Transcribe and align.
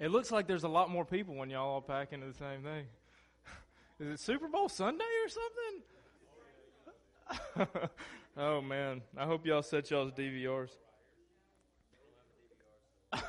It 0.00 0.10
looks 0.10 0.32
like 0.32 0.48
there's 0.48 0.64
a 0.64 0.68
lot 0.68 0.90
more 0.90 1.04
people 1.04 1.36
when 1.36 1.50
y'all 1.50 1.68
all 1.68 1.80
pack 1.80 2.12
into 2.12 2.26
the 2.26 2.34
same 2.34 2.62
thing. 2.62 2.86
Is 4.00 4.08
it 4.14 4.18
Super 4.20 4.48
Bowl 4.48 4.68
Sunday 4.68 5.04
or 5.24 5.28
something? 5.28 5.82
oh 8.36 8.60
man, 8.60 9.00
I 9.16 9.24
hope 9.24 9.46
y'all 9.46 9.62
set 9.62 9.90
y'all's 9.90 10.12
DVRs. 10.12 10.70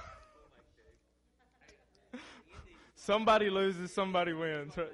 somebody 2.96 3.50
loses, 3.52 3.94
somebody 3.94 4.34
wins, 4.34 4.74
right? 4.76 4.90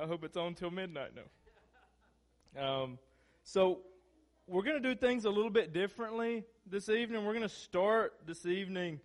I 0.00 0.06
hope 0.06 0.24
it's 0.24 0.36
on 0.36 0.54
till 0.54 0.70
midnight. 0.70 1.10
No. 1.16 1.22
Um, 2.62 2.98
so 3.42 3.80
we're 4.46 4.62
going 4.62 4.80
to 4.80 4.88
do 4.88 4.94
things 4.94 5.24
a 5.24 5.30
little 5.30 5.50
bit 5.50 5.72
differently 5.72 6.44
this 6.64 6.88
evening. 6.88 7.24
We're 7.24 7.34
going 7.34 7.42
to 7.42 7.48
start 7.48 8.14
this 8.24 8.46
evening 8.46 9.00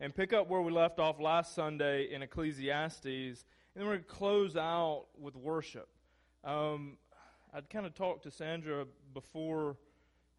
and 0.00 0.14
pick 0.14 0.32
up 0.32 0.48
where 0.48 0.62
we 0.62 0.72
left 0.72 0.98
off 0.98 1.20
last 1.20 1.54
Sunday 1.54 2.12
in 2.12 2.22
Ecclesiastes, 2.22 3.04
and 3.04 3.36
then 3.74 3.84
we're 3.84 3.96
going 3.96 4.04
to 4.04 4.08
close 4.08 4.56
out 4.56 5.06
with 5.18 5.36
worship. 5.36 5.88
Um, 6.42 6.96
I'd 7.52 7.68
kind 7.68 7.84
of 7.86 7.94
talked 7.94 8.24
to 8.24 8.30
Sandra 8.30 8.86
before. 9.12 9.76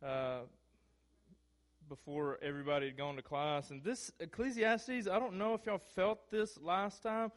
Uh, 0.04 0.40
before 1.88 2.40
everybody 2.42 2.86
had 2.86 2.96
gone 2.96 3.18
to 3.18 3.22
class. 3.22 3.70
And 3.70 3.84
this 3.84 4.14
Ecclesiastes, 4.22 5.10
I 5.12 5.20
don't 5.20 5.38
know 5.38 5.56
if 5.56 5.66
y'all 5.66 5.82
felt 5.94 6.32
this 6.32 6.58
last 6.62 7.04
time, 7.04 7.34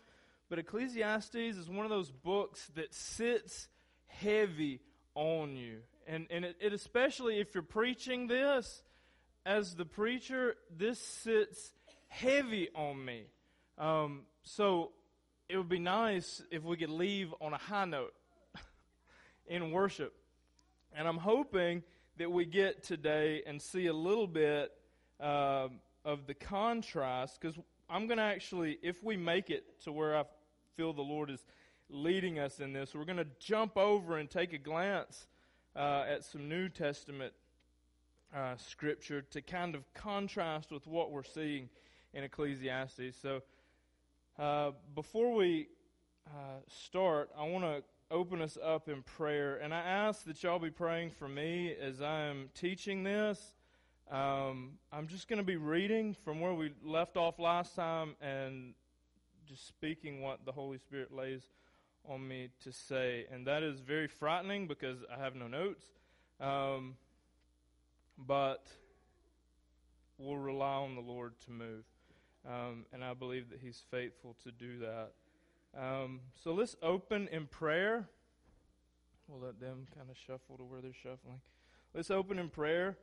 but 0.49 0.61
Ecclesiastes 0.61 1.35
is 1.35 1.69
one 1.69 1.85
of 1.85 1.91
those 1.91 2.13
books 2.13 2.65
that 2.77 2.95
sits 2.95 3.67
heavy 4.07 4.81
on 5.17 5.57
you. 5.57 5.79
And, 6.07 6.29
and 6.31 6.45
it, 6.45 6.57
it 6.61 6.73
especially 6.73 7.41
if 7.41 7.53
you're 7.53 7.65
preaching 7.65 8.29
this, 8.29 8.85
as 9.45 9.75
the 9.75 9.85
preacher, 9.85 10.55
this 10.71 11.01
sits 11.01 11.73
heavy 12.15 12.69
on 12.75 13.05
me. 13.05 13.25
Um, 13.77 14.23
so 14.45 14.93
it 15.49 15.57
would 15.57 15.69
be 15.69 15.81
nice 15.81 16.43
if 16.51 16.63
we 16.63 16.77
could 16.77 16.91
leave 16.91 17.35
on 17.41 17.53
a 17.53 17.59
high 17.59 17.85
note 17.85 18.15
in 19.47 19.73
worship. 19.73 20.15
And 20.97 21.09
I'm 21.09 21.19
hoping 21.19 21.83
that 22.19 22.31
we 22.31 22.45
get 22.45 22.85
today 22.85 23.43
and 23.47 23.61
see 23.61 23.87
a 23.87 23.93
little 23.93 24.29
bit 24.29 24.71
uh, 25.21 25.69
of 26.05 26.27
the 26.27 26.35
contrast 26.35 27.41
because 27.41 27.59
I'm 27.91 28.07
going 28.07 28.19
to 28.19 28.25
actually, 28.25 28.79
if 28.81 29.03
we 29.03 29.17
make 29.17 29.51
it 29.51 29.83
to 29.83 29.93
where 29.93 30.17
I 30.17 30.23
feel 30.77 30.93
the 30.93 31.03
Lord 31.03 31.31
is 31.31 31.45
leading 31.91 32.39
us 32.39 32.61
in 32.61 32.73
this, 32.73 32.95
we're 32.95 33.05
going 33.05 33.19
to 33.19 33.27
jump 33.41 33.77
over 33.77 34.19
and 34.19 34.31
take 34.31 34.53
a 34.53 34.59
glance 34.59 35.27
uh, 35.75 36.05
at 36.09 36.25
some 36.25 36.49
New 36.49 36.69
Testament 36.69 37.33
uh, 38.35 38.57
scripture 38.57 39.23
to 39.23 39.43
kind 39.43 39.75
of 39.75 39.83
contrast 39.95 40.71
with 40.71 40.87
what 40.87 41.11
we're 41.11 41.25
seeing 41.25 41.69
in 42.15 42.25
Ecclesiastes. 42.25 43.17
So 43.21 43.43
uh, 44.39 44.71
before 44.95 45.35
we 45.35 45.69
uh, 46.27 46.61
start, 46.69 47.31
I 47.39 47.47
want 47.47 47.65
to 47.65 47.83
open 48.11 48.41
us 48.41 48.57
up 48.63 48.89
in 48.89 49.03
prayer. 49.03 49.57
And 49.57 49.75
I 49.75 49.81
ask 49.81 50.25
that 50.25 50.43
y'all 50.43 50.59
be 50.59 50.71
praying 50.71 51.11
for 51.11 51.29
me 51.29 51.75
as 51.81 52.01
I 52.01 52.23
am 52.23 52.49
teaching 52.55 53.03
this. 53.03 53.55
Um, 54.11 54.73
I'm 54.93 55.09
just 55.09 55.29
going 55.29 55.39
to 55.39 55.45
be 55.45 55.57
reading 55.57 56.15
from 56.25 56.41
where 56.41 56.55
we 56.55 56.73
left 56.85 57.17
off 57.17 57.39
last 57.39 57.75
time 57.75 58.15
and 58.21 58.75
just 59.47 59.67
speaking 59.67 60.21
what 60.21 60.45
the 60.45 60.53
Holy 60.53 60.79
Spirit 60.79 61.13
lays 61.13 61.43
on 62.09 62.27
me 62.27 62.51
to 62.63 62.73
say. 62.73 63.27
And 63.33 63.47
that 63.47 63.63
is 63.63 63.81
very 63.81 64.07
frightening 64.07 64.69
because 64.69 64.99
I 65.13 65.21
have 65.23 65.35
no 65.35 65.49
notes. 65.49 65.85
Um, 66.41 66.97
but 68.19 68.67
we'll 70.19 70.37
rely 70.37 70.75
on 70.75 70.95
the 70.95 71.01
Lord 71.01 71.33
to 71.47 71.51
move. 71.51 71.85
Um, 72.47 72.85
and 72.93 73.03
I 73.03 73.15
believe 73.15 73.51
that 73.51 73.61
He's 73.61 73.83
faithful 73.91 74.37
to 74.45 74.53
do 74.53 74.79
that. 74.81 75.13
Um, 75.77 76.21
so 76.43 76.53
let's 76.53 76.77
open 76.83 77.29
in 77.33 77.47
prayer. 77.47 78.09
We'll 79.27 79.41
let 79.41 79.59
them 79.59 79.87
kind 79.97 80.11
of 80.11 80.17
shuffle 80.17 80.59
to 80.59 80.65
where 80.65 80.81
they're 80.81 80.93
shuffling. 80.93 81.41
Let's 81.95 82.11
open 82.11 82.39
in 82.39 82.49
prayer, 82.51 82.97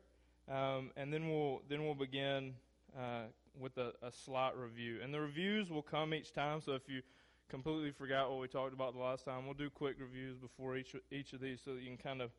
um, 0.50 0.92
and 0.96 1.12
then 1.12 1.30
we'll 1.30 1.62
then 1.68 1.84
we'll 1.84 1.96
begin 1.96 2.54
uh, 2.98 3.24
with 3.60 3.78
a, 3.78 3.94
a 4.04 4.12
slight 4.12 4.56
review. 4.56 5.00
And 5.04 5.14
the 5.14 5.20
reviews 5.20 5.70
will 5.70 5.82
come 5.82 6.14
each 6.14 6.34
time. 6.34 6.62
So 6.62 6.74
if 6.74 6.88
you 6.88 7.02
completely 7.50 7.92
forgot 7.92 8.30
what 8.30 8.40
we 8.40 8.48
talked 8.48 8.74
about 8.74 8.94
the 8.94 9.00
last 9.00 9.26
time, 9.26 9.46
we'll 9.46 9.54
do 9.54 9.70
quick 9.70 9.96
reviews 10.00 10.38
before 10.38 10.78
each 10.78 10.96
each 11.12 11.34
of 11.34 11.42
these, 11.42 11.60
so 11.64 11.74
that 11.74 11.82
you 11.82 11.88
can 11.88 11.98
kind 11.98 12.22
of 12.22 12.32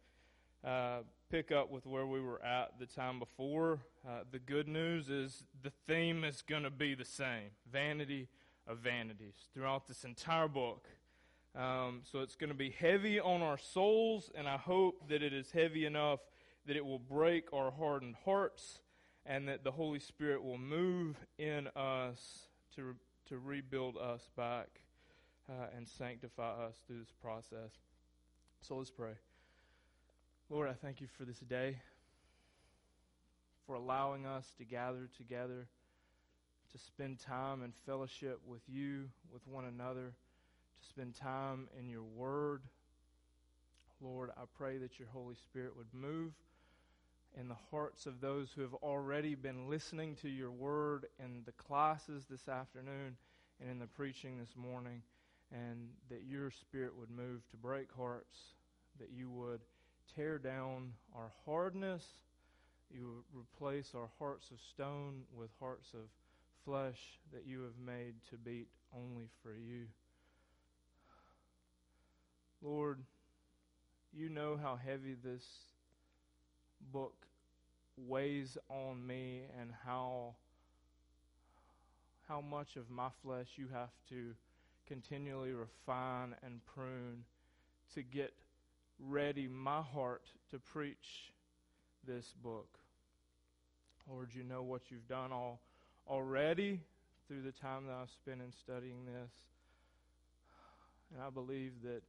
uh, 0.65 1.01
pick 1.31 1.51
up 1.51 1.71
with 1.71 1.87
where 1.87 2.07
we 2.07 2.21
were 2.21 2.43
at 2.45 2.79
the 2.79 2.87
time 2.87 3.19
before. 3.19 3.81
Uh, 4.07 4.21
the 4.31 4.39
good 4.39 4.69
news 4.69 5.09
is 5.09 5.45
the 5.63 5.73
theme 5.87 6.25
is 6.25 6.43
going 6.43 6.63
to 6.63 6.71
be 6.71 6.95
the 6.95 7.05
same: 7.05 7.51
vanity 7.71 8.29
of 8.67 8.79
vanities 8.79 9.35
throughout 9.55 9.87
this 9.87 10.05
entire 10.05 10.49
book. 10.49 10.89
Um, 11.55 12.01
so 12.11 12.21
it's 12.21 12.37
going 12.37 12.49
to 12.49 12.57
be 12.57 12.71
heavy 12.71 13.21
on 13.21 13.43
our 13.43 13.59
souls, 13.59 14.31
and 14.35 14.49
I 14.49 14.57
hope 14.57 15.09
that 15.09 15.23
it 15.23 15.33
is 15.35 15.51
heavy 15.51 15.85
enough 15.85 16.21
that 16.67 16.77
it 16.77 16.85
will 16.85 16.99
break 16.99 17.53
our 17.53 17.71
hardened 17.71 18.15
hearts 18.25 18.81
and 19.27 19.49
that 19.49 19.65
the 19.65 19.71
Holy 19.71 19.99
Spirit 19.99 20.43
will 20.43 20.59
move 20.59 21.17
in 21.39 21.69
us 21.77 22.49
to, 22.77 22.95
to 23.29 23.39
rebuild 23.39 23.97
us 23.97 24.29
back 24.37 24.81
uh, 25.49 25.67
and 25.77 25.87
sanctify 25.87 26.67
us 26.67 26.77
through 26.87 27.01
this 27.01 27.13
process. 27.21 27.73
So 28.61 28.77
let's 28.77 28.91
pray. 28.91 29.13
Lord, 30.53 30.69
I 30.69 30.75
thank 30.75 31.01
you 31.01 31.07
for 31.17 31.25
this 31.25 31.39
day, 31.39 31.79
for 33.65 33.75
allowing 33.75 34.27
us 34.27 34.53
to 34.59 34.65
gather 34.65 35.09
together 35.17 35.67
to 36.71 36.79
spend 36.79 37.21
time 37.21 37.63
in 37.63 37.73
fellowship 37.87 38.39
with 38.47 38.61
you, 38.69 39.09
with 39.33 39.41
one 39.49 39.65
another, 39.65 40.13
to 40.13 40.87
spend 40.87 41.15
time 41.15 41.69
in 41.81 41.89
your 41.89 42.03
word. 42.03 42.61
Lord, 44.03 44.29
I 44.37 44.43
pray 44.55 44.77
that 44.77 44.99
your 44.99 45.09
Holy 45.09 45.37
Spirit 45.37 45.75
would 45.75 45.95
move 45.95 46.33
in 47.41 47.49
the 47.49 47.57
hearts 47.71 48.05
of 48.05 48.21
those 48.21 48.51
who 48.55 48.61
have 48.61 48.75
already 48.75 49.35
been 49.35 49.71
listening 49.71 50.17
to 50.17 50.29
your 50.29 50.51
word 50.51 51.07
in 51.19 51.45
the 51.47 51.53
classes 51.53 52.27
this 52.29 52.47
afternoon 52.47 53.17
and 53.59 53.71
in 53.71 53.79
the 53.79 53.87
preaching 53.87 54.37
this 54.37 54.55
morning, 54.55 55.01
and 55.51 55.89
that 56.11 56.25
your 56.29 56.51
Spirit 56.51 56.93
would 56.95 57.11
move 57.11 57.41
to 57.53 57.57
break 57.57 57.91
hearts, 57.97 58.37
that 59.01 59.09
you 59.17 59.31
would 59.31 59.63
tear 60.15 60.39
down 60.39 60.93
our 61.15 61.31
hardness, 61.45 62.05
you 62.91 63.25
replace 63.35 63.93
our 63.95 64.09
hearts 64.19 64.51
of 64.51 64.59
stone 64.61 65.23
with 65.37 65.51
hearts 65.61 65.89
of 65.95 66.09
flesh 66.65 67.19
that 67.33 67.47
you 67.47 67.63
have 67.63 67.79
made 67.85 68.15
to 68.31 68.37
beat 68.37 68.69
only 68.95 69.29
for 69.43 69.55
you. 69.55 69.87
Lord, 72.63 73.01
you 74.13 74.29
know 74.29 74.59
how 74.61 74.77
heavy 74.77 75.17
this 75.25 75.45
book 76.93 77.15
weighs 77.97 78.57
on 78.69 79.07
me 79.07 79.43
and 79.61 79.71
how 79.85 80.35
how 82.29 82.41
much 82.41 82.77
of 82.77 82.89
my 82.89 83.09
flesh 83.23 83.49
you 83.57 83.67
have 83.73 83.91
to 84.09 84.33
continually 84.87 85.53
refine 85.53 86.35
and 86.45 86.61
prune 86.67 87.25
to 87.95 88.03
get 88.03 88.33
ready 89.09 89.49
my 89.49 89.81
heart 89.81 90.23
to 90.51 90.59
preach 90.59 91.33
this 92.07 92.35
book. 92.43 92.79
Lord, 94.09 94.31
you 94.35 94.43
know 94.45 94.63
what 94.63 94.91
you've 94.91 95.09
done 95.09 95.33
all 95.33 95.61
already 96.09 96.81
through 97.27 97.43
the 97.43 97.53
time 97.53 97.87
that 97.87 97.95
I've 97.95 98.11
spent 98.11 98.41
in 98.41 98.53
studying 98.53 99.05
this. 99.05 99.33
And 101.13 101.23
I 101.23 101.31
believe 101.31 101.73
that 101.85 102.03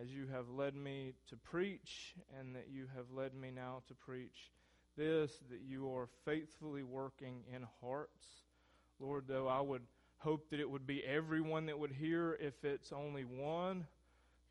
as 0.00 0.08
you 0.10 0.26
have 0.32 0.48
led 0.48 0.74
me 0.74 1.14
to 1.28 1.36
preach 1.36 2.14
and 2.38 2.54
that 2.54 2.68
you 2.72 2.86
have 2.96 3.06
led 3.14 3.34
me 3.34 3.50
now 3.50 3.82
to 3.88 3.94
preach 3.94 4.50
this, 4.96 5.32
that 5.50 5.60
you 5.66 5.92
are 5.94 6.08
faithfully 6.24 6.82
working 6.82 7.42
in 7.54 7.66
hearts. 7.80 8.24
Lord, 9.00 9.24
though 9.26 9.48
I 9.48 9.60
would 9.60 9.82
hope 10.18 10.50
that 10.50 10.60
it 10.60 10.70
would 10.70 10.86
be 10.86 11.04
everyone 11.04 11.66
that 11.66 11.78
would 11.78 11.92
hear. 11.92 12.38
If 12.40 12.64
it's 12.64 12.92
only 12.92 13.24
one, 13.24 13.86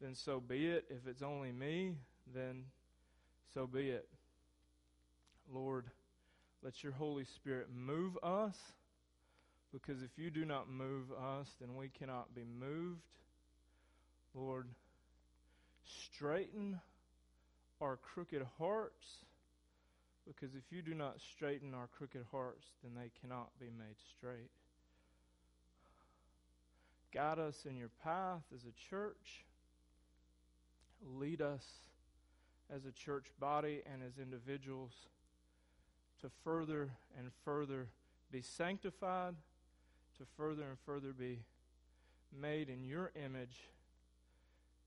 then 0.02 0.16
so 0.16 0.40
be 0.40 0.68
it. 0.68 0.86
If 0.90 1.08
it's 1.08 1.22
only 1.22 1.52
me, 1.52 1.96
then 2.34 2.64
so 3.54 3.68
be 3.68 3.90
it. 3.90 4.08
Lord, 5.54 5.86
let 6.64 6.84
your 6.84 6.94
Holy 6.94 7.26
Spirit 7.26 7.68
move 7.74 8.18
us 8.24 8.56
because 9.72 10.02
if 10.02 10.18
you 10.18 10.30
do 10.30 10.46
not 10.46 10.70
move 10.70 11.12
us, 11.12 11.48
then 11.60 11.76
we 11.76 11.90
cannot 11.90 12.34
be 12.36 12.44
moved. 12.44 13.02
Lord, 14.34 14.68
straighten 16.14 16.80
our 17.82 17.98
crooked 17.98 18.46
hearts, 18.60 19.06
because 20.28 20.56
if 20.56 20.64
you 20.72 20.82
do 20.82 20.94
not 20.94 21.16
straighten 21.34 21.74
our 21.74 21.88
crooked 21.98 22.26
hearts, 22.32 22.66
then 22.84 22.94
they 22.96 23.10
cannot 23.22 23.50
be 23.60 23.68
made 23.78 23.96
straight. 24.18 24.52
Guide 27.14 27.40
us 27.40 27.66
in 27.68 27.76
your 27.76 27.90
path 28.04 28.44
as 28.54 28.62
a 28.64 28.90
church. 28.90 29.46
Lead 31.06 31.42
us 31.42 31.66
as 32.74 32.86
a 32.86 32.92
church 32.92 33.26
body 33.40 33.82
and 33.92 34.02
as 34.04 34.18
individuals 34.22 34.92
to 36.22 36.30
further 36.44 36.90
and 37.18 37.32
further 37.44 37.88
be 38.32 38.42
sanctified 38.42 39.36
to 40.18 40.24
further 40.38 40.64
and 40.64 40.78
further 40.86 41.14
be 41.14 41.40
made 42.40 42.70
in 42.70 42.84
your 42.84 43.12
image 43.16 43.70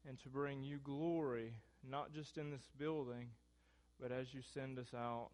and 0.08 0.18
to 0.22 0.28
bring 0.28 0.62
you 0.62 0.78
glory, 0.78 1.54
not 1.88 2.12
just 2.12 2.38
in 2.38 2.50
this 2.50 2.68
building, 2.78 3.28
but 4.00 4.12
as 4.12 4.32
you 4.32 4.40
send 4.42 4.78
us 4.78 4.94
out 4.94 5.30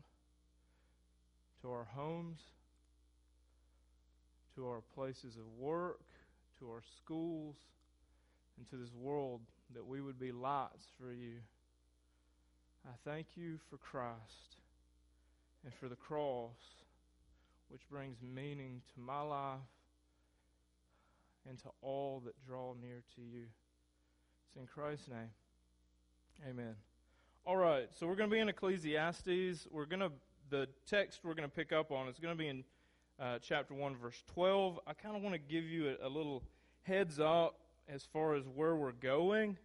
to 1.60 1.70
our 1.70 1.86
homes, 1.94 2.38
to 4.54 4.66
our 4.66 4.80
places 4.94 5.36
of 5.36 5.46
work, 5.58 6.00
to 6.58 6.70
our 6.70 6.82
schools, 6.96 7.56
and 8.56 8.68
to 8.70 8.76
this 8.76 8.94
world, 8.94 9.40
that 9.74 9.86
we 9.86 10.00
would 10.00 10.18
be 10.18 10.32
lights 10.32 10.86
for 10.98 11.12
you. 11.12 11.34
I 12.86 12.92
thank 13.04 13.26
you 13.36 13.58
for 13.68 13.76
Christ 13.76 14.56
and 15.64 15.72
for 15.74 15.88
the 15.88 15.96
cross, 15.96 16.56
which 17.68 17.88
brings 17.90 18.18
meaning 18.22 18.82
to 18.94 19.00
my 19.00 19.20
life 19.20 19.58
and 21.48 21.58
to 21.58 21.68
all 21.82 22.22
that 22.24 22.34
draw 22.46 22.74
near 22.80 23.02
to 23.16 23.20
you. 23.20 23.44
It's 24.46 24.56
in 24.56 24.66
Christ's 24.66 25.08
name. 25.08 25.30
Amen. 26.48 26.74
All 27.44 27.56
right, 27.56 27.88
so 27.98 28.06
we're 28.06 28.16
going 28.16 28.30
to 28.30 28.34
be 28.34 28.40
in 28.40 28.48
Ecclesiastes. 28.48 29.66
We're 29.70 29.86
going 29.86 30.00
to 30.00 30.12
the 30.50 30.66
text 30.88 31.20
we're 31.22 31.34
going 31.34 31.48
to 31.48 31.54
pick 31.54 31.72
up 31.72 31.92
on 31.92 32.08
is 32.08 32.18
going 32.18 32.36
to 32.36 32.38
be 32.38 32.48
in 32.48 32.64
uh, 33.20 33.38
chapter 33.40 33.72
1 33.72 33.96
verse 33.96 34.22
12. 34.34 34.80
I 34.86 34.92
kind 34.94 35.16
of 35.16 35.22
want 35.22 35.34
to 35.34 35.38
give 35.38 35.64
you 35.64 35.94
a, 36.02 36.08
a 36.08 36.10
little 36.10 36.42
heads 36.82 37.20
up 37.20 37.60
as 37.92 38.04
far 38.04 38.34
as 38.34 38.44
where 38.46 38.76
we're 38.76 38.92
going. 38.92 39.56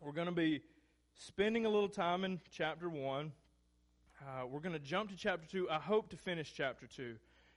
We're 0.00 0.12
going 0.12 0.26
to 0.26 0.32
be 0.32 0.60
spending 1.14 1.64
a 1.64 1.70
little 1.70 1.88
time 1.88 2.24
in 2.24 2.40
chapter 2.50 2.90
1. 2.90 3.32
Uh, 4.20 4.46
we're 4.46 4.60
going 4.60 4.74
to 4.74 4.78
jump 4.78 5.10
to 5.10 5.16
chapter 5.16 5.46
2. 5.46 5.70
I 5.70 5.78
hope 5.78 6.10
to 6.10 6.16
finish 6.16 6.52
chapter 6.54 6.86
2. 6.86 7.16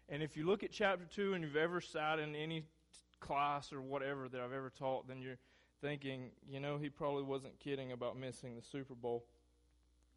And 0.10 0.24
if 0.24 0.38
you 0.38 0.46
look 0.46 0.64
at 0.64 0.72
chapter 0.72 1.06
2 1.06 1.34
and 1.34 1.44
you've 1.44 1.58
ever 1.58 1.82
sat 1.82 2.20
in 2.20 2.34
any 2.34 2.64
class 3.20 3.74
or 3.74 3.82
whatever 3.82 4.30
that 4.30 4.40
I've 4.40 4.54
ever 4.54 4.70
taught, 4.70 5.08
then 5.08 5.22
you're 5.22 5.40
thinking, 5.82 6.32
you 6.50 6.62
know, 6.62 6.78
he 6.78 6.90
probably 6.90 7.24
wasn't 7.24 7.60
kidding 7.60 7.92
about 7.92 8.18
missing 8.18 8.56
the 8.56 8.62
Super 8.62 8.96
Bowl. 8.96 9.26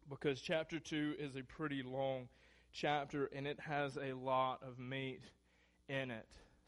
Because 0.09 0.39
chapter 0.39 0.79
2 0.79 1.15
is 1.19 1.35
a 1.35 1.43
pretty 1.43 1.83
long 1.83 2.29
chapter 2.71 3.25
and 3.35 3.45
it 3.45 3.59
has 3.59 3.97
a 3.97 4.13
lot 4.13 4.61
of 4.65 4.79
meat 4.79 5.23
in 5.89 6.09
it. 6.09 6.27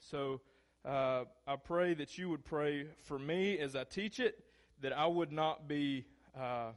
So 0.09 0.41
uh, 0.85 1.23
I 1.47 1.55
pray 1.55 1.93
that 1.93 2.17
you 2.17 2.29
would 2.29 2.43
pray 2.43 2.87
for 3.03 3.17
me 3.17 3.57
as 3.57 3.75
I 3.75 3.83
teach 3.83 4.19
it, 4.19 4.43
that 4.81 4.93
I 4.93 5.07
would 5.07 5.31
not 5.31 5.67
be 5.67 6.05
uh, 6.37 6.71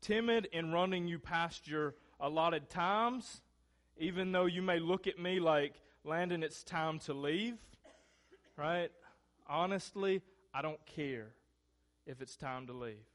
timid 0.00 0.48
in 0.52 0.72
running 0.72 1.06
you 1.06 1.18
past 1.18 1.68
your 1.68 1.94
allotted 2.20 2.68
times, 2.68 3.42
even 3.96 4.32
though 4.32 4.46
you 4.46 4.62
may 4.62 4.78
look 4.78 5.06
at 5.06 5.18
me 5.18 5.38
like, 5.38 5.74
Landon, 6.04 6.42
it's 6.42 6.64
time 6.64 6.98
to 7.00 7.14
leave, 7.14 7.54
right? 8.56 8.90
Honestly, 9.46 10.20
I 10.52 10.62
don't 10.62 10.84
care 10.84 11.28
if 12.06 12.20
it's 12.20 12.36
time 12.36 12.66
to 12.66 12.72
leave, 12.72 13.06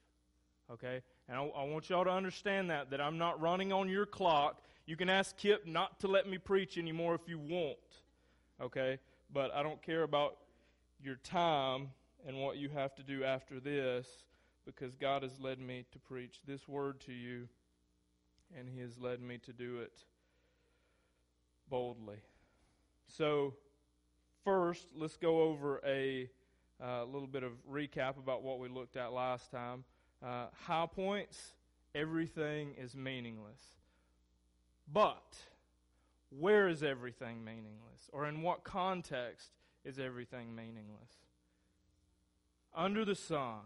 okay? 0.71 1.01
And 1.27 1.37
I, 1.37 1.43
I 1.43 1.65
want 1.65 1.89
y'all 1.89 2.05
to 2.05 2.11
understand 2.11 2.69
that, 2.69 2.91
that 2.91 3.01
I'm 3.01 3.17
not 3.17 3.41
running 3.41 3.73
on 3.73 3.89
your 3.89 4.05
clock. 4.05 4.61
You 4.85 4.95
can 4.95 5.09
ask 5.09 5.35
Kip 5.35 5.67
not 5.67 5.99
to 5.99 6.07
let 6.07 6.29
me 6.29 6.37
preach 6.37 6.77
anymore 6.77 7.15
if 7.15 7.27
you 7.27 7.39
want, 7.39 7.77
okay? 8.61 8.99
But 9.31 9.53
I 9.53 9.63
don't 9.63 9.81
care 9.81 10.03
about 10.03 10.37
your 11.03 11.15
time 11.15 11.89
and 12.25 12.37
what 12.37 12.57
you 12.57 12.69
have 12.69 12.95
to 12.95 13.03
do 13.03 13.23
after 13.23 13.59
this 13.59 14.07
because 14.65 14.95
God 14.95 15.23
has 15.23 15.39
led 15.39 15.59
me 15.59 15.85
to 15.91 15.99
preach 15.99 16.41
this 16.45 16.67
word 16.67 16.99
to 17.01 17.13
you, 17.13 17.47
and 18.57 18.67
He 18.67 18.81
has 18.81 18.97
led 18.99 19.21
me 19.21 19.37
to 19.45 19.53
do 19.53 19.79
it 19.79 19.93
boldly. 21.69 22.17
So, 23.07 23.53
first, 24.43 24.87
let's 24.93 25.15
go 25.15 25.41
over 25.41 25.81
a 25.85 26.29
uh, 26.83 27.05
little 27.05 27.27
bit 27.27 27.43
of 27.43 27.53
recap 27.69 28.17
about 28.17 28.43
what 28.43 28.59
we 28.59 28.67
looked 28.67 28.97
at 28.97 29.13
last 29.13 29.51
time. 29.51 29.85
Uh, 30.23 30.47
high 30.65 30.85
points, 30.85 31.53
everything 31.95 32.73
is 32.77 32.93
meaningless. 32.95 33.61
But, 34.91 35.37
where 36.29 36.67
is 36.67 36.83
everything 36.83 37.43
meaningless? 37.43 38.09
Or 38.11 38.25
in 38.27 38.41
what 38.41 38.63
context 38.63 39.49
is 39.83 39.99
everything 39.99 40.55
meaningless? 40.55 41.11
Under 42.75 43.05
the 43.05 43.15
sun 43.15 43.59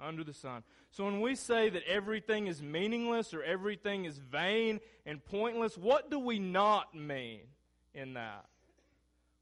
under 0.00 0.24
the 0.24 0.32
sun. 0.32 0.62
So 0.90 1.04
when 1.04 1.20
we 1.20 1.34
say 1.34 1.68
that 1.70 1.82
everything 1.86 2.46
is 2.46 2.62
meaningless 2.62 3.34
or 3.34 3.42
everything 3.42 4.04
is 4.04 4.18
vain 4.18 4.80
and 5.06 5.24
pointless, 5.24 5.76
what 5.76 6.10
do 6.10 6.18
we 6.18 6.38
not 6.38 6.94
mean 6.94 7.40
in 7.94 8.14
that? 8.14 8.46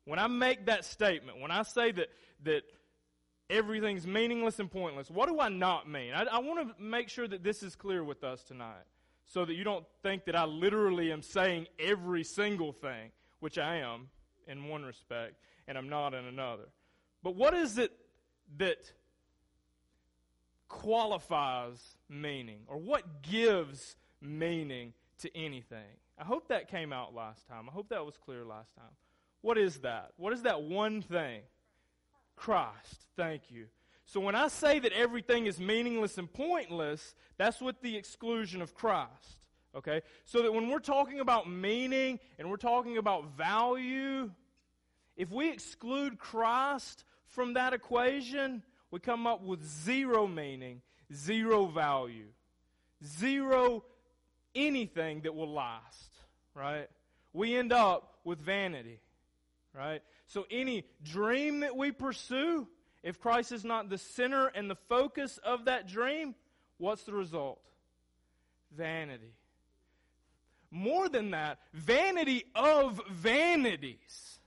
When 0.04 0.18
I 0.18 0.26
make 0.26 0.66
that 0.66 0.84
statement, 0.84 1.40
when 1.40 1.50
I 1.50 1.62
say 1.62 1.92
that, 1.92 2.08
that 2.44 2.62
everything's 3.50 4.06
meaningless 4.06 4.58
and 4.58 4.70
pointless, 4.70 5.10
what 5.10 5.28
do 5.28 5.40
I 5.40 5.48
not 5.48 5.88
mean? 5.88 6.12
I, 6.14 6.24
I 6.24 6.38
want 6.38 6.68
to 6.68 6.82
make 6.82 7.08
sure 7.08 7.26
that 7.26 7.42
this 7.42 7.62
is 7.62 7.74
clear 7.74 8.04
with 8.04 8.24
us 8.24 8.42
tonight 8.42 8.84
so 9.26 9.44
that 9.44 9.54
you 9.54 9.64
don't 9.64 9.84
think 10.02 10.24
that 10.24 10.36
I 10.36 10.44
literally 10.44 11.12
am 11.12 11.22
saying 11.22 11.66
every 11.78 12.24
single 12.24 12.72
thing, 12.72 13.10
which 13.40 13.58
I 13.58 13.76
am 13.76 14.08
in 14.46 14.68
one 14.68 14.84
respect, 14.84 15.34
and 15.68 15.76
I'm 15.76 15.88
not 15.88 16.14
in 16.14 16.24
another. 16.24 16.68
But 17.22 17.34
what 17.34 17.54
is 17.54 17.76
it 17.78 17.92
that 18.58 18.92
qualifies 20.68 21.96
meaning 22.08 22.60
or 22.66 22.76
what 22.76 23.22
gives 23.22 23.96
meaning 24.20 24.92
to 25.18 25.36
anything. 25.36 25.96
I 26.18 26.24
hope 26.24 26.48
that 26.48 26.68
came 26.68 26.92
out 26.92 27.14
last 27.14 27.46
time. 27.46 27.68
I 27.68 27.72
hope 27.72 27.88
that 27.90 28.04
was 28.04 28.16
clear 28.16 28.44
last 28.44 28.74
time. 28.74 28.94
What 29.42 29.58
is 29.58 29.78
that? 29.78 30.12
What 30.16 30.32
is 30.32 30.42
that 30.42 30.62
one 30.62 31.02
thing? 31.02 31.42
Christ. 32.36 33.06
Thank 33.16 33.50
you. 33.50 33.66
So 34.06 34.20
when 34.20 34.36
I 34.36 34.48
say 34.48 34.78
that 34.78 34.92
everything 34.92 35.46
is 35.46 35.58
meaningless 35.58 36.16
and 36.16 36.32
pointless, 36.32 37.14
that's 37.38 37.60
with 37.60 37.80
the 37.82 37.96
exclusion 37.96 38.62
of 38.62 38.74
Christ. 38.74 39.38
Okay? 39.74 40.02
So 40.24 40.42
that 40.42 40.52
when 40.52 40.68
we're 40.68 40.78
talking 40.78 41.20
about 41.20 41.50
meaning 41.50 42.20
and 42.38 42.48
we're 42.48 42.56
talking 42.56 42.98
about 42.98 43.36
value, 43.36 44.30
if 45.16 45.30
we 45.30 45.50
exclude 45.50 46.18
Christ 46.18 47.04
from 47.26 47.54
that 47.54 47.72
equation, 47.72 48.62
we 48.92 49.00
come 49.00 49.26
up 49.26 49.42
with 49.42 49.64
zero 49.64 50.28
meaning, 50.28 50.82
zero 51.12 51.66
value, 51.66 52.28
zero 53.04 53.84
anything 54.54 55.22
that 55.22 55.34
will 55.34 55.52
last, 55.52 56.10
right? 56.54 56.88
We 57.32 57.56
end 57.56 57.72
up 57.72 58.18
with 58.24 58.38
vanity, 58.38 59.00
right? 59.74 60.00
So 60.26 60.46
any 60.50 60.84
dream 61.02 61.60
that 61.60 61.76
we 61.76 61.92
pursue, 61.92 62.68
if 63.06 63.20
Christ 63.20 63.52
is 63.52 63.64
not 63.64 63.88
the 63.88 63.98
center 63.98 64.48
and 64.48 64.68
the 64.68 64.74
focus 64.74 65.38
of 65.44 65.66
that 65.66 65.86
dream, 65.86 66.34
what's 66.78 67.04
the 67.04 67.12
result? 67.12 67.60
Vanity. 68.76 69.32
More 70.72 71.08
than 71.08 71.30
that, 71.30 71.60
vanity 71.72 72.46
of 72.56 73.00
vanities. 73.08 74.40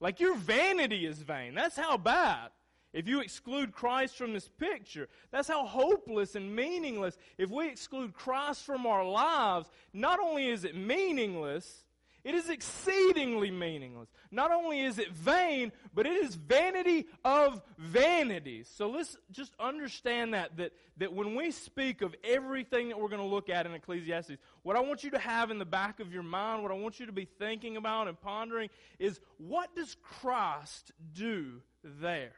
Like 0.00 0.18
your 0.18 0.34
vanity 0.34 1.04
is 1.04 1.18
vain. 1.18 1.54
That's 1.54 1.76
how 1.76 1.98
bad. 1.98 2.48
If 2.94 3.06
you 3.06 3.20
exclude 3.20 3.72
Christ 3.72 4.16
from 4.16 4.32
this 4.32 4.48
picture, 4.48 5.10
that's 5.30 5.48
how 5.48 5.66
hopeless 5.66 6.36
and 6.36 6.56
meaningless. 6.56 7.18
If 7.36 7.50
we 7.50 7.68
exclude 7.68 8.14
Christ 8.14 8.64
from 8.64 8.86
our 8.86 9.04
lives, 9.04 9.68
not 9.92 10.20
only 10.20 10.48
is 10.48 10.64
it 10.64 10.74
meaningless, 10.74 11.84
it 12.26 12.34
is 12.34 12.50
exceedingly 12.50 13.52
meaningless. 13.52 14.08
Not 14.32 14.50
only 14.50 14.80
is 14.80 14.98
it 14.98 15.12
vain, 15.12 15.70
but 15.94 16.06
it 16.06 16.14
is 16.14 16.34
vanity 16.34 17.06
of 17.24 17.62
vanities. 17.78 18.68
So 18.74 18.90
let's 18.90 19.16
just 19.30 19.54
understand 19.60 20.34
that, 20.34 20.56
that, 20.56 20.72
that 20.96 21.12
when 21.12 21.36
we 21.36 21.52
speak 21.52 22.02
of 22.02 22.16
everything 22.24 22.88
that 22.88 22.98
we're 22.98 23.10
going 23.10 23.22
to 23.22 23.28
look 23.28 23.48
at 23.48 23.64
in 23.64 23.74
Ecclesiastes, 23.74 24.38
what 24.64 24.74
I 24.74 24.80
want 24.80 25.04
you 25.04 25.10
to 25.10 25.20
have 25.20 25.52
in 25.52 25.60
the 25.60 25.64
back 25.64 26.00
of 26.00 26.12
your 26.12 26.24
mind, 26.24 26.64
what 26.64 26.72
I 26.72 26.74
want 26.74 26.98
you 26.98 27.06
to 27.06 27.12
be 27.12 27.28
thinking 27.38 27.76
about 27.76 28.08
and 28.08 28.20
pondering 28.20 28.70
is 28.98 29.20
what 29.38 29.76
does 29.76 29.96
Christ 30.02 30.90
do 31.14 31.62
there? 31.84 32.32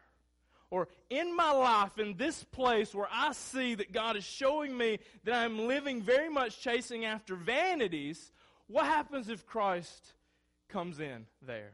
or 0.70 0.86
in 1.08 1.34
my 1.34 1.50
life, 1.50 1.98
in 1.98 2.14
this 2.18 2.44
place 2.44 2.94
where 2.94 3.08
I 3.10 3.32
see 3.32 3.74
that 3.76 3.90
God 3.90 4.18
is 4.18 4.24
showing 4.24 4.76
me 4.76 4.98
that 5.24 5.32
I'm 5.32 5.66
living 5.66 6.02
very 6.02 6.28
much 6.28 6.60
chasing 6.60 7.06
after 7.06 7.36
vanities, 7.36 8.30
what 8.68 8.86
happens 8.86 9.28
if 9.28 9.46
Christ 9.46 10.14
comes 10.68 11.00
in 11.00 11.26
there? 11.42 11.72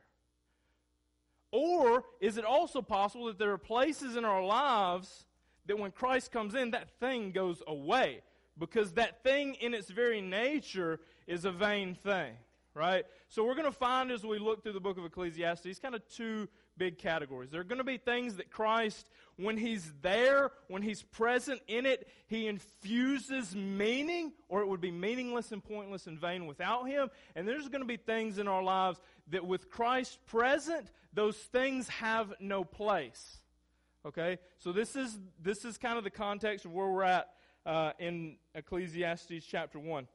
Or 1.50 2.04
is 2.20 2.36
it 2.36 2.44
also 2.44 2.82
possible 2.82 3.26
that 3.26 3.38
there 3.38 3.52
are 3.52 3.58
places 3.58 4.16
in 4.16 4.24
our 4.24 4.44
lives 4.44 5.26
that 5.66 5.78
when 5.78 5.92
Christ 5.92 6.32
comes 6.32 6.54
in, 6.54 6.72
that 6.72 6.90
thing 6.98 7.30
goes 7.30 7.62
away? 7.66 8.22
Because 8.58 8.92
that 8.92 9.22
thing 9.22 9.54
in 9.54 9.74
its 9.74 9.90
very 9.90 10.20
nature 10.20 11.00
is 11.26 11.44
a 11.44 11.52
vain 11.52 11.94
thing, 11.94 12.32
right? 12.74 13.04
So 13.28 13.44
we're 13.44 13.54
going 13.54 13.66
to 13.66 13.72
find 13.72 14.10
as 14.10 14.24
we 14.24 14.38
look 14.38 14.62
through 14.62 14.72
the 14.72 14.80
book 14.80 14.98
of 14.98 15.04
Ecclesiastes 15.04 15.78
kind 15.80 15.94
of 15.94 16.02
two 16.08 16.48
big 16.76 16.99
categories. 16.99 17.50
There 17.50 17.61
are 17.61 17.64
going 17.64 17.78
to 17.78 17.85
be 17.85 17.99
things 17.99 18.37
that 18.37 18.50
Christ, 18.50 19.09
when 19.37 19.57
He's 19.57 19.93
there, 20.02 20.50
when 20.69 20.83
He's 20.83 21.02
present 21.02 21.61
in 21.69 21.87
it, 21.87 22.09
He 22.26 22.47
infuses 22.47 23.54
meaning, 23.54 24.33
or 24.49 24.62
it 24.62 24.69
would 24.69 24.81
be 24.81 24.90
meaningless 24.90 25.52
and 25.52 25.62
pointless 25.62 26.07
and 26.07 26.19
vain 26.19 26.47
without 26.47 26.88
Him. 26.88 27.11
And 27.35 27.47
there's 27.47 27.69
going 27.69 27.83
to 27.83 27.87
be 27.87 27.97
things 27.97 28.38
in 28.38 28.49
our 28.49 28.62
lives 28.62 28.99
that 29.31 29.45
with 29.45 29.71
Christ 29.71 30.19
present, 30.26 30.90
those 31.12 31.37
things 31.37 31.88
have 31.88 32.33
no 32.40 32.64
place. 32.64 33.38
Okay? 34.07 34.38
So 34.59 34.73
this 34.73 34.97
is, 34.97 35.19
this 35.40 35.64
is 35.64 35.78
kind 35.78 35.99
of 35.99 36.04
the 36.04 36.11
context 36.11 36.64
of 36.64 36.73
where 36.73 36.88
we're 36.88 37.04
at 37.04 37.31
uh, 37.64 37.93
in 37.99 38.37
Ecclesiastes 38.54 39.45
chapter 39.47 39.78
1. 39.78 40.07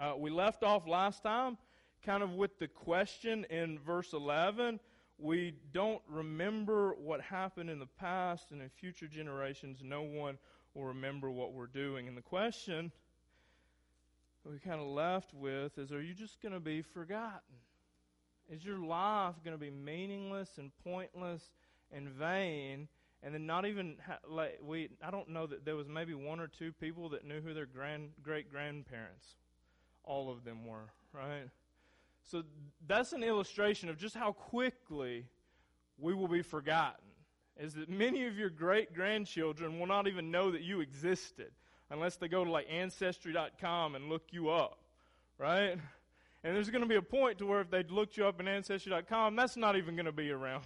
Uh, 0.00 0.12
we 0.16 0.30
left 0.30 0.62
off 0.62 0.86
last 0.86 1.22
time 1.22 1.58
kind 2.04 2.22
of 2.22 2.34
with 2.34 2.58
the 2.58 2.68
question 2.68 3.44
in 3.50 3.78
verse 3.78 4.12
11. 4.12 4.80
We 5.18 5.54
don't 5.72 6.02
remember 6.08 6.94
what 6.94 7.20
happened 7.20 7.70
in 7.70 7.78
the 7.78 7.86
past, 7.86 8.52
and 8.52 8.62
in 8.62 8.68
future 8.68 9.08
generations, 9.08 9.80
no 9.82 10.02
one 10.02 10.38
will 10.74 10.84
remember 10.84 11.30
what 11.30 11.52
we're 11.52 11.66
doing. 11.66 12.06
And 12.06 12.16
the 12.16 12.22
question 12.22 12.92
we 14.44 14.58
kind 14.58 14.80
of 14.80 14.86
left 14.86 15.34
with 15.34 15.76
is 15.78 15.92
Are 15.92 16.00
you 16.00 16.14
just 16.14 16.40
going 16.40 16.54
to 16.54 16.60
be 16.60 16.82
forgotten? 16.82 17.40
Is 18.50 18.64
your 18.64 18.78
life 18.78 19.34
going 19.44 19.54
to 19.54 19.60
be 19.60 19.70
meaningless 19.70 20.56
and 20.56 20.70
pointless 20.82 21.42
and 21.92 22.08
vain? 22.08 22.88
And 23.22 23.34
then 23.34 23.46
not 23.46 23.66
even 23.66 23.96
ha- 24.06 24.20
like 24.28 24.60
we 24.62 24.88
I 25.02 25.10
don't 25.10 25.28
know 25.28 25.46
that 25.46 25.64
there 25.64 25.76
was 25.76 25.88
maybe 25.88 26.14
one 26.14 26.40
or 26.40 26.46
two 26.46 26.72
people 26.72 27.08
that 27.10 27.26
knew 27.26 27.40
who 27.40 27.52
their 27.52 27.66
grand 27.66 28.10
great 28.22 28.50
grandparents 28.50 29.36
all 30.04 30.30
of 30.30 30.44
them 30.44 30.64
were, 30.64 30.88
right? 31.12 31.48
So 32.28 32.42
that's 32.86 33.14
an 33.14 33.22
illustration 33.22 33.88
of 33.88 33.96
just 33.96 34.14
how 34.14 34.32
quickly 34.32 35.24
we 35.96 36.12
will 36.12 36.28
be 36.28 36.42
forgotten. 36.42 37.04
Is 37.58 37.74
that 37.74 37.88
many 37.88 38.26
of 38.26 38.36
your 38.36 38.50
great 38.50 38.94
grandchildren 38.94 39.78
will 39.78 39.86
not 39.86 40.06
even 40.06 40.30
know 40.30 40.50
that 40.50 40.60
you 40.60 40.80
existed 40.80 41.50
unless 41.90 42.16
they 42.16 42.28
go 42.28 42.44
to 42.44 42.50
like 42.50 42.66
ancestry.com 42.70 43.94
and 43.94 44.10
look 44.10 44.24
you 44.30 44.50
up, 44.50 44.78
right? 45.38 45.78
And 46.44 46.56
there's 46.56 46.68
going 46.68 46.82
to 46.82 46.88
be 46.88 46.96
a 46.96 47.02
point 47.02 47.38
to 47.38 47.46
where 47.46 47.62
if 47.62 47.70
they 47.70 47.82
looked 47.82 48.18
you 48.18 48.26
up 48.26 48.40
in 48.40 48.46
ancestry.com, 48.46 49.34
that's 49.34 49.56
not 49.56 49.76
even 49.76 49.96
going 49.96 50.06
to 50.06 50.12
be 50.12 50.30
around 50.30 50.64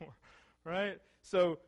anymore, 0.00 0.14
right? 0.64 0.98
So 1.22 1.58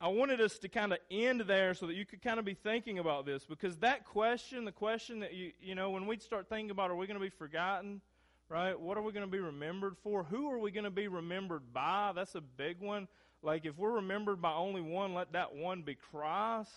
I 0.00 0.08
wanted 0.08 0.40
us 0.40 0.58
to 0.60 0.68
kind 0.70 0.94
of 0.94 0.98
end 1.10 1.42
there 1.42 1.74
so 1.74 1.86
that 1.86 1.94
you 1.94 2.06
could 2.06 2.22
kind 2.22 2.38
of 2.38 2.46
be 2.46 2.54
thinking 2.54 2.98
about 2.98 3.26
this 3.26 3.44
because 3.44 3.76
that 3.78 4.06
question, 4.06 4.64
the 4.64 4.72
question 4.72 5.20
that 5.20 5.34
you, 5.34 5.52
you 5.60 5.74
know, 5.74 5.90
when 5.90 6.06
we 6.06 6.18
start 6.18 6.48
thinking 6.48 6.70
about 6.70 6.90
are 6.90 6.96
we 6.96 7.06
going 7.06 7.20
to 7.20 7.24
be 7.24 7.28
forgotten, 7.28 8.00
right? 8.50 8.78
What 8.78 8.98
are 8.98 9.02
we 9.02 9.12
going 9.12 9.24
to 9.24 9.30
be 9.30 9.38
remembered 9.38 9.96
for? 10.02 10.24
Who 10.24 10.50
are 10.50 10.58
we 10.58 10.72
going 10.72 10.84
to 10.84 10.90
be 10.90 11.08
remembered 11.08 11.72
by? 11.72 12.12
That's 12.14 12.34
a 12.34 12.40
big 12.40 12.80
one. 12.80 13.08
Like 13.42 13.64
if 13.64 13.78
we're 13.78 13.92
remembered 13.92 14.42
by 14.42 14.52
only 14.52 14.82
one, 14.82 15.14
let 15.14 15.32
that 15.32 15.54
one 15.54 15.82
be 15.82 15.94
Christ 15.94 16.72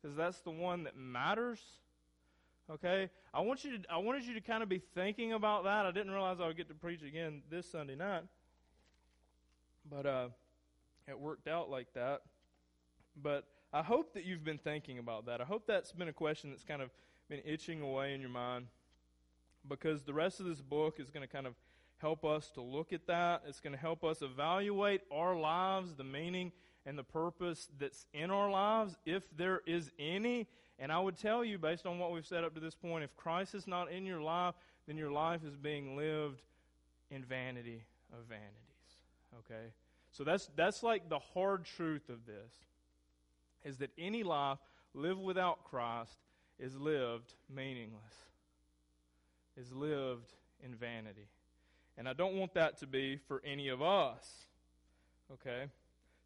because 0.00 0.16
that's 0.16 0.40
the 0.40 0.50
one 0.50 0.84
that 0.84 0.96
matters. 0.96 1.60
Okay? 2.70 3.10
I 3.32 3.40
want 3.40 3.64
you 3.64 3.78
to 3.78 3.84
I 3.90 3.98
wanted 3.98 4.24
you 4.24 4.34
to 4.34 4.40
kind 4.40 4.62
of 4.62 4.68
be 4.68 4.80
thinking 4.94 5.34
about 5.34 5.64
that. 5.64 5.86
I 5.86 5.92
didn't 5.92 6.10
realize 6.10 6.38
I 6.40 6.46
would 6.46 6.56
get 6.56 6.68
to 6.68 6.74
preach 6.74 7.02
again 7.02 7.42
this 7.50 7.70
Sunday 7.70 7.94
night. 7.94 8.24
But 9.88 10.06
uh 10.06 10.28
it 11.06 11.18
worked 11.18 11.46
out 11.46 11.70
like 11.70 11.92
that. 11.94 12.22
But 13.22 13.44
I 13.72 13.82
hope 13.82 14.14
that 14.14 14.24
you've 14.24 14.44
been 14.44 14.58
thinking 14.58 14.98
about 14.98 15.26
that. 15.26 15.40
I 15.40 15.44
hope 15.44 15.66
that's 15.66 15.92
been 15.92 16.08
a 16.08 16.12
question 16.12 16.50
that's 16.50 16.64
kind 16.64 16.82
of 16.82 16.90
been 17.28 17.40
itching 17.44 17.82
away 17.82 18.14
in 18.14 18.20
your 18.20 18.30
mind 18.30 18.66
because 19.66 20.02
the 20.02 20.12
rest 20.12 20.40
of 20.40 20.46
this 20.46 20.60
book 20.60 20.98
is 20.98 21.10
going 21.10 21.26
to 21.26 21.32
kind 21.32 21.46
of 21.46 21.54
help 21.98 22.24
us 22.24 22.50
to 22.50 22.60
look 22.60 22.92
at 22.92 23.06
that. 23.06 23.42
It's 23.46 23.60
going 23.60 23.72
to 23.72 23.78
help 23.78 24.04
us 24.04 24.22
evaluate 24.22 25.02
our 25.10 25.36
lives, 25.36 25.94
the 25.94 26.04
meaning 26.04 26.52
and 26.86 26.96
the 26.96 27.04
purpose 27.04 27.68
that's 27.78 28.06
in 28.14 28.30
our 28.30 28.50
lives, 28.50 28.96
if 29.04 29.22
there 29.36 29.60
is 29.66 29.90
any. 29.98 30.46
And 30.78 30.92
I 30.92 31.00
would 31.00 31.18
tell 31.18 31.44
you, 31.44 31.58
based 31.58 31.86
on 31.86 31.98
what 31.98 32.12
we've 32.12 32.26
said 32.26 32.44
up 32.44 32.54
to 32.54 32.60
this 32.60 32.74
point, 32.74 33.04
if 33.04 33.16
Christ 33.16 33.54
is 33.54 33.66
not 33.66 33.90
in 33.90 34.06
your 34.06 34.22
life, 34.22 34.54
then 34.86 34.96
your 34.96 35.10
life 35.10 35.40
is 35.44 35.56
being 35.56 35.96
lived 35.96 36.40
in 37.10 37.24
vanity 37.24 37.82
of 38.12 38.24
vanities. 38.26 38.46
Okay? 39.40 39.72
So 40.12 40.24
that's, 40.24 40.48
that's 40.56 40.82
like 40.82 41.08
the 41.08 41.18
hard 41.18 41.64
truth 41.64 42.08
of 42.08 42.24
this 42.26 42.52
is 43.64 43.78
that 43.78 43.90
any 43.98 44.22
life 44.22 44.58
lived 44.94 45.20
without 45.20 45.64
Christ 45.64 46.16
is 46.58 46.76
lived 46.76 47.34
meaningless, 47.54 48.14
is 49.58 49.72
lived 49.72 50.32
in 50.64 50.74
vanity. 50.74 51.28
And 51.96 52.08
I 52.08 52.12
don't 52.12 52.36
want 52.36 52.54
that 52.54 52.78
to 52.78 52.86
be 52.86 53.16
for 53.16 53.42
any 53.44 53.68
of 53.68 53.82
us. 53.82 54.46
Okay? 55.32 55.64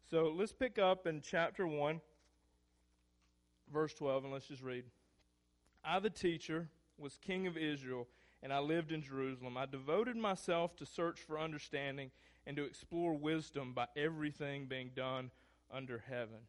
So 0.09 0.33
let's 0.35 0.53
pick 0.53 0.77
up 0.77 1.07
in 1.07 1.21
chapter 1.21 1.65
1, 1.65 1.99
verse 3.73 3.93
12, 3.95 4.25
and 4.25 4.33
let's 4.33 4.47
just 4.47 4.61
read. 4.61 4.83
I, 5.83 5.99
the 5.99 6.09
teacher, 6.09 6.67
was 6.97 7.17
king 7.25 7.47
of 7.47 7.57
Israel, 7.57 8.07
and 8.43 8.53
I 8.53 8.59
lived 8.59 8.91
in 8.91 9.01
Jerusalem. 9.01 9.57
I 9.57 9.65
devoted 9.65 10.15
myself 10.15 10.75
to 10.77 10.85
search 10.85 11.19
for 11.19 11.39
understanding 11.39 12.11
and 12.45 12.55
to 12.57 12.63
explore 12.63 13.13
wisdom 13.13 13.73
by 13.73 13.87
everything 13.95 14.65
being 14.65 14.91
done 14.95 15.31
under 15.73 16.03
heaven. 16.07 16.47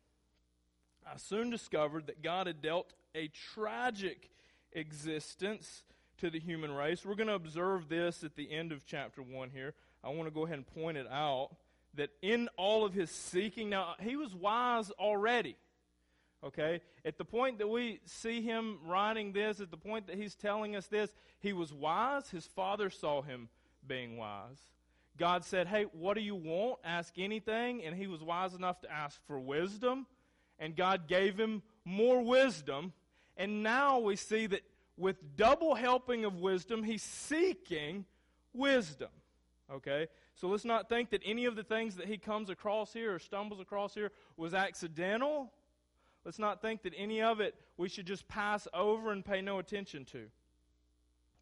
I 1.06 1.16
soon 1.16 1.50
discovered 1.50 2.06
that 2.08 2.22
God 2.22 2.46
had 2.46 2.60
dealt 2.60 2.92
a 3.14 3.28
tragic 3.28 4.30
existence 4.72 5.82
to 6.18 6.30
the 6.30 6.40
human 6.40 6.72
race. 6.72 7.04
We're 7.04 7.14
going 7.14 7.28
to 7.28 7.34
observe 7.34 7.88
this 7.88 8.24
at 8.24 8.36
the 8.36 8.50
end 8.50 8.72
of 8.72 8.86
chapter 8.86 9.22
1 9.22 9.50
here. 9.50 9.74
I 10.02 10.08
want 10.10 10.28
to 10.28 10.30
go 10.34 10.44
ahead 10.44 10.58
and 10.58 10.66
point 10.66 10.96
it 10.96 11.06
out 11.10 11.50
that 11.94 12.10
in 12.22 12.48
all 12.56 12.84
of 12.84 12.92
his 12.92 13.10
seeking, 13.10 13.70
now, 13.70 13.94
he 14.00 14.16
was 14.16 14.34
wise 14.34 14.90
already. 14.92 15.56
Okay? 16.42 16.80
At 17.04 17.18
the 17.18 17.24
point 17.24 17.58
that 17.58 17.68
we 17.68 18.00
see 18.04 18.42
him 18.42 18.78
writing 18.84 19.32
this, 19.32 19.60
at 19.60 19.70
the 19.70 19.76
point 19.76 20.06
that 20.08 20.16
he's 20.16 20.34
telling 20.34 20.76
us 20.76 20.86
this, 20.86 21.10
he 21.40 21.52
was 21.52 21.72
wise. 21.72 22.30
His 22.30 22.46
father 22.46 22.90
saw 22.90 23.22
him 23.22 23.48
being 23.86 24.16
wise. 24.16 24.58
God 25.16 25.44
said, 25.44 25.68
Hey, 25.68 25.86
what 25.92 26.14
do 26.14 26.20
you 26.20 26.34
want? 26.34 26.80
Ask 26.84 27.14
anything. 27.18 27.84
And 27.84 27.94
he 27.94 28.06
was 28.06 28.22
wise 28.22 28.54
enough 28.54 28.80
to 28.80 28.92
ask 28.92 29.20
for 29.26 29.38
wisdom 29.38 30.06
and 30.58 30.76
God 30.76 31.08
gave 31.08 31.38
him 31.38 31.62
more 31.84 32.22
wisdom. 32.22 32.92
And 33.36 33.62
now 33.62 33.98
we 33.98 34.16
see 34.16 34.46
that 34.46 34.62
with 34.96 35.36
double 35.36 35.74
helping 35.74 36.24
of 36.24 36.36
wisdom, 36.36 36.82
he's 36.82 37.02
seeking 37.02 38.04
wisdom. 38.52 39.10
Okay? 39.72 40.08
So 40.36 40.48
let's 40.48 40.64
not 40.64 40.88
think 40.88 41.10
that 41.10 41.22
any 41.24 41.44
of 41.44 41.56
the 41.56 41.62
things 41.62 41.96
that 41.96 42.06
he 42.06 42.18
comes 42.18 42.50
across 42.50 42.92
here 42.92 43.14
or 43.14 43.18
stumbles 43.18 43.60
across 43.60 43.94
here 43.94 44.10
was 44.36 44.54
accidental. 44.54 45.52
Let's 46.24 46.38
not 46.38 46.62
think 46.62 46.82
that 46.82 46.92
any 46.96 47.22
of 47.22 47.40
it 47.40 47.54
we 47.76 47.88
should 47.88 48.06
just 48.06 48.26
pass 48.28 48.66
over 48.72 49.12
and 49.12 49.24
pay 49.24 49.40
no 49.40 49.58
attention 49.58 50.04
to. 50.06 50.26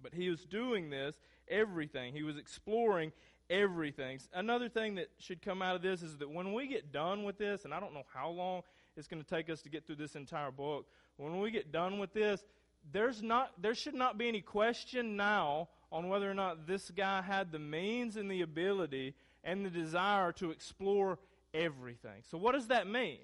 But 0.03 0.15
he 0.15 0.29
was 0.29 0.45
doing 0.45 0.91
this, 0.91 1.17
everything. 1.49 2.13
He 2.13 2.23
was 2.23 2.37
exploring 2.37 3.13
everything. 3.49 4.19
Another 4.35 4.69
thing 4.69 4.97
that 4.97 5.09
should 5.19 5.43
come 5.43 5.63
out 5.63 5.77
of 5.77 5.83
this 5.83 6.03
is 6.03 6.17
that 6.19 6.31
when 6.31 6.53
we 6.53 6.67
get 6.67 6.93
done 6.93 7.23
with 7.23 7.39
this, 7.39 7.65
and 7.65 7.73
I 7.73 7.81
don't 7.81 7.95
know 7.95 8.05
how 8.13 8.31
long 8.31 8.63
it's 8.97 9.07
going 9.07 9.23
to 9.23 9.29
take 9.29 9.49
us 9.49 9.63
to 9.63 9.69
get 9.69 9.87
through 9.87 9.97
this 9.97 10.17
entire 10.17 10.51
book. 10.51 10.87
When 11.17 11.41
we 11.41 11.51
get 11.51 11.71
done 11.71 11.99
with 11.99 12.13
this, 12.13 12.45
there's 12.91 13.23
not, 13.23 13.53
there 13.61 13.75
should 13.75 13.95
not 13.95 14.19
be 14.19 14.29
any 14.29 14.41
question 14.41 15.17
now 15.17 15.69
on 15.91 16.09
whether 16.09 16.31
or 16.31 16.35
not 16.35 16.67
this 16.67 16.91
guy 16.91 17.23
had 17.23 17.53
the 17.53 17.59
means 17.59 18.17
and 18.17 18.31
the 18.31 18.43
ability 18.43 19.15
and 19.45 19.65
the 19.65 19.71
desire 19.71 20.33
to 20.33 20.51
explore 20.51 21.19
everything. 21.55 22.23
So, 22.31 22.39
what 22.39 22.53
does 22.53 22.69
that 22.69 22.87
mean? 22.87 23.19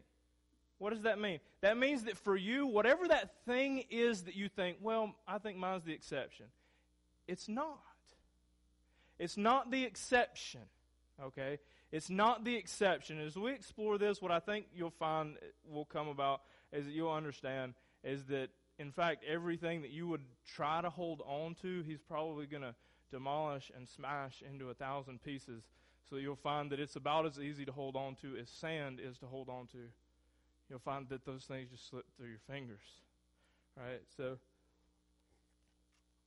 What 0.79 0.91
does 0.91 1.03
that 1.03 1.21
mean? 1.21 1.41
That 1.61 1.77
means 1.77 2.05
that 2.05 2.17
for 2.17 2.37
you, 2.37 2.67
whatever 2.67 3.09
that 3.09 3.31
thing 3.47 3.85
is 3.91 4.23
that 4.23 4.37
you 4.37 4.49
think, 4.49 4.79
well, 4.81 5.15
I 5.27 5.39
think 5.39 5.59
mine's 5.59 5.85
the 5.85 5.93
exception, 5.93 6.47
it's 7.27 7.49
not. 7.49 7.81
It's 9.19 9.37
not 9.37 9.73
the 9.73 9.83
exception, 9.83 10.61
okay? 11.21 11.59
It's 11.91 12.09
not 12.09 12.45
the 12.45 12.55
exception. 12.55 13.21
As 13.21 13.37
we 13.37 13.53
explore 13.53 13.99
this, 13.99 14.23
what 14.23 14.31
I 14.31 14.39
think 14.39 14.67
you'll 14.75 14.91
find 14.91 15.37
eh, 15.43 15.47
will 15.69 15.87
come 15.87 16.09
about 16.09 16.43
is 16.73 16.85
that 16.87 16.93
you'll 16.93 17.11
understand 17.11 17.75
is 18.05 18.25
that, 18.27 18.51
in 18.79 18.93
fact, 18.93 19.25
everything 19.27 19.83
that 19.83 19.91
you 19.91 20.07
would 20.09 20.23
try 20.47 20.81
to 20.81 20.91
hold 20.91 21.23
on 21.27 21.57
to, 21.63 21.83
he's 21.83 22.01
probably 22.01 22.47
going 22.47 22.63
to 22.63 22.75
demolish 23.11 23.73
and 23.77 23.89
smash 23.89 24.43
into 24.49 24.71
a 24.71 24.75
thousand 24.75 25.23
pieces. 25.23 25.65
So 26.09 26.17
you'll 26.17 26.37
find 26.37 26.71
that 26.71 26.81
it's 26.81 26.97
about 26.97 27.27
as 27.27 27.39
easy 27.39 27.65
to 27.65 27.73
hold 27.73 27.97
on 27.97 28.15
to 28.23 28.37
as 28.37 28.49
sand 28.49 29.01
is 29.03 29.19
to 29.19 29.27
hold 29.27 29.49
on 29.49 29.67
to. 29.69 29.79
You'll 30.71 30.79
find 30.79 31.09
that 31.09 31.25
those 31.25 31.45
things 31.45 31.71
just 31.71 31.89
slip 31.89 32.05
through 32.17 32.29
your 32.29 32.41
fingers. 32.47 33.03
Right? 33.77 34.03
So, 34.17 34.25
I 34.25 34.37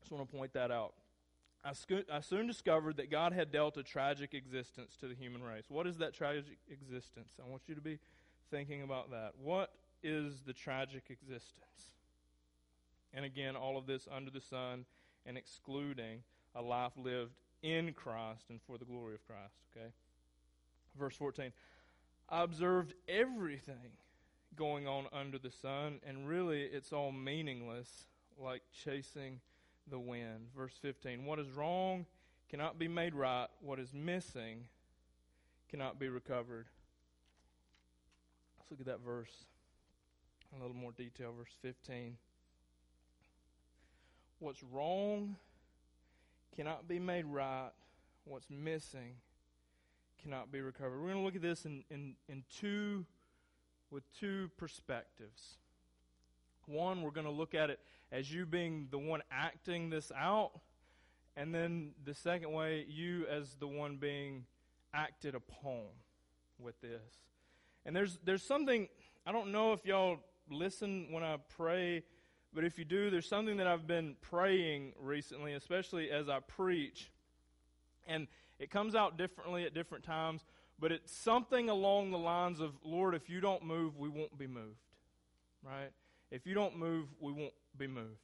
just 0.01 0.11
want 0.11 0.29
to 0.29 0.35
point 0.35 0.53
that 0.53 0.71
out. 0.71 0.93
I, 1.63 1.73
sco- 1.73 2.03
I 2.11 2.21
soon 2.21 2.47
discovered 2.47 2.97
that 2.97 3.11
God 3.11 3.33
had 3.33 3.51
dealt 3.51 3.77
a 3.77 3.83
tragic 3.83 4.33
existence 4.33 4.95
to 4.99 5.07
the 5.07 5.13
human 5.13 5.43
race. 5.43 5.65
What 5.69 5.85
is 5.85 5.97
that 5.97 6.13
tragic 6.13 6.57
existence? 6.71 7.33
I 7.43 7.47
want 7.49 7.61
you 7.67 7.75
to 7.75 7.81
be 7.81 7.99
thinking 8.49 8.81
about 8.81 9.11
that. 9.11 9.33
What 9.41 9.71
is 10.01 10.41
the 10.45 10.53
tragic 10.53 11.03
existence? 11.09 11.91
And 13.13 13.25
again, 13.25 13.55
all 13.55 13.77
of 13.77 13.85
this 13.85 14.07
under 14.13 14.31
the 14.31 14.41
sun 14.41 14.85
and 15.25 15.37
excluding 15.37 16.23
a 16.55 16.61
life 16.61 16.93
lived 16.97 17.33
in 17.61 17.93
Christ 17.93 18.45
and 18.49 18.59
for 18.65 18.77
the 18.77 18.85
glory 18.85 19.15
of 19.15 19.25
Christ. 19.25 19.55
Okay? 19.75 19.87
Verse 20.97 21.15
14 21.15 21.51
I 22.29 22.43
observed 22.43 22.93
everything 23.09 23.97
going 24.55 24.87
on 24.87 25.07
under 25.13 25.37
the 25.37 25.51
sun, 25.51 25.99
and 26.05 26.27
really 26.27 26.61
it's 26.61 26.93
all 26.93 27.11
meaningless, 27.11 28.05
like 28.37 28.61
chasing 28.83 29.39
the 29.89 29.99
wind. 29.99 30.47
Verse 30.55 30.73
15 30.81 31.25
What 31.25 31.39
is 31.39 31.49
wrong 31.49 32.05
cannot 32.49 32.79
be 32.79 32.87
made 32.87 33.15
right, 33.15 33.47
what 33.61 33.79
is 33.79 33.93
missing 33.93 34.65
cannot 35.69 35.99
be 35.99 36.09
recovered. 36.09 36.65
Let's 38.59 38.71
look 38.71 38.81
at 38.81 38.85
that 38.87 39.05
verse 39.05 39.45
in 40.51 40.59
a 40.59 40.61
little 40.61 40.75
more 40.75 40.91
detail. 40.91 41.33
Verse 41.37 41.53
15. 41.61 42.17
What's 44.41 44.63
wrong 44.63 45.35
cannot 46.55 46.87
be 46.87 46.97
made 46.97 47.25
right, 47.27 47.69
what's 48.25 48.49
missing 48.49 49.13
cannot 50.19 50.51
be 50.51 50.61
recovered. 50.61 50.99
We're 50.99 51.09
going 51.09 51.19
to 51.19 51.23
look 51.23 51.35
at 51.35 51.43
this 51.43 51.65
in, 51.65 51.83
in, 51.91 52.15
in 52.27 52.43
two 52.59 53.05
with 53.91 54.01
two 54.19 54.49
perspectives. 54.57 55.59
One, 56.65 57.03
we're 57.03 57.11
going 57.11 57.27
to 57.27 57.31
look 57.31 57.53
at 57.53 57.69
it 57.69 57.81
as 58.11 58.33
you 58.33 58.47
being 58.47 58.87
the 58.89 58.97
one 58.97 59.21
acting 59.31 59.91
this 59.91 60.11
out, 60.17 60.53
and 61.37 61.53
then 61.53 61.91
the 62.03 62.15
second 62.15 62.51
way, 62.51 62.83
you 62.89 63.27
as 63.27 63.53
the 63.59 63.67
one 63.67 63.97
being 63.97 64.45
acted 64.91 65.35
upon 65.35 65.83
with 66.57 66.81
this. 66.81 67.19
And 67.85 67.95
there's 67.95 68.17
there's 68.25 68.41
something 68.41 68.87
I 69.23 69.31
don't 69.31 69.51
know 69.51 69.73
if 69.73 69.85
y'all 69.85 70.17
listen 70.49 71.11
when 71.11 71.23
I 71.23 71.37
pray, 71.55 72.01
but 72.53 72.63
if 72.63 72.77
you 72.77 72.85
do, 72.85 73.09
there's 73.09 73.27
something 73.27 73.57
that 73.57 73.67
I've 73.67 73.87
been 73.87 74.15
praying 74.21 74.93
recently, 74.99 75.53
especially 75.53 76.11
as 76.11 76.29
I 76.29 76.39
preach. 76.39 77.11
And 78.07 78.27
it 78.59 78.69
comes 78.69 78.93
out 78.93 79.17
differently 79.17 79.65
at 79.65 79.73
different 79.73 80.03
times, 80.03 80.43
but 80.79 80.91
it's 80.91 81.11
something 81.11 81.69
along 81.69 82.11
the 82.11 82.17
lines 82.17 82.59
of, 82.59 82.73
Lord, 82.83 83.15
if 83.15 83.29
you 83.29 83.39
don't 83.39 83.63
move, 83.63 83.97
we 83.97 84.09
won't 84.09 84.37
be 84.37 84.47
moved. 84.47 84.79
Right? 85.63 85.91
If 86.31 86.45
you 86.45 86.53
don't 86.53 86.77
move, 86.77 87.07
we 87.19 87.31
won't 87.31 87.53
be 87.77 87.87
moved. 87.87 88.19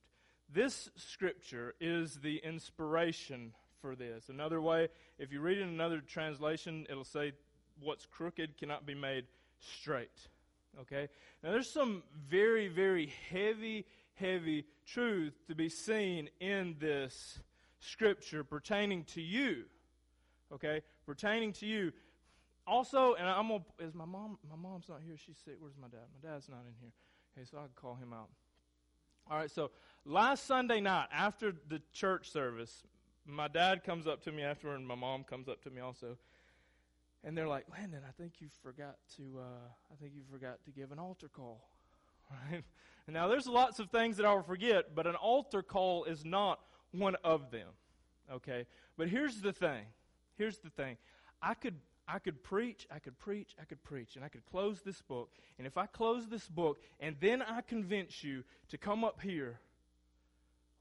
This 0.54 0.90
scripture 0.96 1.76
is 1.80 2.16
the 2.16 2.38
inspiration 2.38 3.54
for 3.82 3.96
this. 3.96 4.30
Another 4.30 4.62
way, 4.62 4.88
if 5.20 5.32
you 5.32 5.42
read 5.42 5.58
in 5.58 5.68
another 5.68 6.00
translation, 6.00 6.86
it'll 6.90 7.04
say, 7.04 7.34
What's 7.80 8.08
crooked 8.08 8.58
cannot 8.58 8.88
be 8.88 8.96
made 8.96 9.26
straight. 9.60 10.28
Okay? 10.82 11.10
Now, 11.44 11.52
there's 11.52 11.70
some 11.70 12.04
very, 12.30 12.68
very 12.68 13.12
heavy, 13.30 13.86
heavy 14.20 14.66
truth 14.86 15.34
to 15.48 15.56
be 15.56 15.70
seen 15.70 16.30
in 16.40 16.76
this 16.80 17.40
scripture 17.80 18.44
pertaining 18.44 19.04
to 19.06 19.22
you. 19.22 19.66
Okay? 20.54 20.82
Pertaining 21.06 21.54
to 21.54 21.66
you. 21.66 21.92
Also, 22.66 23.14
and 23.14 23.28
I'm 23.28 23.48
gonna, 23.48 23.64
is 23.80 23.94
my 23.94 24.06
mom, 24.06 24.38
my 24.50 24.56
mom's 24.56 24.90
not 24.90 25.00
here. 25.06 25.16
She's 25.18 25.38
sick. 25.44 25.56
Where's 25.60 25.78
my 25.82 25.88
dad? 25.88 26.06
My 26.22 26.30
dad's 26.30 26.50
not 26.50 26.62
in 26.68 26.74
here. 26.82 26.92
Okay, 27.38 27.48
so 27.50 27.58
I 27.58 27.62
can 27.62 27.72
call 27.76 27.96
him 27.96 28.12
out. 28.12 28.30
All 29.30 29.38
right, 29.38 29.52
so 29.52 29.72
last 30.06 30.46
Sunday 30.46 30.82
night 30.82 31.08
after 31.12 31.54
the 31.70 31.82
church 31.94 32.32
service, 32.32 32.84
my 33.26 33.48
dad 33.48 33.84
comes 33.84 34.08
up 34.08 34.24
to 34.24 34.32
me 34.32 34.44
after, 34.44 34.74
and 34.74 34.88
my 34.88 34.96
mom 34.96 35.24
comes 35.24 35.48
up 35.48 35.62
to 35.64 35.70
me 35.70 35.82
also, 35.82 36.18
and 37.24 37.38
they're 37.38 37.48
like, 37.48 37.66
"Landon, 37.70 38.02
I 38.08 38.12
think 38.12 38.40
you 38.40 38.48
forgot 38.64 38.98
to, 39.18 39.40
uh, 39.40 39.68
I 39.92 39.96
think 40.02 40.14
you 40.16 40.24
forgot 40.32 40.64
to 40.66 40.72
give 40.72 40.92
an 40.92 41.00
altar 41.00 41.28
call." 41.28 41.62
Right? 42.30 42.64
Now 43.08 43.28
there's 43.28 43.48
lots 43.48 43.80
of 43.80 43.90
things 43.90 44.18
that 44.18 44.26
I 44.26 44.34
will 44.34 44.44
forget, 44.44 44.94
but 44.94 45.08
an 45.08 45.16
altar 45.16 45.62
call 45.62 46.04
is 46.04 46.26
not 46.26 46.60
one 46.92 47.16
of 47.24 47.52
them. 47.52 47.70
Okay, 48.32 48.66
but 48.98 49.08
here's 49.08 49.42
the 49.42 49.54
thing. 49.54 49.86
Here's 50.38 50.58
the 50.58 50.70
thing. 50.70 50.98
I 51.42 51.54
could 51.54 51.76
I 52.08 52.20
could 52.20 52.42
preach, 52.42 52.88
I 52.90 53.00
could 53.00 53.20
preach, 53.20 53.54
I 53.62 53.66
could 53.66 53.84
preach, 53.84 54.16
and 54.16 54.24
I 54.24 54.30
could 54.30 54.46
close 54.46 54.82
this 54.82 55.02
book. 55.02 55.30
And 55.58 55.68
if 55.68 55.78
I 55.78 55.88
close 55.88 56.28
this 56.28 56.48
book 56.48 56.80
and 57.00 57.16
then 57.20 57.42
I 57.42 57.62
convince 57.62 58.24
you 58.24 58.44
to 58.70 58.78
come 58.78 59.04
up 59.04 59.22
here, 59.22 59.60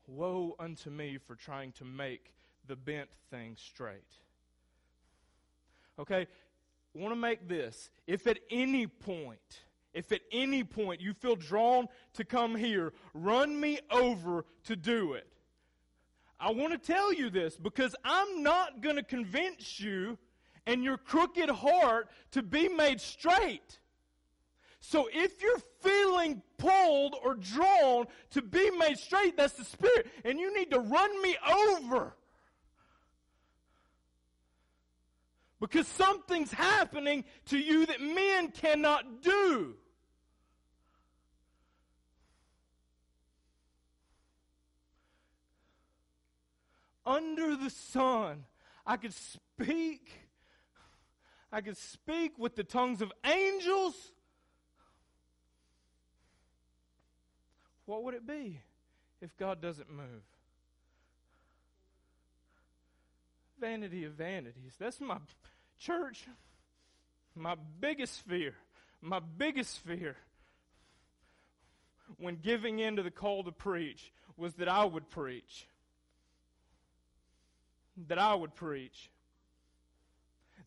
woe 0.06 0.54
unto 0.58 0.88
me 0.88 1.18
for 1.18 1.34
trying 1.34 1.72
to 1.72 1.84
make 1.84 2.32
the 2.68 2.76
bent 2.76 3.10
thing 3.30 3.56
straight. 3.56 4.14
Okay? 5.98 6.26
I 6.94 6.98
want 6.98 7.12
to 7.12 7.20
make 7.20 7.48
this. 7.48 7.90
If 8.06 8.26
at 8.28 8.38
any 8.50 8.86
point, 8.86 9.62
if 9.96 10.12
at 10.12 10.20
any 10.30 10.62
point 10.62 11.00
you 11.00 11.14
feel 11.14 11.34
drawn 11.34 11.88
to 12.12 12.24
come 12.24 12.54
here, 12.54 12.92
run 13.14 13.58
me 13.58 13.80
over 13.90 14.44
to 14.64 14.76
do 14.76 15.14
it. 15.14 15.26
I 16.38 16.50
want 16.50 16.72
to 16.72 16.78
tell 16.78 17.14
you 17.14 17.30
this 17.30 17.56
because 17.56 17.96
I'm 18.04 18.42
not 18.42 18.82
going 18.82 18.96
to 18.96 19.02
convince 19.02 19.80
you 19.80 20.18
and 20.66 20.84
your 20.84 20.98
crooked 20.98 21.48
heart 21.48 22.10
to 22.32 22.42
be 22.42 22.68
made 22.68 23.00
straight. 23.00 23.78
So 24.80 25.08
if 25.10 25.40
you're 25.40 25.62
feeling 25.80 26.42
pulled 26.58 27.16
or 27.24 27.34
drawn 27.34 28.04
to 28.32 28.42
be 28.42 28.70
made 28.72 28.98
straight, 28.98 29.36
that's 29.38 29.54
the 29.54 29.64
Spirit. 29.64 30.08
And 30.26 30.38
you 30.38 30.54
need 30.54 30.70
to 30.72 30.78
run 30.78 31.22
me 31.22 31.36
over. 31.48 32.14
Because 35.58 35.88
something's 35.88 36.52
happening 36.52 37.24
to 37.46 37.58
you 37.58 37.86
that 37.86 38.02
men 38.02 38.50
cannot 38.50 39.22
do. 39.22 39.74
Under 47.06 47.56
the 47.56 47.70
sun, 47.70 48.44
I 48.84 48.96
could 48.96 49.14
speak. 49.14 50.10
I 51.52 51.60
could 51.60 51.76
speak 51.78 52.38
with 52.38 52.56
the 52.56 52.64
tongues 52.64 53.00
of 53.00 53.12
angels. 53.24 53.94
What 57.86 58.02
would 58.02 58.14
it 58.14 58.26
be 58.26 58.60
if 59.22 59.36
God 59.36 59.62
doesn't 59.62 59.88
move? 59.88 60.22
vanity 63.60 64.04
of 64.04 64.12
vanities. 64.12 64.74
That's 64.78 65.00
my 65.00 65.18
church, 65.78 66.26
my 67.34 67.56
biggest 67.80 68.20
fear, 68.26 68.54
my 69.00 69.20
biggest 69.20 69.80
fear 69.80 70.16
when 72.18 72.36
giving 72.36 72.78
in 72.78 72.96
to 72.96 73.02
the 73.02 73.10
call 73.10 73.42
to 73.44 73.52
preach 73.52 74.12
was 74.36 74.54
that 74.54 74.68
I 74.68 74.84
would 74.84 75.10
preach. 75.10 75.66
That 78.08 78.18
I 78.18 78.34
would 78.34 78.54
preach. 78.54 79.10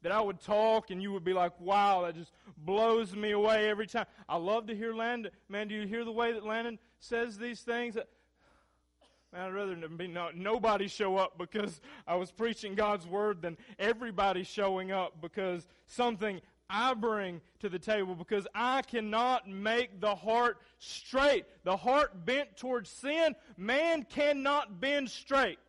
That 0.02 0.12
I 0.12 0.22
would 0.22 0.39
talk 0.39 0.92
and 0.92 1.02
you 1.02 1.12
would 1.12 1.26
be 1.26 1.34
like, 1.34 1.60
wow, 1.60 2.04
that 2.04 2.15
just 2.15 2.32
blows 2.58 3.13
me 3.13 3.32
away 3.32 3.70
every 3.70 3.86
time. 3.86 4.06
I 4.28 4.38
love 4.38 4.68
to 4.68 4.76
hear 4.76 4.94
Landon. 4.94 5.32
Man, 5.50 5.68
do 5.68 5.76
you 5.76 5.86
hear 5.86 6.06
the 6.06 6.12
way 6.12 6.32
that 6.32 6.46
Landon 6.46 6.80
says 7.00 7.38
these 7.38 7.62
things? 7.62 7.96
Man, 7.96 9.42
I'd 9.42 9.54
rather 9.54 9.76
be 9.76 10.08
not, 10.08 10.36
nobody 10.36 10.88
show 10.88 11.18
up 11.18 11.38
because 11.38 11.82
I 12.08 12.15
was 12.15 12.32
preaching 12.32 12.76
God's 12.76 13.06
word 13.06 13.42
than 13.42 13.58
everybody 13.78 14.44
showing 14.44 14.92
up 14.92 15.22
because 15.22 15.68
something 15.86 16.42
I 16.70 16.94
bring 16.94 17.42
to 17.60 17.70
the 17.70 17.80
table 17.80 18.15
because 18.15 18.48
I 18.54 18.84
cannot 18.84 19.48
make 19.48 20.00
the 20.00 20.15
heart 20.15 20.60
straight. 20.78 21.46
The 21.63 21.76
heart 21.76 22.26
bent 22.26 22.58
towards 22.58 22.89
sin, 22.89 23.36
man 23.58 24.04
cannot 24.04 24.80
bend 24.80 25.10
straight. 25.10 25.60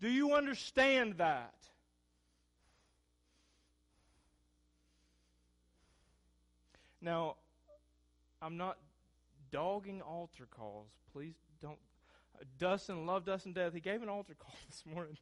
Do 0.00 0.08
you 0.08 0.34
understand 0.34 1.14
that? 1.18 1.54
Now, 7.00 7.36
I'm 8.40 8.56
not 8.56 8.78
dogging 9.50 10.02
altar 10.02 10.46
calls. 10.50 10.88
Please 11.12 11.34
don't. 11.60 11.78
Dustin, 12.58 13.06
love 13.06 13.24
Dustin 13.24 13.52
death. 13.52 13.74
He 13.74 13.80
gave 13.80 14.02
an 14.02 14.08
altar 14.08 14.34
call 14.38 14.54
this 14.68 14.84
morning. 14.86 15.16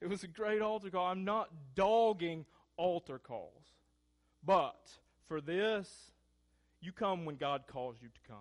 it 0.00 0.08
was 0.08 0.22
a 0.22 0.28
great 0.28 0.62
altar 0.62 0.90
call. 0.90 1.06
I'm 1.06 1.24
not 1.24 1.50
dogging 1.74 2.46
altar 2.76 3.18
calls. 3.18 3.64
But 4.44 4.90
for 5.28 5.40
this, 5.40 6.12
you 6.80 6.92
come 6.92 7.24
when 7.26 7.36
God 7.36 7.64
calls 7.66 7.96
you 8.00 8.08
to 8.08 8.20
come. 8.28 8.38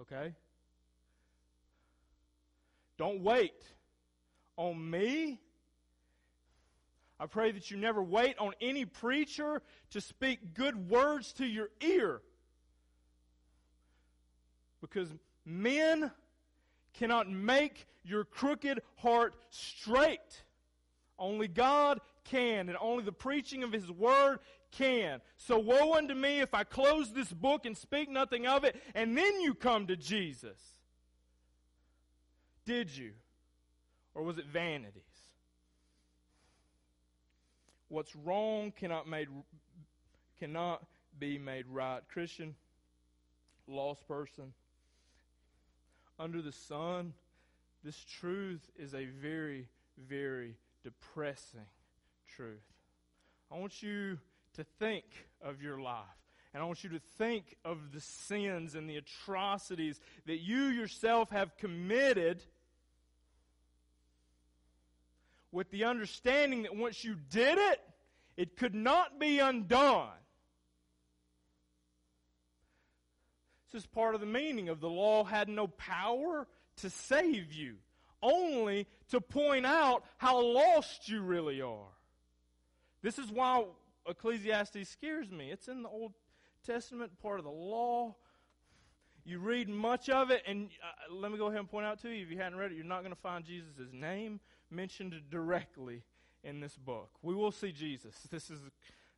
Okay? 0.00 0.34
Don't 2.98 3.22
wait 3.22 3.54
on 4.56 4.90
me. 4.90 5.40
I 7.20 7.26
pray 7.26 7.52
that 7.52 7.70
you 7.70 7.76
never 7.76 8.02
wait 8.02 8.36
on 8.38 8.52
any 8.60 8.84
preacher 8.84 9.62
to 9.90 10.00
speak 10.00 10.54
good 10.54 10.90
words 10.90 11.32
to 11.34 11.46
your 11.46 11.68
ear. 11.80 12.20
Because 14.80 15.08
men 15.44 16.10
cannot 16.92 17.30
make 17.30 17.86
your 18.04 18.24
crooked 18.24 18.80
heart 18.96 19.34
straight. 19.50 20.42
Only 21.18 21.48
God 21.48 22.00
can, 22.24 22.68
and 22.68 22.78
only 22.80 23.02
the 23.04 23.12
preaching 23.12 23.62
of 23.62 23.72
His 23.72 23.90
Word 23.90 24.38
can. 24.70 25.20
So 25.36 25.58
woe 25.58 25.94
unto 25.94 26.14
me 26.14 26.40
if 26.40 26.54
I 26.54 26.62
close 26.62 27.12
this 27.12 27.32
book 27.32 27.66
and 27.66 27.76
speak 27.76 28.08
nothing 28.08 28.46
of 28.46 28.64
it, 28.64 28.80
and 28.94 29.16
then 29.16 29.40
you 29.40 29.54
come 29.54 29.86
to 29.88 29.96
Jesus. 29.96 30.77
Did 32.68 32.94
you? 32.94 33.12
Or 34.14 34.22
was 34.22 34.36
it 34.36 34.44
vanities? 34.44 35.02
What's 37.88 38.14
wrong 38.14 38.74
cannot 38.78 39.08
made 39.08 39.28
cannot 40.38 40.84
be 41.18 41.38
made 41.38 41.64
right. 41.66 42.02
Christian, 42.12 42.54
lost 43.66 44.06
person, 44.06 44.52
under 46.18 46.42
the 46.42 46.52
sun, 46.52 47.14
this 47.82 48.04
truth 48.20 48.70
is 48.78 48.92
a 48.92 49.06
very, 49.06 49.66
very 50.06 50.54
depressing 50.84 51.66
truth. 52.36 52.60
I 53.50 53.56
want 53.56 53.82
you 53.82 54.18
to 54.56 54.64
think 54.78 55.06
of 55.40 55.62
your 55.62 55.80
life. 55.80 56.04
And 56.52 56.62
I 56.62 56.66
want 56.66 56.84
you 56.84 56.90
to 56.90 57.00
think 57.16 57.56
of 57.64 57.92
the 57.92 58.00
sins 58.00 58.74
and 58.74 58.90
the 58.90 58.96
atrocities 58.96 60.00
that 60.26 60.40
you 60.40 60.64
yourself 60.64 61.30
have 61.30 61.56
committed 61.56 62.42
with 65.52 65.70
the 65.70 65.84
understanding 65.84 66.62
that 66.62 66.76
once 66.76 67.04
you 67.04 67.16
did 67.30 67.58
it, 67.58 67.80
it 68.36 68.56
could 68.56 68.74
not 68.74 69.18
be 69.18 69.38
undone. 69.38 70.08
This 73.72 73.82
is 73.82 73.86
part 73.86 74.14
of 74.14 74.20
the 74.20 74.26
meaning 74.26 74.68
of 74.68 74.80
the 74.80 74.88
law 74.88 75.24
had 75.24 75.48
no 75.48 75.66
power 75.66 76.46
to 76.76 76.90
save 76.90 77.52
you, 77.52 77.76
only 78.22 78.86
to 79.10 79.20
point 79.20 79.66
out 79.66 80.04
how 80.16 80.40
lost 80.40 81.08
you 81.08 81.20
really 81.20 81.60
are. 81.60 81.92
This 83.02 83.18
is 83.18 83.30
why 83.30 83.64
Ecclesiastes 84.06 84.88
scares 84.88 85.30
me. 85.30 85.50
It's 85.50 85.68
in 85.68 85.82
the 85.82 85.88
Old 85.88 86.12
Testament, 86.64 87.12
part 87.20 87.38
of 87.38 87.44
the 87.44 87.50
law. 87.50 88.16
You 89.24 89.38
read 89.38 89.68
much 89.68 90.08
of 90.08 90.30
it, 90.30 90.42
and 90.46 90.70
uh, 90.82 91.14
let 91.14 91.30
me 91.30 91.36
go 91.36 91.46
ahead 91.46 91.60
and 91.60 91.70
point 91.70 91.84
out 91.84 92.00
to 92.02 92.08
you 92.08 92.24
if 92.24 92.30
you 92.30 92.38
hadn't 92.38 92.58
read 92.58 92.72
it, 92.72 92.76
you're 92.76 92.84
not 92.84 93.00
going 93.00 93.14
to 93.14 93.20
find 93.20 93.44
Jesus' 93.44 93.92
name 93.92 94.40
mentioned 94.70 95.14
directly 95.30 96.02
in 96.44 96.60
this 96.60 96.76
book. 96.76 97.10
We 97.22 97.34
will 97.34 97.52
see 97.52 97.72
Jesus. 97.72 98.14
This 98.30 98.50
is 98.50 98.60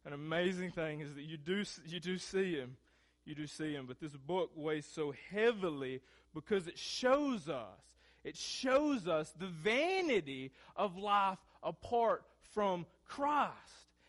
an 0.05 0.13
amazing 0.13 0.71
thing 0.71 1.01
is 1.01 1.15
that 1.15 1.25
you 1.25 1.37
do 1.37 1.65
you 1.87 2.01
do 2.01 2.19
see 2.19 2.55
him. 2.55 2.77
You 3.25 3.35
do 3.35 3.47
see 3.47 3.75
him, 3.75 3.85
but 3.87 4.01
this 4.01 4.17
book 4.17 4.51
weighs 4.57 4.87
so 4.87 5.13
heavily 5.31 6.01
because 6.35 6.67
it 6.67 6.79
shows 6.79 7.49
us 7.49 7.79
it 8.25 8.37
shows 8.37 9.09
us 9.09 9.33
the 9.39 9.47
vanity 9.47 10.53
of 10.77 10.97
life 10.97 11.39
apart 11.63 12.25
from 12.53 12.87
Christ 13.07 13.55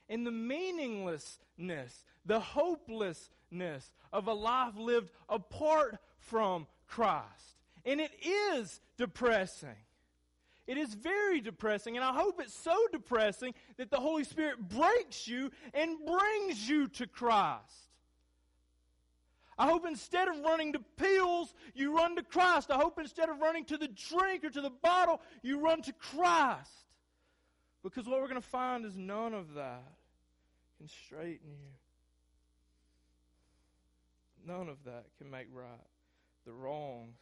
and 0.09 0.25
the 0.27 0.31
meaninglessness, 0.31 2.03
the 2.25 2.39
hopelessness 2.39 3.91
of 4.11 4.27
a 4.27 4.33
life 4.33 4.75
lived 4.77 5.09
apart 5.29 5.97
from 6.19 6.67
Christ. 6.87 7.55
And 7.85 8.01
it 8.01 8.11
is 8.23 8.81
depressing. 8.97 9.69
It 10.67 10.77
is 10.77 10.93
very 10.93 11.41
depressing, 11.41 11.97
and 11.97 12.05
I 12.05 12.13
hope 12.13 12.39
it's 12.39 12.53
so 12.53 12.75
depressing 12.91 13.53
that 13.77 13.89
the 13.89 13.99
Holy 13.99 14.23
Spirit 14.23 14.69
breaks 14.69 15.27
you 15.27 15.51
and 15.73 15.97
brings 16.05 16.69
you 16.69 16.87
to 16.89 17.07
Christ. 17.07 17.89
I 19.57 19.67
hope 19.67 19.85
instead 19.85 20.27
of 20.27 20.39
running 20.39 20.73
to 20.73 20.79
pills, 20.97 21.53
you 21.75 21.95
run 21.95 22.15
to 22.15 22.23
Christ. 22.23 22.71
I 22.71 22.77
hope 22.77 22.99
instead 22.99 23.29
of 23.29 23.39
running 23.39 23.65
to 23.65 23.77
the 23.77 23.89
drink 23.89 24.43
or 24.43 24.49
to 24.49 24.61
the 24.61 24.71
bottle, 24.71 25.21
you 25.43 25.59
run 25.59 25.81
to 25.83 25.93
Christ. 25.93 26.71
Because 27.83 28.07
what 28.07 28.21
we're 28.21 28.27
going 28.27 28.41
to 28.41 28.47
find 28.47 28.85
is 28.85 28.95
none 28.95 29.33
of 29.33 29.53
that 29.55 29.83
can 30.77 30.87
straighten 30.87 31.49
you. 31.49 31.71
None 34.47 34.69
of 34.69 34.77
that 34.85 35.05
can 35.17 35.29
make 35.29 35.47
right 35.53 35.67
the 36.45 36.53
wrongs 36.53 37.19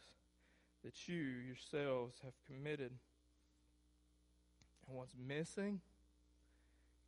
that 0.84 1.08
you 1.08 1.16
yourselves 1.16 2.14
have 2.22 2.32
committed. 2.46 2.92
And 4.90 4.98
what's 4.98 5.14
missing 5.24 5.80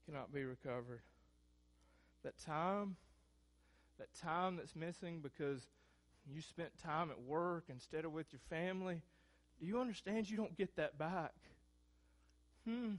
cannot 0.06 0.32
be 0.32 0.44
recovered. 0.44 1.02
That 2.22 2.38
time, 2.38 2.94
that 3.98 4.06
time 4.22 4.56
that's 4.56 4.76
missing 4.76 5.18
because 5.20 5.66
you 6.32 6.40
spent 6.40 6.70
time 6.78 7.10
at 7.10 7.20
work 7.20 7.64
instead 7.68 8.04
of 8.04 8.12
with 8.12 8.26
your 8.30 8.40
family, 8.48 9.02
do 9.58 9.66
you 9.66 9.80
understand 9.80 10.30
you 10.30 10.36
don't 10.36 10.56
get 10.56 10.76
that 10.76 10.96
back? 10.96 11.34
Hmm. 12.64 12.92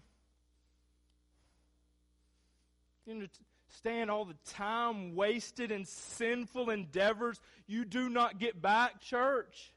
You 3.05 3.13
understand 3.13 4.11
all 4.11 4.25
the 4.25 4.35
time 4.45 5.15
wasted 5.15 5.71
in 5.71 5.85
sinful 5.85 6.69
endeavors 6.69 7.39
you 7.67 7.85
do 7.85 8.09
not 8.09 8.37
get 8.37 8.61
back, 8.61 8.99
church? 8.99 9.71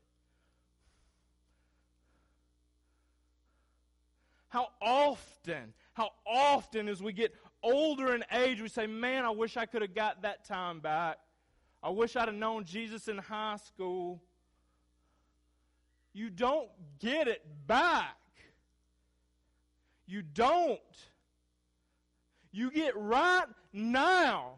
How 4.56 4.68
often, 4.80 5.74
how 5.92 6.12
often 6.26 6.88
as 6.88 7.02
we 7.02 7.12
get 7.12 7.34
older 7.62 8.14
in 8.14 8.24
age, 8.32 8.62
we 8.62 8.70
say, 8.70 8.86
Man, 8.86 9.22
I 9.26 9.28
wish 9.28 9.58
I 9.58 9.66
could 9.66 9.82
have 9.82 9.94
got 9.94 10.22
that 10.22 10.46
time 10.46 10.80
back. 10.80 11.18
I 11.82 11.90
wish 11.90 12.16
I'd 12.16 12.28
have 12.28 12.34
known 12.34 12.64
Jesus 12.64 13.06
in 13.06 13.18
high 13.18 13.58
school. 13.58 14.22
You 16.14 16.30
don't 16.30 16.70
get 17.00 17.28
it 17.28 17.44
back. 17.66 18.16
You 20.06 20.22
don't. 20.22 20.80
You 22.50 22.70
get 22.70 22.96
right 22.96 23.44
now. 23.74 24.54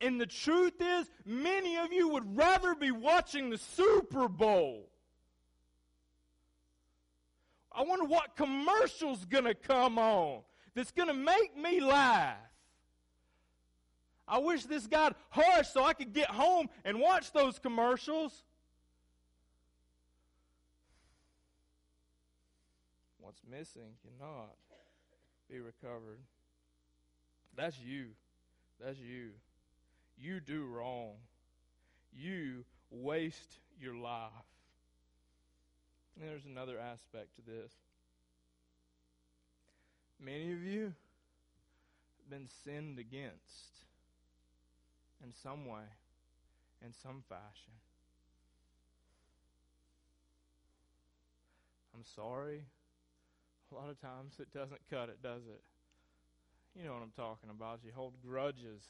And 0.00 0.20
the 0.20 0.26
truth 0.26 0.80
is, 0.80 1.10
many 1.26 1.76
of 1.76 1.92
you 1.92 2.10
would 2.10 2.36
rather 2.36 2.76
be 2.76 2.92
watching 2.92 3.50
the 3.50 3.58
Super 3.58 4.28
Bowl 4.28 4.88
I 7.78 7.82
wonder 7.82 8.06
what 8.06 8.34
commercial's 8.34 9.24
going 9.24 9.44
to 9.44 9.54
come 9.54 10.00
on 10.00 10.40
that's 10.74 10.90
going 10.90 11.06
to 11.06 11.14
make 11.14 11.56
me 11.56 11.80
laugh. 11.80 12.34
I 14.26 14.38
wish 14.38 14.64
this 14.64 14.88
got 14.88 15.16
hushed 15.30 15.74
so 15.74 15.84
I 15.84 15.92
could 15.92 16.12
get 16.12 16.28
home 16.28 16.68
and 16.84 16.98
watch 16.98 17.32
those 17.32 17.60
commercials. 17.60 18.42
What's 23.20 23.40
missing 23.48 23.94
cannot 24.02 24.56
be 25.48 25.60
recovered. 25.60 26.18
That's 27.56 27.78
you. 27.78 28.06
That's 28.84 28.98
you. 28.98 29.28
You 30.18 30.40
do 30.40 30.64
wrong. 30.64 31.12
You 32.12 32.64
waste 32.90 33.60
your 33.80 33.94
life. 33.94 34.32
And 36.18 36.28
there's 36.28 36.44
another 36.44 36.78
aspect 36.78 37.36
to 37.36 37.42
this. 37.42 37.72
Many 40.20 40.52
of 40.52 40.62
you 40.62 40.82
have 40.84 42.30
been 42.30 42.48
sinned 42.64 42.98
against 42.98 43.84
in 45.22 45.32
some 45.32 45.66
way, 45.66 45.84
in 46.84 46.92
some 46.92 47.22
fashion. 47.28 47.72
I'm 51.94 52.04
sorry. 52.16 52.64
A 53.70 53.74
lot 53.74 53.90
of 53.90 54.00
times 54.00 54.34
it 54.40 54.52
doesn't 54.52 54.80
cut 54.90 55.08
it, 55.08 55.22
does 55.22 55.42
it? 55.46 55.60
You 56.76 56.86
know 56.86 56.94
what 56.94 57.02
I'm 57.02 57.12
talking 57.16 57.50
about. 57.50 57.80
You 57.84 57.92
hold 57.94 58.14
grudges 58.26 58.82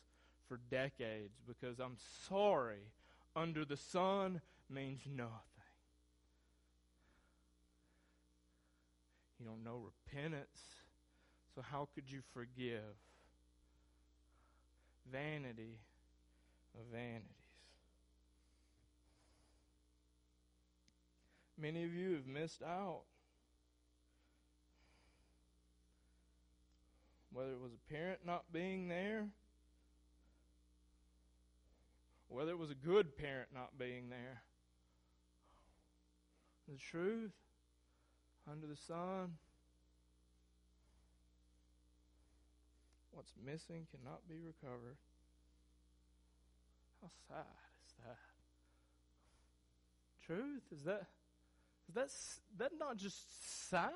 for 0.48 0.58
decades 0.70 1.34
because 1.46 1.78
I'm 1.78 1.96
sorry 2.28 2.92
under 3.36 3.64
the 3.64 3.76
sun 3.76 4.40
means 4.70 5.00
nothing. 5.06 5.57
You 9.38 9.46
don't 9.46 9.62
know 9.62 9.80
repentance. 9.84 10.60
So, 11.54 11.62
how 11.62 11.88
could 11.94 12.10
you 12.10 12.20
forgive? 12.34 12.96
Vanity 15.10 15.78
of 16.74 16.86
vanities. 16.92 17.22
Many 21.56 21.84
of 21.84 21.92
you 21.92 22.14
have 22.14 22.26
missed 22.26 22.62
out. 22.62 23.02
Whether 27.32 27.52
it 27.52 27.60
was 27.60 27.72
a 27.72 27.92
parent 27.92 28.20
not 28.24 28.44
being 28.52 28.88
there, 28.88 29.26
whether 32.28 32.50
it 32.50 32.58
was 32.58 32.70
a 32.70 32.74
good 32.74 33.16
parent 33.16 33.48
not 33.54 33.78
being 33.78 34.08
there. 34.10 34.42
The 36.68 36.76
truth 36.76 37.32
under 38.50 38.66
the 38.66 38.76
sun. 38.76 39.36
What's 43.12 43.32
missing 43.44 43.86
cannot 43.90 44.20
be 44.28 44.36
recovered. 44.36 44.96
How 47.02 47.08
sad 47.28 47.44
is 47.86 47.94
that? 48.04 48.16
Truth 50.26 50.62
is 50.72 50.82
that 50.84 51.06
is 51.88 51.94
that 51.94 52.08
that 52.58 52.72
not 52.78 52.96
just 52.96 53.16
sad? 53.70 53.92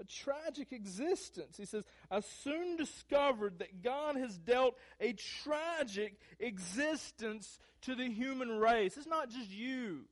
a 0.00 0.04
tragic 0.04 0.72
existence. 0.72 1.56
He 1.56 1.64
says, 1.64 1.82
I 2.08 2.20
soon 2.20 2.76
discovered 2.76 3.58
that 3.58 3.82
God 3.82 4.16
has 4.16 4.38
dealt 4.38 4.76
a 5.00 5.12
tragic 5.12 6.14
existence 6.38 7.58
to 7.82 7.94
the 7.94 8.08
human 8.08 8.48
race. 8.48 8.96
It's 8.96 9.08
not 9.08 9.28
just 9.28 9.50
you. 9.50 10.04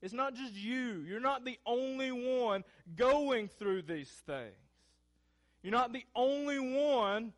It's 0.00 0.14
not 0.14 0.34
just 0.34 0.54
you. 0.54 1.04
You're 1.06 1.20
not 1.20 1.44
the 1.44 1.58
only 1.66 2.12
one 2.12 2.64
going 2.94 3.48
through 3.48 3.82
these 3.82 4.10
things. 4.26 4.54
You're 5.62 5.72
not 5.72 5.92
the 5.92 6.04
only 6.14 6.58
one 6.58 7.32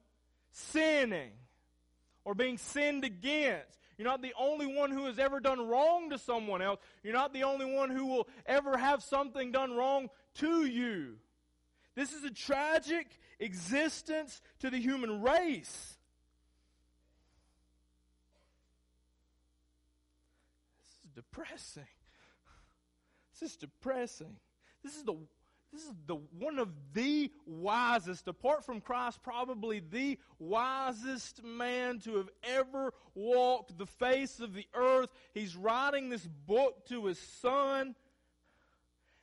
sinning 0.52 1.30
or 2.24 2.34
being 2.34 2.58
sinned 2.58 3.04
against. 3.04 3.78
You're 3.96 4.08
not 4.08 4.22
the 4.22 4.34
only 4.38 4.66
one 4.66 4.90
who 4.90 5.06
has 5.06 5.18
ever 5.18 5.40
done 5.40 5.68
wrong 5.68 6.10
to 6.10 6.18
someone 6.18 6.62
else. 6.62 6.80
You're 7.02 7.14
not 7.14 7.32
the 7.32 7.44
only 7.44 7.66
one 7.66 7.90
who 7.90 8.06
will 8.06 8.28
ever 8.46 8.76
have 8.76 9.02
something 9.02 9.52
done 9.52 9.74
wrong 9.74 10.08
to 10.36 10.64
you. 10.66 11.16
This 11.94 12.12
is 12.12 12.24
a 12.24 12.30
tragic 12.30 13.06
existence 13.38 14.40
to 14.60 14.70
the 14.70 14.78
human 14.78 15.22
race. 15.22 15.96
This 20.86 21.04
is 21.04 21.10
depressing. 21.14 21.84
This 23.40 23.52
is 23.52 23.56
depressing. 23.56 24.36
This 24.82 24.96
is 24.96 25.02
the 25.02 25.14
this 25.72 25.82
is 25.82 25.94
the 26.06 26.16
one 26.16 26.58
of 26.58 26.68
the 26.94 27.30
wisest, 27.46 28.26
apart 28.26 28.64
from 28.64 28.80
Christ, 28.80 29.22
probably 29.22 29.78
the 29.78 30.18
wisest 30.40 31.44
man 31.44 32.00
to 32.00 32.16
have 32.16 32.28
ever 32.42 32.92
walked 33.14 33.78
the 33.78 33.86
face 33.86 34.40
of 34.40 34.52
the 34.52 34.66
earth. 34.74 35.10
He's 35.32 35.54
writing 35.54 36.08
this 36.08 36.26
book 36.26 36.86
to 36.88 37.06
his 37.06 37.18
son. 37.18 37.94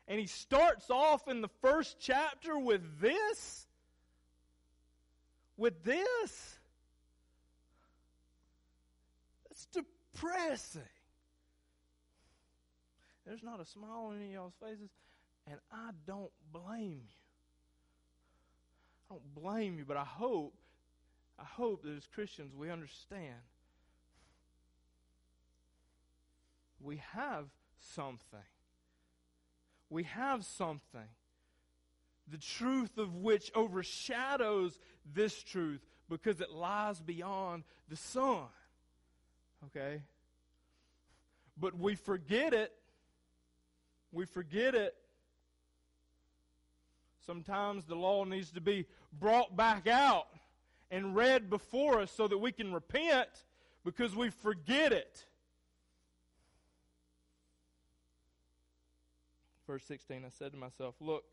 And 0.07 0.21
he 0.21 0.25
starts 0.25 0.89
off 0.89 1.27
in 1.27 1.41
the 1.41 1.49
first 1.61 1.97
chapter 1.99 2.57
with 2.57 3.01
this. 3.01 3.67
With 5.57 5.83
this. 5.83 6.59
It's 9.51 9.65
depressing. 9.65 10.81
There's 13.27 13.43
not 13.43 13.59
a 13.59 13.65
smile 13.65 14.07
on 14.09 14.15
any 14.15 14.27
of 14.27 14.31
y'all's 14.31 14.53
faces. 14.61 14.89
And 15.49 15.59
I 15.71 15.89
don't 16.05 16.31
blame 16.51 17.01
you. 17.03 17.17
I 19.09 19.13
don't 19.13 19.35
blame 19.35 19.77
you, 19.77 19.85
but 19.85 19.97
I 19.97 20.03
hope, 20.05 20.53
I 21.39 21.43
hope 21.43 21.83
that 21.83 21.95
as 21.95 22.07
Christians 22.13 22.53
we 22.55 22.69
understand 22.69 23.35
we 26.81 27.01
have 27.13 27.45
something. 27.95 28.39
We 29.89 30.03
have 30.03 30.45
something. 30.45 31.09
The 32.29 32.37
truth 32.37 32.97
of 32.97 33.15
which 33.15 33.51
overshadows 33.55 34.77
this 35.13 35.41
truth 35.43 35.81
because 36.09 36.41
it 36.41 36.51
lies 36.51 36.99
beyond 36.99 37.63
the 37.89 37.95
sun. 37.95 38.47
Okay? 39.67 40.01
But 41.57 41.77
we 41.77 41.95
forget 41.95 42.53
it. 42.53 42.73
We 44.11 44.25
forget 44.25 44.75
it 44.75 44.95
Sometimes 47.27 47.83
the 47.83 47.95
law 47.95 48.23
needs 48.23 48.51
to 48.51 48.61
be 48.61 48.85
brought 49.19 49.57
back 49.57 49.85
out 49.85 50.27
and 50.89 51.13
read 51.13 51.49
before 51.49 51.99
us 51.99 52.09
so 52.09 52.25
that 52.25 52.37
we 52.37 52.53
can 52.53 52.73
repent 52.73 53.27
because 53.83 54.15
we 54.15 54.29
forget 54.29 54.93
it. 54.93 55.25
Verse 59.67 59.83
16 59.83 60.23
I 60.25 60.29
said 60.29 60.53
to 60.53 60.57
myself, 60.57 60.95
Look, 61.01 61.25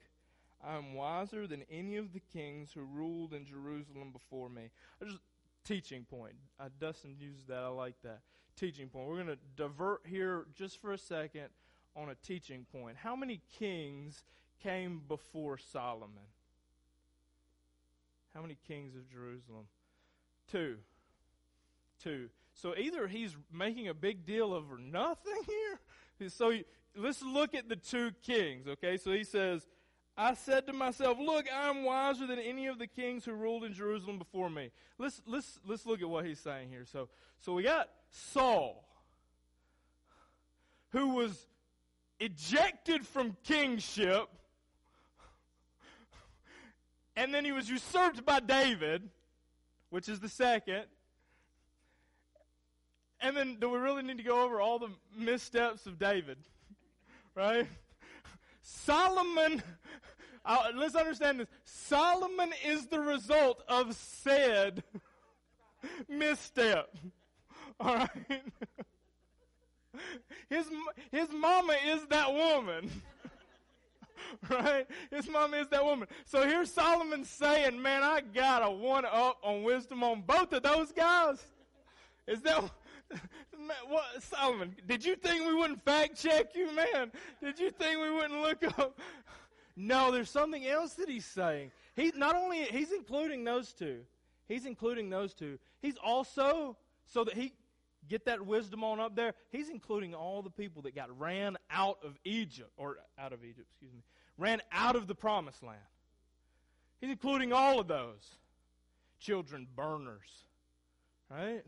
I 0.66 0.76
am 0.76 0.94
wiser 0.94 1.46
than 1.46 1.62
any 1.70 1.96
of 1.96 2.12
the 2.12 2.20
kings 2.32 2.72
who 2.74 2.80
ruled 2.80 3.32
in 3.32 3.46
Jerusalem 3.46 4.10
before 4.12 4.48
me. 4.48 4.70
Just 5.00 5.20
teaching 5.64 6.04
point. 6.04 6.34
Uh, 6.58 6.70
Dustin 6.80 7.14
used 7.20 7.46
that. 7.46 7.62
I 7.62 7.68
like 7.68 7.94
that. 8.02 8.22
Teaching 8.56 8.88
point. 8.88 9.06
We're 9.06 9.22
going 9.22 9.28
to 9.28 9.38
divert 9.56 10.00
here 10.06 10.46
just 10.56 10.82
for 10.82 10.92
a 10.92 10.98
second 10.98 11.50
on 11.96 12.08
a 12.08 12.14
teaching 12.14 12.66
point. 12.72 12.96
How 12.96 13.16
many 13.16 13.40
kings 13.58 14.22
came 14.62 15.02
before 15.06 15.58
Solomon? 15.58 16.24
How 18.34 18.42
many 18.42 18.56
kings 18.66 18.94
of 18.96 19.08
Jerusalem? 19.10 19.66
Two. 20.50 20.76
Two. 22.02 22.28
So 22.54 22.74
either 22.76 23.06
he's 23.06 23.36
making 23.52 23.88
a 23.88 23.94
big 23.94 24.26
deal 24.26 24.52
over 24.52 24.78
nothing 24.78 25.40
here. 26.18 26.30
So 26.30 26.52
let's 26.96 27.22
look 27.22 27.54
at 27.54 27.68
the 27.68 27.76
two 27.76 28.12
kings, 28.22 28.66
okay? 28.66 28.96
So 28.96 29.12
he 29.12 29.24
says, 29.24 29.66
I 30.16 30.34
said 30.34 30.66
to 30.68 30.72
myself, 30.72 31.18
look, 31.18 31.46
I'm 31.52 31.84
wiser 31.84 32.26
than 32.26 32.38
any 32.38 32.66
of 32.66 32.78
the 32.78 32.86
kings 32.86 33.24
who 33.24 33.32
ruled 33.32 33.64
in 33.64 33.72
Jerusalem 33.72 34.18
before 34.18 34.48
me. 34.48 34.70
Let's, 34.98 35.20
let's, 35.26 35.58
let's 35.66 35.86
look 35.86 36.02
at 36.02 36.08
what 36.08 36.24
he's 36.24 36.38
saying 36.38 36.68
here. 36.68 36.84
So, 36.84 37.08
so 37.40 37.54
we 37.54 37.64
got 37.64 37.88
Saul, 38.10 38.88
who 40.90 41.10
was 41.10 41.46
ejected 42.24 43.06
from 43.06 43.36
kingship 43.44 44.28
and 47.16 47.32
then 47.32 47.44
he 47.44 47.52
was 47.52 47.68
usurped 47.68 48.24
by 48.24 48.40
David, 48.40 49.08
which 49.90 50.08
is 50.08 50.20
the 50.20 50.28
second. 50.28 50.84
And 53.20 53.36
then, 53.36 53.56
do 53.60 53.70
we 53.70 53.78
really 53.78 54.02
need 54.02 54.18
to 54.18 54.24
go 54.24 54.44
over 54.44 54.60
all 54.60 54.78
the 54.78 54.90
missteps 55.16 55.86
of 55.86 55.98
David? 55.98 56.38
right? 57.34 57.66
Solomon, 58.60 59.62
uh, 60.44 60.68
let's 60.74 60.96
understand 60.96 61.40
this. 61.40 61.48
Solomon 61.64 62.50
is 62.66 62.86
the 62.86 63.00
result 63.00 63.62
of 63.68 63.94
said 63.94 64.82
misstep. 66.08 66.94
All 67.80 67.96
right? 67.96 68.42
His, 70.48 70.66
his 71.10 71.28
mama 71.32 71.74
is 71.86 72.06
that 72.06 72.32
woman. 72.32 72.90
right? 74.50 74.86
His 75.10 75.28
mama 75.28 75.56
is 75.58 75.68
that 75.68 75.84
woman. 75.84 76.08
So 76.24 76.46
here's 76.46 76.72
Solomon 76.72 77.24
saying, 77.24 77.80
man, 77.80 78.02
I 78.02 78.20
got 78.20 78.62
a 78.64 78.70
one 78.70 79.04
up 79.04 79.38
on 79.42 79.62
wisdom 79.62 80.02
on 80.02 80.22
both 80.22 80.52
of 80.52 80.62
those 80.62 80.92
guys. 80.92 81.44
Is 82.26 82.40
that 82.42 82.62
what 83.88 84.04
Solomon? 84.20 84.74
Did 84.86 85.04
you 85.04 85.16
think 85.16 85.46
we 85.46 85.54
wouldn't 85.54 85.84
fact 85.84 86.20
check 86.20 86.54
you, 86.54 86.74
man? 86.74 87.12
Did 87.42 87.58
you 87.58 87.70
think 87.70 88.00
we 88.00 88.10
wouldn't 88.10 88.40
look 88.40 88.62
up? 88.78 88.98
No, 89.76 90.12
there's 90.12 90.30
something 90.30 90.64
else 90.68 90.94
that 90.94 91.08
he's 91.08 91.24
saying. 91.24 91.72
He 91.96 92.12
not 92.14 92.36
only 92.36 92.62
he's 92.62 92.92
including 92.92 93.42
those 93.42 93.72
two. 93.72 94.02
He's 94.46 94.66
including 94.66 95.10
those 95.10 95.34
two. 95.34 95.58
He's 95.82 95.96
also 95.96 96.76
so 97.06 97.24
that 97.24 97.34
he 97.34 97.52
get 98.08 98.26
that 98.26 98.44
wisdom 98.44 98.84
on 98.84 99.00
up 99.00 99.16
there. 99.16 99.34
He's 99.50 99.68
including 99.68 100.14
all 100.14 100.42
the 100.42 100.50
people 100.50 100.82
that 100.82 100.94
got 100.94 101.18
ran 101.18 101.56
out 101.70 101.98
of 102.04 102.18
Egypt 102.24 102.70
or 102.76 102.98
out 103.18 103.32
of 103.32 103.44
Egypt, 103.44 103.66
excuse 103.70 103.92
me 103.92 104.02
ran 104.38 104.60
out 104.72 104.96
of 104.96 105.06
the 105.06 105.14
promised 105.14 105.62
land. 105.62 105.78
He's 107.00 107.10
including 107.10 107.52
all 107.52 107.80
of 107.80 107.88
those 107.88 108.22
children 109.20 109.66
burners. 109.74 110.30
Right? 111.30 111.62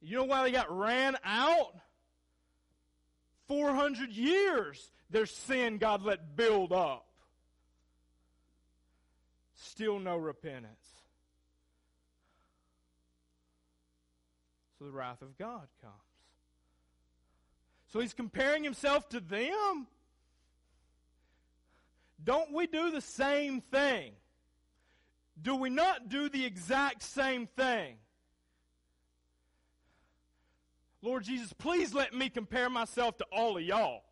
You 0.00 0.16
know 0.16 0.24
why 0.24 0.42
they 0.42 0.52
got 0.52 0.76
ran 0.76 1.16
out? 1.24 1.74
400 3.48 4.10
years 4.10 4.90
their 5.10 5.26
sin 5.26 5.78
God 5.78 6.02
let 6.02 6.36
build 6.36 6.72
up. 6.72 7.06
Still 9.54 9.98
no 9.98 10.16
repentance. 10.16 10.91
So 14.82 14.86
the 14.86 14.92
wrath 14.92 15.22
of 15.22 15.38
God 15.38 15.68
comes. 15.80 15.94
So 17.92 18.00
he's 18.00 18.14
comparing 18.14 18.64
himself 18.64 19.08
to 19.10 19.20
them. 19.20 19.86
Don't 22.24 22.52
we 22.52 22.66
do 22.66 22.90
the 22.90 23.00
same 23.00 23.60
thing? 23.60 24.10
Do 25.40 25.54
we 25.54 25.70
not 25.70 26.08
do 26.08 26.28
the 26.28 26.44
exact 26.44 27.04
same 27.04 27.46
thing? 27.46 27.94
Lord 31.00 31.22
Jesus, 31.22 31.52
please 31.52 31.94
let 31.94 32.12
me 32.12 32.28
compare 32.28 32.68
myself 32.68 33.16
to 33.18 33.26
all 33.30 33.56
of 33.56 33.62
y'all. 33.62 34.02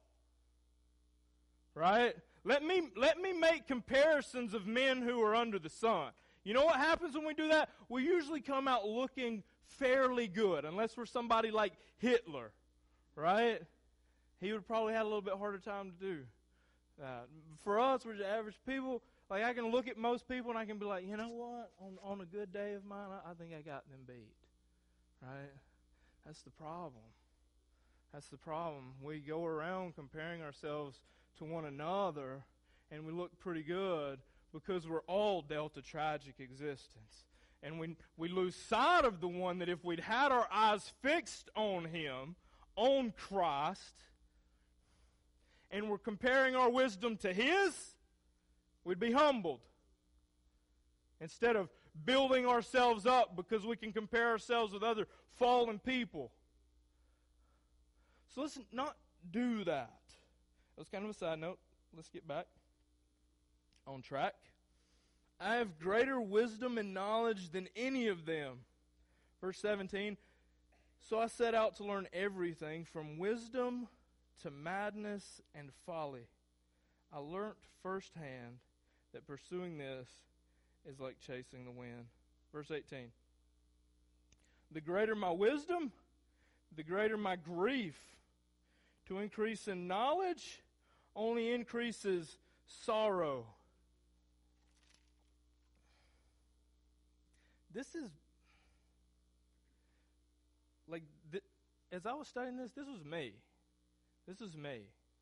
Right? 1.75 2.15
Let 2.45 2.63
me, 2.63 2.83
let 2.97 3.21
me 3.21 3.33
make 3.33 3.67
comparisons 3.67 4.55
of 4.55 4.69
men 4.69 5.03
who 5.03 5.21
are 5.21 5.35
under 5.35 5.59
the 5.59 5.69
sun. 5.69 6.13
You 6.45 6.55
know 6.55 6.65
what 6.65 6.77
happens 6.77 7.17
when 7.17 7.27
we 7.27 7.35
do 7.35 7.49
that? 7.49 7.71
We 7.89 8.05
usually 8.05 8.41
come 8.41 8.69
out 8.69 8.87
looking 8.87 9.43
fairly 9.79 10.29
good, 10.29 10.65
unless 10.65 10.97
we're 10.97 11.07
somebody 11.07 11.51
like 11.51 11.73
Hitler, 11.99 12.53
right? 13.17 13.61
He 14.41 14.53
would 14.53 14.67
probably 14.67 14.95
have 14.95 15.03
a 15.03 15.09
little 15.09 15.23
bit 15.23 15.35
harder 15.35 15.59
time 15.59 15.93
to 15.93 16.07
do. 16.07 16.19
Uh, 17.03 17.23
for 17.65 17.81
us, 17.81 18.05
we're 18.05 18.15
just 18.15 18.25
average 18.27 18.59
people. 18.67 19.03
Like 19.29 19.45
I 19.45 19.53
can 19.53 19.71
look 19.71 19.89
at 19.89 19.97
most 19.97 20.29
people 20.29 20.51
and 20.51 20.59
I 20.59 20.65
can 20.65 20.79
be 20.79 20.87
like, 20.87 21.07
you 21.07 21.17
know 21.17 21.29
what? 21.29 21.71
On 21.81 21.99
on 22.03 22.21
a 22.21 22.27
good 22.27 22.53
day 22.53 22.75
of 22.75 22.85
mine, 22.85 23.09
I, 23.11 23.31
I 23.31 23.35
think 23.35 23.53
I 23.57 23.63
got 23.63 23.89
them 23.91 24.01
beat. 24.07 24.35
Right? 25.23 25.53
That's 26.27 26.43
the 26.43 26.51
problem. 26.51 27.05
That's 28.13 28.29
the 28.29 28.37
problem. 28.37 28.93
We 29.01 29.21
go 29.21 29.45
around 29.47 29.95
comparing 29.95 30.43
ourselves 30.43 30.99
to 31.39 31.45
one 31.45 31.65
another, 31.65 32.43
and 32.91 33.07
we 33.07 33.13
look 33.13 33.39
pretty 33.39 33.63
good 33.63 34.19
because 34.53 34.89
we're 34.89 35.03
all 35.03 35.43
dealt 35.43 35.77
a 35.77 35.83
tragic 35.83 36.35
existence. 36.41 37.25
And 37.63 37.79
we, 37.79 37.97
we 38.17 38.29
lose 38.29 38.57
sight 38.57 39.05
of 39.05 39.21
the 39.21 39.29
one 39.29 39.59
that 39.59 39.69
if 39.69 39.85
we'd 39.85 40.01
had 40.01 40.33
our 40.33 40.49
eyes 40.53 40.93
fixed 41.03 41.51
on 41.55 41.85
Him, 41.85 42.37
on 42.75 43.13
Christ, 43.17 43.95
and 45.71 45.89
we're 45.89 45.99
comparing 45.99 46.57
our 46.57 46.71
wisdom 46.71 47.17
to 47.19 47.33
His, 47.33 47.95
we'd 48.85 48.99
be 48.99 49.13
humbled. 49.13 49.61
Instead 51.21 51.55
of 51.55 51.69
building 52.05 52.47
ourselves 52.47 53.07
up 53.07 53.37
because 53.37 53.67
we 53.67 53.77
can 53.77 53.93
compare 53.93 54.29
ourselves 54.29 54.73
with 54.73 54.83
other 54.83 55.07
fallen 55.37 55.79
people. 55.79 56.33
So 58.35 58.43
let's 58.43 58.59
not 58.73 58.97
do 59.31 59.65
that. 59.65 60.01
That 60.77 60.79
was 60.79 60.89
kind 60.89 61.05
of 61.05 61.11
a 61.11 61.15
side 61.15 61.39
note. 61.39 61.59
Let's 61.95 62.09
get 62.09 62.27
back 62.27 62.47
on 63.87 64.03
track. 64.03 64.35
I 65.41 65.55
have 65.55 65.79
greater 65.79 66.21
wisdom 66.21 66.77
and 66.77 66.93
knowledge 66.93 67.51
than 67.51 67.69
any 67.75 68.09
of 68.09 68.27
them. 68.27 68.59
Verse 69.41 69.59
17 69.59 70.19
So 71.09 71.19
I 71.19 71.29
set 71.29 71.55
out 71.55 71.77
to 71.77 71.85
learn 71.85 72.09
everything 72.13 72.85
from 72.85 73.19
wisdom 73.19 73.89
to 74.43 74.51
madness 74.51 75.41
and 75.55 75.71
folly. 75.87 76.27
I 77.13 77.19
learnt 77.19 77.57
firsthand 77.83 78.59
that 79.13 79.27
pursuing 79.27 79.79
this 79.79 80.09
is 80.87 81.01
like 81.01 81.17
chasing 81.27 81.65
the 81.65 81.71
wind. 81.71 82.07
Verse 82.53 82.71
18 82.71 83.07
The 84.73 84.81
greater 84.81 85.15
my 85.15 85.31
wisdom, 85.31 85.91
the 86.77 86.83
greater 86.83 87.17
my 87.17 87.37
grief. 87.37 87.99
To 89.09 89.19
increase 89.19 89.67
in 89.67 89.89
knowledge 89.89 90.61
only 91.17 91.53
increases 91.53 92.37
sorrow. 92.85 93.45
This 97.73 97.95
is 97.95 98.11
like 100.89 101.03
th- 101.31 101.45
as 101.93 102.07
I 102.07 102.13
was 102.13 102.29
studying 102.29 102.57
this, 102.57 102.73
this 102.73 102.87
was 102.87 103.05
me. 103.05 103.33
This 104.27 104.41
is 104.41 104.57
me, 104.57 104.81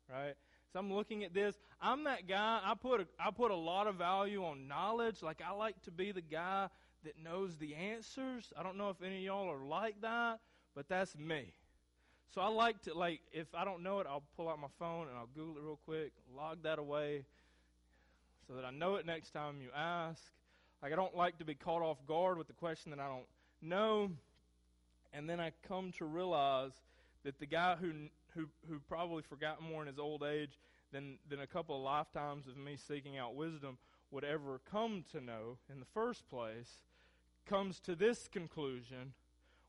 right? 0.09 0.33
So 0.71 0.79
I'm 0.79 0.91
looking 0.93 1.23
at 1.23 1.33
this. 1.33 1.55
I'm 1.81 2.03
that 2.03 2.27
guy. 2.27 2.59
I 2.63 2.73
put 2.75 3.01
a, 3.01 3.07
I 3.19 3.31
put 3.31 3.51
a 3.51 3.55
lot 3.55 3.87
of 3.87 3.95
value 3.95 4.43
on 4.43 4.67
knowledge. 4.67 5.21
Like 5.23 5.41
I 5.47 5.51
like 5.51 5.81
to 5.83 5.91
be 5.91 6.11
the 6.11 6.21
guy 6.21 6.67
that 7.03 7.13
knows 7.23 7.57
the 7.57 7.75
answers. 7.75 8.51
I 8.57 8.63
don't 8.63 8.77
know 8.77 8.89
if 8.89 9.01
any 9.01 9.17
of 9.17 9.23
y'all 9.23 9.49
are 9.49 9.63
like 9.63 10.01
that, 10.01 10.39
but 10.75 10.87
that's 10.87 11.17
me. 11.17 11.53
So 12.33 12.41
I 12.41 12.49
like 12.49 12.81
to 12.83 12.93
like 12.93 13.21
if 13.31 13.47
I 13.55 13.65
don't 13.65 13.81
know 13.81 13.99
it, 13.99 14.07
I'll 14.07 14.23
pull 14.35 14.49
out 14.49 14.59
my 14.59 14.67
phone 14.77 15.07
and 15.07 15.17
I'll 15.17 15.29
Google 15.33 15.57
it 15.57 15.63
real 15.63 15.79
quick, 15.85 16.11
log 16.35 16.63
that 16.63 16.77
away, 16.77 17.25
so 18.47 18.53
that 18.53 18.65
I 18.65 18.71
know 18.71 18.95
it 18.95 19.05
next 19.05 19.31
time 19.31 19.61
you 19.61 19.69
ask. 19.75 20.21
Like 20.81 20.93
I 20.93 20.95
don't 20.95 21.15
like 21.15 21.37
to 21.39 21.45
be 21.45 21.55
caught 21.55 21.81
off 21.81 21.97
guard 22.07 22.37
with 22.37 22.47
the 22.47 22.53
question 22.53 22.91
that 22.91 22.99
I 22.99 23.07
don't 23.07 23.27
know, 23.61 24.11
and 25.13 25.29
then 25.29 25.39
I 25.39 25.51
come 25.67 25.91
to 25.97 26.05
realize 26.05 26.71
that 27.23 27.39
the 27.39 27.45
guy 27.45 27.75
who 27.75 27.91
who 28.35 28.47
who 28.69 28.79
probably 28.87 29.23
forgot 29.23 29.61
more 29.61 29.81
in 29.81 29.87
his 29.87 29.99
old 29.99 30.23
age 30.23 30.57
than 30.91 31.17
than 31.29 31.41
a 31.41 31.47
couple 31.47 31.75
of 31.75 31.81
lifetimes 31.81 32.47
of 32.47 32.55
me 32.57 32.77
seeking 32.77 33.17
out 33.17 33.35
wisdom 33.35 33.77
would 34.11 34.23
ever 34.23 34.61
come 34.71 35.03
to 35.11 35.21
know 35.21 35.57
in 35.71 35.79
the 35.79 35.85
first 35.93 36.29
place 36.29 36.83
comes 37.45 37.79
to 37.81 37.95
this 37.95 38.27
conclusion 38.27 39.13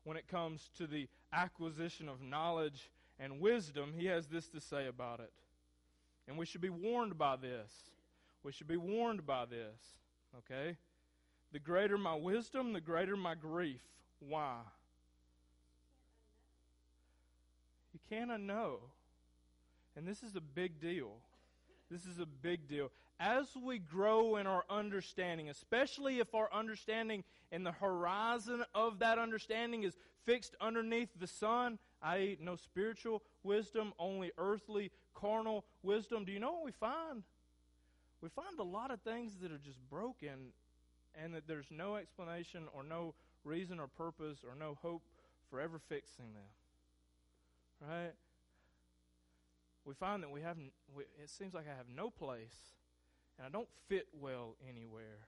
when 0.03 0.17
it 0.17 0.27
comes 0.27 0.69
to 0.77 0.87
the 0.87 1.07
acquisition 1.33 2.07
of 2.07 2.21
knowledge 2.21 2.89
and 3.19 3.39
wisdom 3.39 3.93
he 3.97 4.05
has 4.05 4.27
this 4.27 4.47
to 4.47 4.61
say 4.61 4.87
about 4.87 5.19
it. 5.19 5.31
And 6.27 6.37
we 6.37 6.45
should 6.45 6.61
be 6.61 6.69
warned 6.69 7.17
by 7.17 7.35
this. 7.35 7.71
We 8.43 8.51
should 8.51 8.67
be 8.67 8.77
warned 8.77 9.25
by 9.25 9.45
this 9.45 9.99
okay 10.37 10.77
the 11.51 11.59
greater 11.59 11.97
my 11.97 12.15
wisdom 12.15 12.73
the 12.73 12.81
greater 12.81 13.15
my 13.15 13.35
grief 13.35 13.81
why 14.19 14.59
You 17.93 17.99
cannot 18.09 18.41
know. 18.41 18.79
And 19.95 20.07
this 20.07 20.23
is 20.23 20.35
a 20.35 20.41
big 20.41 20.79
deal. 20.79 21.11
This 21.89 22.05
is 22.05 22.19
a 22.19 22.25
big 22.25 22.67
deal. 22.67 22.89
As 23.19 23.45
we 23.61 23.77
grow 23.77 24.37
in 24.37 24.47
our 24.47 24.63
understanding, 24.69 25.49
especially 25.49 26.19
if 26.19 26.33
our 26.33 26.51
understanding 26.53 27.23
and 27.51 27.65
the 27.65 27.73
horizon 27.73 28.63
of 28.73 28.99
that 28.99 29.19
understanding 29.19 29.83
is 29.83 29.95
fixed 30.25 30.55
underneath 30.61 31.09
the 31.19 31.27
sun, 31.27 31.77
i.e., 32.01 32.37
no 32.39 32.55
spiritual 32.55 33.21
wisdom, 33.43 33.93
only 33.99 34.31
earthly, 34.37 34.89
carnal 35.13 35.65
wisdom, 35.83 36.23
do 36.23 36.31
you 36.31 36.39
know 36.39 36.53
what 36.53 36.65
we 36.65 36.71
find? 36.71 37.23
We 38.21 38.29
find 38.29 38.57
a 38.59 38.63
lot 38.63 38.91
of 38.91 39.01
things 39.01 39.35
that 39.41 39.51
are 39.51 39.59
just 39.59 39.79
broken 39.89 40.53
and 41.19 41.33
that 41.33 41.47
there's 41.47 41.71
no 41.71 41.95
explanation 41.95 42.63
or 42.73 42.83
no 42.83 43.13
reason 43.43 43.79
or 43.79 43.87
purpose 43.87 44.39
or 44.47 44.55
no 44.55 44.77
hope 44.81 45.03
for 45.49 45.59
ever 45.59 45.79
fixing 45.79 46.33
them 46.33 46.49
right? 47.81 48.13
We 49.85 49.93
find 49.93 50.21
that 50.23 50.29
we 50.29 50.41
have, 50.41 50.57
it 50.97 51.29
seems 51.29 51.53
like 51.53 51.65
I 51.67 51.75
have 51.75 51.87
no 51.93 52.09
place 52.09 52.75
and 53.37 53.47
I 53.47 53.49
don't 53.49 53.67
fit 53.87 54.07
well 54.19 54.55
anywhere. 54.69 55.27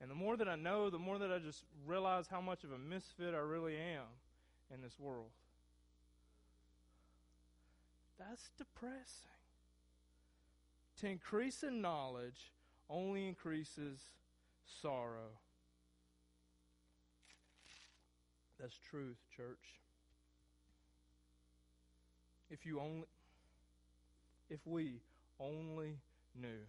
And 0.00 0.10
the 0.10 0.14
more 0.14 0.36
that 0.36 0.48
I 0.48 0.56
know, 0.56 0.90
the 0.90 0.98
more 0.98 1.18
that 1.18 1.32
I 1.32 1.38
just 1.38 1.64
realize 1.86 2.26
how 2.28 2.40
much 2.40 2.64
of 2.64 2.72
a 2.72 2.78
misfit 2.78 3.34
I 3.34 3.38
really 3.38 3.76
am 3.76 4.06
in 4.72 4.82
this 4.82 4.98
world. 4.98 5.30
That's 8.18 8.50
depressing. 8.58 8.96
To 11.00 11.06
increase 11.06 11.62
in 11.62 11.80
knowledge 11.80 12.52
only 12.90 13.26
increases 13.26 14.00
sorrow. 14.82 15.38
That's 18.58 18.76
truth, 18.90 19.16
church. 19.34 19.80
If 22.50 22.66
you 22.66 22.80
only 22.80 23.06
if 24.50 24.60
we 24.66 25.00
only 25.38 25.98
knew 26.38 26.66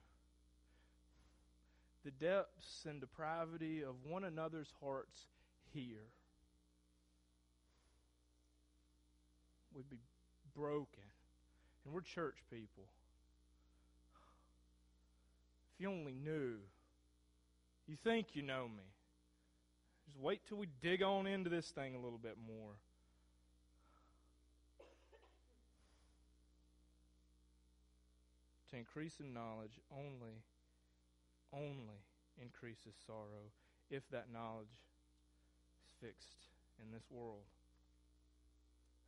the 2.06 2.12
depths 2.12 2.86
and 2.88 3.02
depravity 3.02 3.84
of 3.84 3.96
one 4.08 4.24
another's 4.24 4.72
hearts 4.82 5.26
here, 5.74 6.08
we'd 9.76 9.90
be 9.90 10.00
broken. 10.56 11.04
And 11.86 11.94
we're 11.94 12.02
church 12.02 12.38
people. 12.50 12.86
If 15.74 15.82
you 15.82 15.90
only 15.90 16.14
knew, 16.14 16.58
you 17.88 17.96
think 18.04 18.28
you 18.34 18.42
know 18.42 18.68
me. 18.68 18.84
Just 20.06 20.20
wait 20.20 20.42
till 20.48 20.58
we 20.58 20.68
dig 20.82 21.04
on 21.04 21.28
into 21.28 21.50
this 21.50 21.70
thing 21.70 21.96
a 21.96 22.00
little 22.00 22.20
bit 22.22 22.38
more. 22.48 22.74
to 28.72 28.78
increase 28.78 29.20
in 29.20 29.34
knowledge 29.34 29.80
only, 29.92 30.40
only 31.54 32.00
increases 32.42 32.96
sorrow 33.06 33.52
if 33.90 34.10
that 34.12 34.32
knowledge 34.32 34.72
is 35.84 35.92
fixed 36.00 36.48
in 36.82 36.92
this 36.92 37.04
world. 37.12 37.44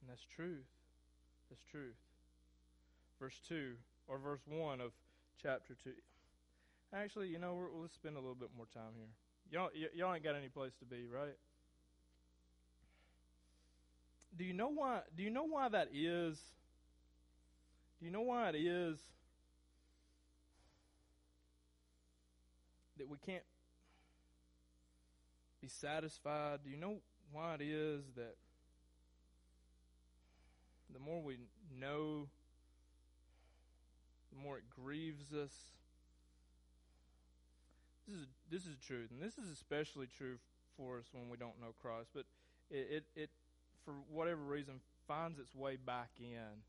And 0.01 0.09
that's 0.09 0.25
truth. 0.36 0.67
That's 1.49 1.63
truth. 1.71 1.95
Verse 3.19 3.39
2, 3.47 3.73
or 4.07 4.17
verse 4.17 4.41
1 4.47 4.81
of 4.81 4.91
chapter 5.41 5.75
2. 5.81 5.91
Actually, 6.93 7.27
you 7.27 7.39
know, 7.39 7.60
let's 7.82 7.95
spend 7.95 8.15
a 8.17 8.19
little 8.19 8.36
bit 8.36 8.49
more 8.56 8.67
time 8.73 8.93
here. 8.95 9.08
Y'all, 9.49 9.69
y- 9.75 9.88
y'all 9.95 10.13
ain't 10.13 10.23
got 10.23 10.36
any 10.36 10.49
place 10.49 10.75
to 10.77 10.86
be, 10.86 11.08
right? 11.08 11.36
Do 14.36 14.43
you 14.43 14.53
know 14.53 14.69
why? 14.69 15.01
Do 15.15 15.23
you 15.23 15.29
know 15.29 15.43
why 15.43 15.69
that 15.69 15.89
is? 15.93 16.39
Do 17.99 18.06
you 18.06 18.12
know 18.12 18.21
why 18.21 18.49
it 18.49 18.56
is 18.56 18.99
that 22.97 23.08
we 23.08 23.17
can't 23.17 23.43
be 25.62 25.67
satisfied. 25.67 26.60
Do 26.63 26.69
you 26.69 26.77
know 26.77 26.97
why 27.32 27.56
it 27.56 27.62
is 27.62 28.03
that 28.15 28.36
the 30.91 30.99
more 30.99 31.21
we 31.21 31.38
know, 31.79 32.27
the 34.32 34.39
more 34.39 34.58
it 34.58 34.65
grieves 34.69 35.34
us? 35.34 35.51
This 38.07 38.17
is 38.17 38.28
this 38.51 38.65
is 38.65 38.78
truth, 38.86 39.09
and 39.11 39.21
this 39.21 39.38
is 39.38 39.49
especially 39.51 40.07
true 40.07 40.38
for 40.78 40.97
us 40.97 41.05
when 41.11 41.30
we 41.30 41.38
don't 41.38 41.59
know 41.61 41.73
Christ. 41.82 42.09
But 42.13 42.25
it, 42.69 43.03
it, 43.15 43.21
it 43.21 43.30
for 43.86 43.93
whatever 44.11 44.41
reason 44.41 44.75
finds 45.07 45.39
its 45.39 45.55
way 45.55 45.78
back 45.78 46.09
in 46.19 46.63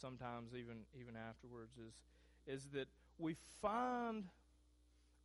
sometimes 0.00 0.50
even 0.54 0.78
even 1.00 1.14
afterwards 1.16 1.72
is 1.78 2.02
is 2.46 2.68
that 2.72 2.88
we 3.18 3.36
find 3.60 4.24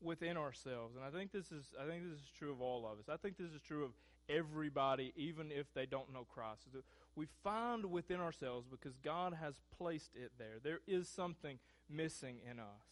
within 0.01 0.37
ourselves. 0.37 0.95
And 0.95 1.03
I 1.03 1.09
think 1.09 1.31
this 1.31 1.51
is 1.51 1.73
I 1.81 1.87
think 1.87 2.03
this 2.03 2.19
is 2.19 2.31
true 2.37 2.51
of 2.51 2.61
all 2.61 2.85
of 2.85 2.99
us. 2.99 3.09
I 3.11 3.17
think 3.17 3.37
this 3.37 3.51
is 3.51 3.61
true 3.61 3.83
of 3.83 3.91
everybody 4.29 5.13
even 5.15 5.51
if 5.51 5.73
they 5.73 5.85
don't 5.85 6.13
know 6.13 6.25
Christ. 6.33 6.67
We 7.15 7.27
find 7.43 7.85
within 7.85 8.19
ourselves 8.19 8.67
because 8.69 8.97
God 8.97 9.33
has 9.41 9.55
placed 9.77 10.11
it 10.15 10.31
there. 10.37 10.59
There 10.61 10.79
is 10.87 11.07
something 11.09 11.57
missing 11.89 12.37
in 12.49 12.59
us. 12.59 12.83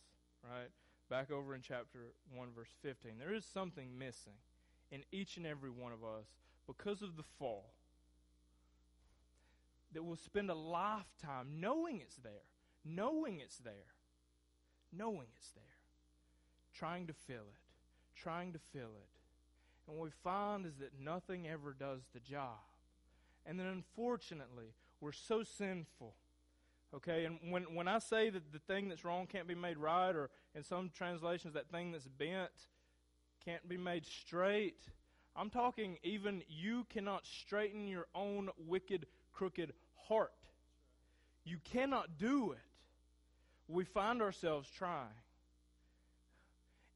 right? 0.44 0.70
Back 1.10 1.32
over 1.32 1.54
in 1.54 1.62
chapter 1.62 2.00
1, 2.34 2.48
verse 2.56 2.74
15. 2.82 3.14
There 3.20 3.34
is 3.34 3.46
something 3.46 3.98
missing 3.98 4.34
in 4.92 5.04
each 5.12 5.38
and 5.38 5.46
every 5.46 5.70
one 5.70 5.92
of 5.92 6.04
us 6.04 6.26
because 6.66 7.02
of 7.02 7.16
the 7.16 7.24
fall 7.38 7.74
that 9.94 10.04
we'll 10.04 10.16
spend 10.16 10.50
a 10.50 10.56
lifetime 10.56 11.60
knowing 11.60 12.02
it's 12.02 12.18
there, 12.18 12.50
knowing 12.84 13.40
it's 13.40 13.58
there, 13.58 13.94
knowing 14.92 15.28
it's 15.38 15.52
there, 15.52 15.64
trying 16.74 17.08
to 17.08 17.14
fill 17.14 17.36
it, 17.36 18.20
trying 18.20 18.52
to 18.54 18.60
fill 18.74 18.82
it. 18.82 19.10
And 19.88 19.96
what 19.96 20.06
we 20.06 20.12
find 20.24 20.66
is 20.66 20.78
that 20.80 21.00
nothing 21.00 21.48
ever 21.48 21.76
does 21.78 22.02
the 22.14 22.20
job. 22.20 22.60
And 23.46 23.60
then 23.60 23.68
unfortunately, 23.68 24.74
we're 25.00 25.12
so 25.12 25.44
sinful. 25.44 26.16
Okay, 26.94 27.26
and 27.26 27.40
when, 27.50 27.64
when 27.76 27.88
I 27.88 28.00
say 28.00 28.30
that 28.30 28.54
the 28.54 28.60
thing 28.60 28.88
that's 28.88 29.04
wrong 29.04 29.28
can't 29.28 29.48
be 29.48 29.56
made 29.56 29.78
right, 29.78 30.16
or 30.16 30.30
in 30.54 30.64
some 30.64 30.90
translations, 30.96 31.54
that 31.54 31.70
thing 31.70 31.92
that's 31.92 32.08
bent 32.08 32.52
can't 33.44 33.68
be 33.68 33.78
made 33.78 34.06
straight, 34.06 34.88
I'm 35.36 35.50
talking 35.50 35.98
even 36.04 36.44
you 36.48 36.86
cannot 36.90 37.26
straighten 37.26 37.88
your 37.88 38.06
own 38.16 38.50
wicked, 38.58 39.08
crooked 39.34 39.74
heart. 40.08 40.32
You 41.44 41.58
cannot 41.64 42.18
do 42.18 42.54
it. 42.54 42.60
We 43.68 43.84
find 43.84 44.22
ourselves 44.22 44.70
trying. 44.70 45.10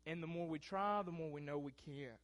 And 0.06 0.24
the 0.24 0.28
more 0.28 0.48
we 0.48 0.60
try, 0.60 1.02
the 1.04 1.12
more 1.12 1.30
we 1.30 1.42
know 1.42 1.58
we 1.58 1.74
can't. 1.86 2.16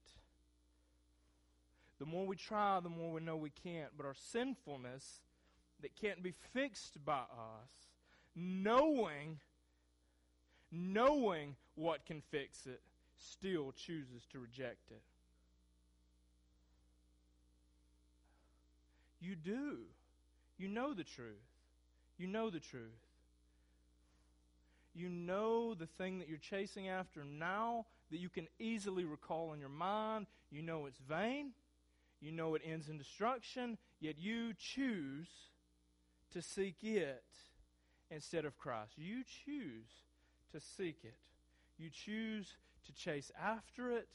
The 2.00 2.06
more 2.06 2.26
we 2.26 2.36
try, 2.36 2.80
the 2.80 2.90
more 2.90 3.12
we 3.12 3.22
know 3.22 3.36
we 3.36 3.52
can't. 3.52 3.92
But 3.96 4.06
our 4.06 4.16
sinfulness 4.16 5.20
that 5.82 5.96
can't 5.96 6.24
be 6.24 6.34
fixed 6.54 7.04
by 7.06 7.14
us, 7.14 7.90
knowing, 8.36 9.40
knowing 10.72 11.56
what 11.76 12.06
can 12.06 12.22
fix 12.32 12.66
it, 12.66 12.82
still 13.18 13.72
chooses 13.72 14.26
to 14.32 14.40
reject 14.40 14.92
it. 14.92 15.02
You 19.20 19.36
do. 19.36 19.80
You 20.58 20.68
know 20.68 20.94
the 20.94 21.04
truth. 21.04 21.28
You 22.18 22.28
know 22.28 22.50
the 22.50 22.60
truth. 22.60 22.82
You 24.94 25.10
know 25.10 25.74
the 25.74 25.88
thing 25.88 26.20
that 26.20 26.30
you're 26.30 26.38
chasing 26.38 26.88
after 26.88 27.24
now 27.24 27.86
that 28.12 28.18
you 28.18 28.30
can 28.30 28.48
easily 28.60 29.04
recall 29.04 29.52
in 29.54 29.60
your 29.60 29.70
mind. 29.70 30.28
You 30.52 30.62
know 30.62 30.86
it's 30.86 31.00
vain. 31.00 31.52
You 32.22 32.32
know 32.32 32.56
it 32.56 32.62
ends 32.66 32.88
in 32.88 32.98
destruction, 32.98 33.78
yet 34.00 34.16
you 34.18 34.54
choose 34.54 35.28
to 36.36 36.42
seek 36.42 36.84
it 36.84 37.24
instead 38.12 38.44
of 38.44 38.58
Christ. 38.58 38.98
You 38.98 39.24
choose 39.46 39.90
to 40.52 40.60
seek 40.60 40.98
it. 41.04 41.16
You 41.78 41.90
choose 41.90 42.58
to 42.86 42.94
chase 42.94 43.32
after 43.42 43.90
it, 43.90 44.10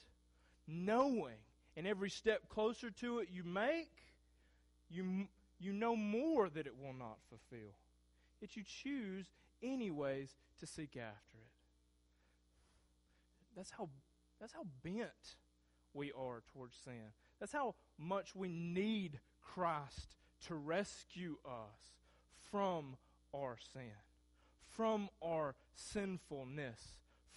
knowing 0.68 1.38
in 1.76 1.86
every 1.86 2.10
step 2.10 2.50
closer 2.50 2.90
to 2.90 3.20
it 3.20 3.28
you 3.32 3.42
make, 3.42 3.90
you, 4.90 5.28
you 5.58 5.72
know 5.72 5.96
more 5.96 6.50
that 6.50 6.66
it 6.66 6.78
will 6.78 6.92
not 6.92 7.16
fulfill. 7.30 7.72
Yet 8.42 8.54
you 8.54 8.64
choose, 8.64 9.26
anyways, 9.62 10.36
to 10.58 10.66
seek 10.66 10.96
after 10.96 11.38
it. 11.38 11.52
That's 13.56 13.70
how, 13.70 13.88
that's 14.38 14.52
how 14.52 14.66
bent 14.84 15.36
we 15.94 16.12
are 16.12 16.42
towards 16.52 16.76
sin. 16.84 17.14
That's 17.38 17.52
how 17.52 17.76
much 17.98 18.36
we 18.36 18.48
need 18.48 19.20
Christ 19.40 20.16
to 20.48 20.54
rescue 20.54 21.36
us 21.46 21.99
from 22.50 22.96
our 23.34 23.56
sin, 23.72 23.92
from 24.68 25.08
our 25.22 25.54
sinfulness, 25.74 26.80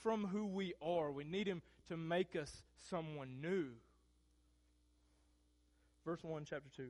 from 0.01 0.28
who 0.28 0.45
we 0.45 0.74
are. 0.82 1.11
We 1.11 1.24
need 1.24 1.47
Him 1.47 1.61
to 1.88 1.97
make 1.97 2.36
us 2.36 2.64
someone 2.89 3.41
new. 3.41 3.68
Verse 6.05 6.24
1, 6.24 6.45
chapter 6.45 6.70
2. 6.76 6.89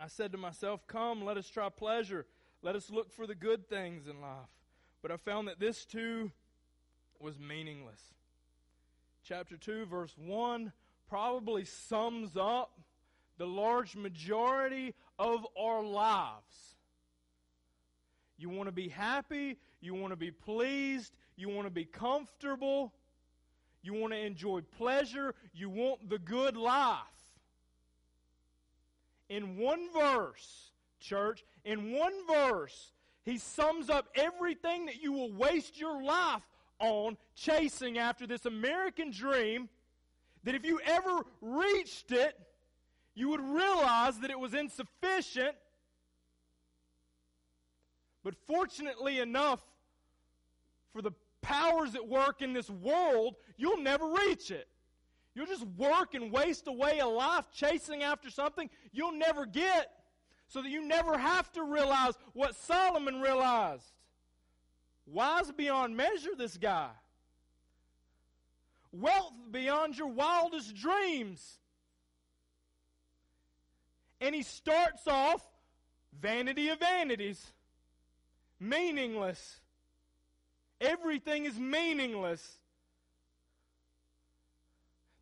I 0.00 0.08
said 0.08 0.32
to 0.32 0.38
myself, 0.38 0.86
Come, 0.86 1.24
let 1.24 1.36
us 1.36 1.48
try 1.48 1.68
pleasure. 1.68 2.26
Let 2.62 2.74
us 2.74 2.90
look 2.90 3.12
for 3.12 3.26
the 3.26 3.34
good 3.34 3.68
things 3.68 4.06
in 4.06 4.20
life. 4.20 4.48
But 5.02 5.10
I 5.10 5.16
found 5.16 5.48
that 5.48 5.60
this 5.60 5.84
too 5.84 6.32
was 7.20 7.38
meaningless. 7.38 8.00
Chapter 9.22 9.56
2, 9.56 9.86
verse 9.86 10.14
1 10.16 10.72
probably 11.08 11.64
sums 11.64 12.36
up 12.36 12.80
the 13.40 13.46
large 13.46 13.96
majority 13.96 14.94
of 15.18 15.46
our 15.58 15.82
lives. 15.82 16.76
You 18.36 18.50
want 18.50 18.68
to 18.68 18.72
be 18.72 18.88
happy, 18.88 19.56
you 19.80 19.94
want 19.94 20.12
to 20.12 20.16
be 20.16 20.30
pleased, 20.30 21.16
you 21.36 21.48
want 21.48 21.66
to 21.66 21.72
be 21.72 21.86
comfortable, 21.86 22.92
you 23.82 23.94
want 23.94 24.12
to 24.12 24.18
enjoy 24.18 24.60
pleasure, 24.76 25.34
you 25.54 25.70
want 25.70 26.10
the 26.10 26.18
good 26.18 26.54
life 26.54 27.00
in 29.30 29.56
one 29.56 29.88
verse, 29.94 30.72
church, 30.98 31.42
in 31.64 31.92
one 31.92 32.12
verse, 32.28 32.92
he 33.24 33.38
sums 33.38 33.88
up 33.88 34.08
everything 34.16 34.84
that 34.84 35.00
you 35.00 35.12
will 35.12 35.32
waste 35.32 35.80
your 35.80 36.02
life 36.02 36.42
on 36.78 37.16
chasing 37.34 37.96
after 37.96 38.26
this 38.26 38.44
American 38.44 39.10
dream. 39.10 39.70
That 40.44 40.54
if 40.54 40.64
you 40.64 40.80
ever 40.84 41.24
reached 41.40 42.12
it, 42.12 42.36
you 43.14 43.28
would 43.28 43.40
realize 43.40 44.18
that 44.20 44.30
it 44.30 44.38
was 44.38 44.54
insufficient. 44.54 45.54
But 48.22 48.34
fortunately 48.46 49.18
enough 49.18 49.60
for 50.92 51.02
the 51.02 51.12
powers 51.42 51.94
at 51.94 52.06
work 52.06 52.42
in 52.42 52.52
this 52.52 52.68
world, 52.68 53.36
you'll 53.56 53.82
never 53.82 54.06
reach 54.06 54.50
it. 54.50 54.68
You'll 55.34 55.46
just 55.46 55.66
work 55.78 56.14
and 56.14 56.32
waste 56.32 56.66
away 56.66 56.98
a 56.98 57.06
life 57.06 57.46
chasing 57.52 58.02
after 58.02 58.30
something 58.30 58.68
you'll 58.92 59.16
never 59.16 59.46
get 59.46 59.92
so 60.48 60.60
that 60.60 60.68
you 60.68 60.86
never 60.86 61.16
have 61.16 61.50
to 61.52 61.62
realize 61.62 62.14
what 62.32 62.56
Solomon 62.56 63.20
realized. 63.20 63.92
Wise 65.06 65.50
beyond 65.52 65.96
measure, 65.96 66.30
this 66.36 66.56
guy. 66.56 66.90
Wealth 68.92 69.32
beyond 69.50 69.96
your 69.96 70.08
wildest 70.08 70.74
dreams. 70.74 71.59
And 74.20 74.34
he 74.34 74.42
starts 74.42 75.06
off 75.06 75.42
vanity 76.20 76.68
of 76.68 76.78
vanities, 76.78 77.44
meaningless. 78.58 79.60
Everything 80.80 81.44
is 81.44 81.58
meaningless. 81.58 82.58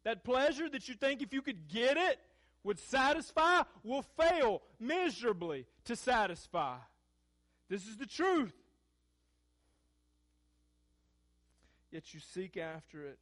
That 0.04 0.24
pleasure 0.24 0.68
that 0.68 0.88
you 0.88 0.94
think 0.94 1.22
if 1.22 1.32
you 1.32 1.42
could 1.42 1.68
get 1.68 1.96
it 1.96 2.18
would 2.64 2.78
satisfy 2.78 3.62
will 3.84 4.02
fail 4.02 4.62
miserably 4.80 5.66
to 5.84 5.96
satisfy. 5.96 6.76
This 7.68 7.86
is 7.86 7.96
the 7.96 8.06
truth. 8.06 8.54
Yet 11.90 12.12
you 12.14 12.20
seek 12.20 12.56
after 12.56 13.04
it 13.04 13.18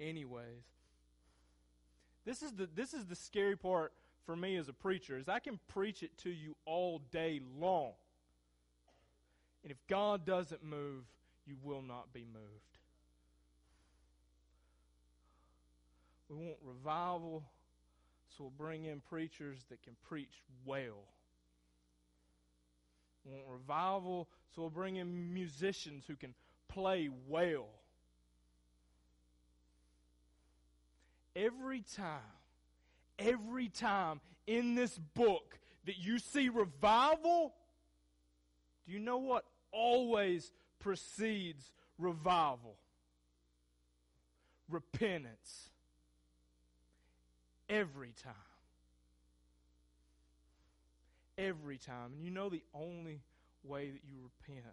anyways. 0.00 0.64
This 2.24 2.42
is 2.42 2.52
the 2.52 2.68
this 2.74 2.92
is 2.92 3.06
the 3.06 3.14
scary 3.14 3.56
part 3.56 3.92
for 4.26 4.36
me 4.36 4.56
as 4.56 4.68
a 4.68 4.72
preacher 4.72 5.16
is 5.16 5.28
I 5.28 5.38
can 5.38 5.58
preach 5.68 6.02
it 6.02 6.16
to 6.18 6.30
you 6.30 6.56
all 6.66 7.00
day 7.10 7.40
long. 7.58 7.92
And 9.62 9.70
if 9.72 9.78
God 9.88 10.26
doesn't 10.26 10.62
move, 10.62 11.04
you 11.46 11.56
will 11.62 11.82
not 11.82 12.12
be 12.12 12.24
moved. 12.32 12.44
We 16.28 16.36
want 16.36 16.56
revival, 16.64 17.44
so 18.28 18.44
we'll 18.44 18.52
bring 18.58 18.84
in 18.84 19.00
preachers 19.00 19.58
that 19.70 19.82
can 19.82 19.94
preach 20.08 20.42
well. 20.64 21.04
We 23.24 23.32
want 23.32 23.44
revival, 23.48 24.28
so 24.54 24.62
we'll 24.62 24.70
bring 24.70 24.96
in 24.96 25.32
musicians 25.32 26.04
who 26.06 26.16
can 26.16 26.34
play 26.68 27.08
well. 27.28 27.68
Every 31.36 31.82
time, 31.96 32.20
every 33.18 33.68
time 33.68 34.20
in 34.46 34.74
this 34.74 34.98
book 35.14 35.58
that 35.86 35.98
you 35.98 36.18
see 36.18 36.48
revival, 36.48 37.54
do 38.86 38.92
you 38.92 38.98
know 38.98 39.18
what 39.18 39.44
always 39.72 40.52
precedes 40.78 41.72
revival? 41.98 42.76
Repentance. 44.68 45.70
Every 47.68 48.12
time. 48.22 48.34
Every 51.38 51.78
time. 51.78 52.12
And 52.14 52.24
you 52.24 52.30
know 52.30 52.48
the 52.48 52.62
only 52.74 53.20
way 53.64 53.90
that 53.90 54.02
you 54.08 54.16
repent 54.22 54.64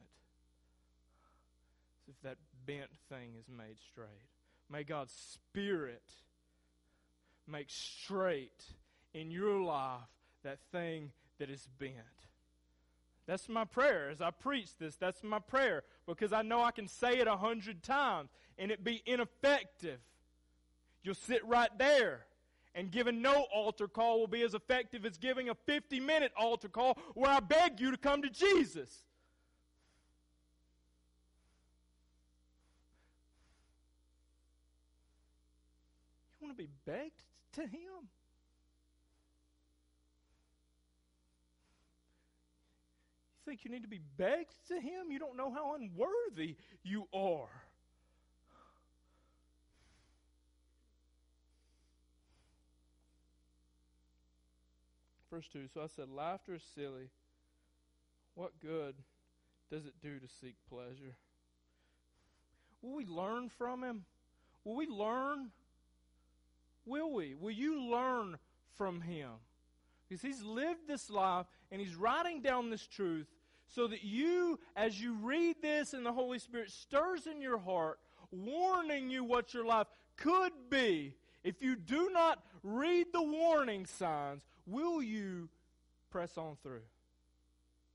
is 2.07 2.15
if 2.15 2.21
that 2.21 2.37
bent 2.65 2.89
thing 3.09 3.33
is 3.39 3.45
made 3.49 3.77
straight. 3.91 4.07
May 4.69 4.83
God's 4.83 5.13
Spirit 5.13 6.03
make 7.47 7.67
straight 7.69 8.63
in 9.13 9.31
your 9.31 9.61
life 9.61 9.99
that 10.43 10.59
thing 10.71 11.11
that 11.39 11.49
is 11.49 11.67
bent. 11.79 11.93
That's 13.25 13.47
my 13.47 13.63
prayer. 13.63 14.09
As 14.09 14.21
I 14.21 14.31
preach 14.31 14.77
this, 14.77 14.95
that's 14.95 15.23
my 15.23 15.39
prayer 15.39 15.83
because 16.05 16.33
I 16.33 16.41
know 16.41 16.61
I 16.61 16.71
can 16.71 16.87
say 16.87 17.19
it 17.19 17.27
a 17.27 17.37
hundred 17.37 17.81
times 17.83 18.29
and 18.57 18.69
it 18.71 18.83
be 18.83 19.01
ineffective. 19.05 19.99
You'll 21.03 21.15
sit 21.15 21.45
right 21.45 21.69
there. 21.77 22.25
And 22.75 22.89
giving 22.89 23.21
no 23.21 23.45
altar 23.53 23.87
call 23.87 24.19
will 24.19 24.27
be 24.27 24.41
as 24.41 24.55
effective 24.55 25.05
as 25.05 25.17
giving 25.17 25.47
a 25.47 25.53
50 25.53 25.99
minute 25.99 26.31
altar 26.35 26.69
call 26.69 26.97
where 27.13 27.29
I 27.29 27.39
beg 27.39 27.79
you 27.79 27.91
to 27.91 27.97
come 27.97 28.23
to 28.23 28.29
Jesus. 28.29 28.89
You 36.41 36.47
want 36.47 36.57
to 36.57 36.63
be 36.63 36.69
begged 36.83 37.21
to 37.53 37.61
Him? 37.61 38.09
You 43.35 43.51
think 43.51 43.65
you 43.65 43.71
need 43.71 43.83
to 43.83 43.89
be 43.89 44.01
begged 44.17 44.55
to 44.69 44.75
Him? 44.75 45.11
You 45.11 45.19
don't 45.19 45.37
know 45.37 45.51
how 45.51 45.75
unworthy 45.75 46.55
you 46.83 47.07
are. 47.13 47.49
Verse 55.33 55.47
2 55.51 55.67
So 55.73 55.81
I 55.81 55.87
said, 55.87 56.09
Laughter 56.09 56.53
is 56.53 56.63
silly. 56.75 57.09
What 58.35 58.51
good 58.61 58.93
does 59.71 59.85
it 59.87 59.93
do 59.99 60.19
to 60.19 60.27
seek 60.39 60.55
pleasure? 60.69 61.17
Will 62.83 62.93
we 62.93 63.05
learn 63.05 63.49
from 63.49 63.83
him? 63.83 64.05
Will 64.63 64.75
we 64.75 64.85
learn? 64.85 65.49
Will 66.85 67.11
we? 67.11 67.35
Will 67.35 67.51
you 67.51 67.89
learn 67.89 68.37
from 68.75 69.01
him? 69.01 69.29
Because 70.07 70.21
he's 70.21 70.43
lived 70.43 70.87
this 70.87 71.09
life 71.09 71.45
and 71.71 71.81
he's 71.81 71.95
writing 71.95 72.41
down 72.41 72.69
this 72.69 72.85
truth 72.85 73.27
so 73.67 73.87
that 73.87 74.03
you, 74.03 74.59
as 74.75 74.99
you 74.99 75.15
read 75.21 75.55
this 75.61 75.93
and 75.93 76.05
the 76.05 76.11
Holy 76.11 76.39
Spirit 76.39 76.71
stirs 76.71 77.25
in 77.25 77.41
your 77.41 77.57
heart, 77.57 77.99
warning 78.31 79.09
you 79.09 79.23
what 79.23 79.53
your 79.53 79.65
life 79.65 79.87
could 80.17 80.51
be, 80.69 81.15
if 81.43 81.61
you 81.61 81.75
do 81.75 82.09
not 82.11 82.43
read 82.61 83.07
the 83.11 83.21
warning 83.21 83.85
signs, 83.85 84.43
will 84.65 85.01
you 85.01 85.49
press 86.11 86.37
on 86.37 86.57
through? 86.61 86.83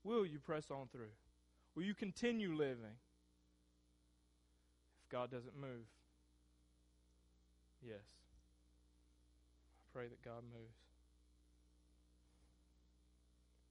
Will 0.03 0.25
you 0.25 0.39
press 0.39 0.69
on 0.71 0.87
through? 0.91 1.11
Will 1.75 1.83
you 1.83 1.93
continue 1.93 2.53
living 2.53 2.97
if 5.03 5.09
God 5.09 5.31
doesn't 5.31 5.55
move? 5.55 5.85
Yes. 7.81 8.18
Pray 9.99 10.07
that 10.07 10.23
God 10.23 10.43
moves. 10.57 10.77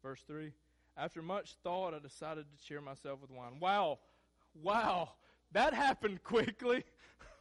Verse 0.02 0.22
3 0.26 0.52
After 0.94 1.22
much 1.22 1.54
thought, 1.62 1.94
I 1.94 2.00
decided 2.00 2.44
to 2.50 2.66
cheer 2.66 2.82
myself 2.82 3.22
with 3.22 3.30
wine. 3.30 3.58
Wow. 3.60 4.00
Wow. 4.62 5.12
That 5.52 5.72
happened 5.72 6.22
quickly. 6.24 6.84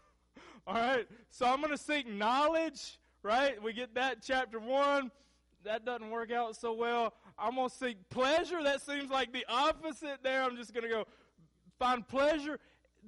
All 0.68 0.76
right. 0.76 1.06
So 1.32 1.46
I'm 1.46 1.58
going 1.58 1.72
to 1.72 1.78
seek 1.78 2.08
knowledge, 2.08 2.98
right? 3.24 3.62
We 3.62 3.74
get 3.74 3.94
that 3.96 4.20
chapter 4.26 4.58
1 4.58 5.12
that 5.66 5.84
doesn't 5.84 6.10
work 6.10 6.32
out 6.32 6.56
so 6.56 6.72
well. 6.72 7.14
I'm 7.38 7.56
going 7.56 7.68
to 7.68 7.76
seek 7.76 7.98
pleasure. 8.10 8.64
That 8.64 8.82
seems 8.82 9.10
like 9.10 9.34
the 9.34 9.46
opposite 9.50 10.20
there. 10.24 10.44
I'm 10.44 10.56
just 10.56 10.74
going 10.74 10.86
to 10.86 10.90
go 10.90 11.04
find 11.78 12.08
pleasure. 12.08 12.58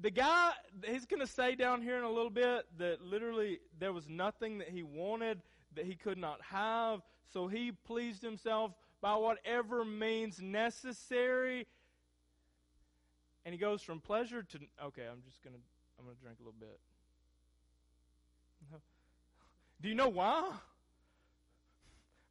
The 0.02 0.12
guy, 0.12 0.52
he's 0.86 1.06
going 1.06 1.22
to 1.22 1.28
say 1.28 1.56
down 1.56 1.82
here 1.82 1.98
in 1.98 2.04
a 2.04 2.12
little 2.12 2.30
bit 2.30 2.66
that 2.80 3.02
literally 3.02 3.60
there 3.80 3.94
was 3.94 4.10
nothing 4.10 4.58
that 4.58 4.68
he 4.68 4.84
wanted 4.84 5.42
that 5.76 5.86
he 5.86 5.96
could 5.96 6.18
not 6.18 6.40
have. 6.50 7.02
So 7.32 7.48
he 7.48 7.72
pleased 7.72 8.22
himself 8.22 8.72
by 9.02 9.16
whatever 9.16 9.86
means 9.86 10.42
necessary. 10.42 11.68
And 13.46 13.54
he 13.54 13.60
goes 13.60 13.82
from 13.82 14.00
pleasure 14.00 14.44
to, 14.44 14.60
okay, 14.86 15.04
I'm 15.10 15.22
just 15.26 15.42
to, 15.56 15.62
I'm 16.00 16.06
to 16.16 16.22
drink 16.22 16.38
a 16.40 16.44
little 16.44 16.60
bit. 16.60 16.80
Do 19.82 19.88
you 19.88 19.96
know 19.96 20.10
why? 20.10 20.52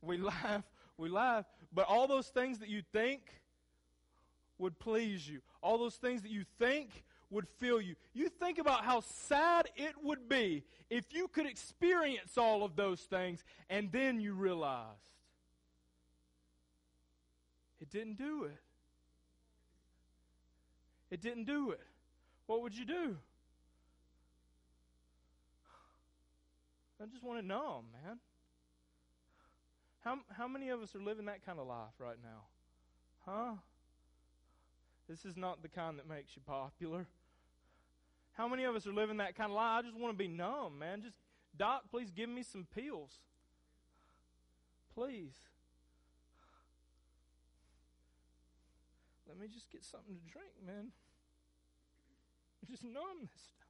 We 0.03 0.18
laugh, 0.18 0.64
we 0.97 1.09
laugh. 1.09 1.47
But 1.72 1.86
all 1.89 2.07
those 2.07 2.28
things 2.28 2.59
that 2.59 2.68
you 2.68 2.82
think 2.93 3.22
would 4.59 4.78
please 4.78 5.28
you, 5.28 5.41
all 5.62 5.78
those 5.78 5.97
things 5.97 6.22
that 6.22 6.30
you 6.30 6.45
think 6.59 7.05
would 7.31 7.47
fill 7.59 7.81
you. 7.81 7.95
You 8.14 8.29
think 8.29 8.59
about 8.59 8.85
how 8.85 9.01
sad 9.01 9.68
it 9.76 9.95
would 10.03 10.29
be 10.29 10.64
if 10.91 11.12
you 11.12 11.29
could 11.29 11.47
experience 11.47 12.39
all 12.39 12.64
of 12.64 12.76
those 12.76 13.01
things 13.01 13.45
and 13.68 13.93
then 13.93 14.20
you 14.20 14.33
realized 14.33 14.87
it 17.81 17.91
didn't 17.91 18.18
do 18.18 18.45
it. 18.45 18.59
It 21.11 21.20
didn't 21.20 21.45
do 21.45 21.70
it. 21.70 21.81
What 22.47 22.62
would 22.62 22.76
you 22.76 22.85
do? 22.85 23.16
I 27.01 27.07
just 27.07 27.22
want 27.22 27.41
to 27.41 27.47
know, 27.47 27.85
man. 27.93 28.18
How, 30.05 30.18
how 30.37 30.49
many 30.49 30.70
of 30.70 30.81
us 30.81 30.95
are 30.95 31.01
living 31.01 31.26
that 31.26 31.45
kind 31.45 31.59
of 31.59 31.66
life 31.66 31.95
right 31.99 32.16
now? 32.22 32.43
Huh? 33.24 33.53
This 35.09 35.24
is 35.24 35.37
not 35.37 35.62
the 35.62 35.68
kind 35.68 35.99
that 35.99 36.09
makes 36.09 36.35
you 36.35 36.43
popular. 36.47 37.07
How 38.39 38.47
many 38.47 38.62
of 38.62 38.76
us 38.76 38.86
are 38.86 38.93
living 38.93 39.16
that 39.16 39.34
kind 39.34 39.51
of 39.51 39.57
life? 39.57 39.80
I 39.80 39.82
just 39.82 39.99
want 39.99 40.14
to 40.14 40.16
be 40.16 40.28
numb, 40.28 40.78
man. 40.78 41.03
Just, 41.03 41.16
Doc, 41.57 41.82
please 41.91 42.12
give 42.12 42.28
me 42.28 42.45
some 42.45 42.68
pills. 42.72 43.18
Please. 44.95 45.34
Let 49.26 49.41
me 49.41 49.49
just 49.53 49.68
get 49.72 49.84
something 49.84 50.14
to 50.14 50.32
drink, 50.32 50.53
man. 50.64 50.93
Just 52.70 52.84
numb 52.84 53.22
this 53.22 53.41
stuff. 53.41 53.66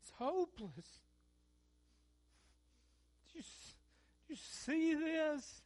It's 0.00 0.12
hopeless 0.16 1.00
Do 3.32 3.38
you, 3.38 3.44
do 4.28 4.34
you 4.34 4.36
see 4.36 4.94
this? 4.94 5.63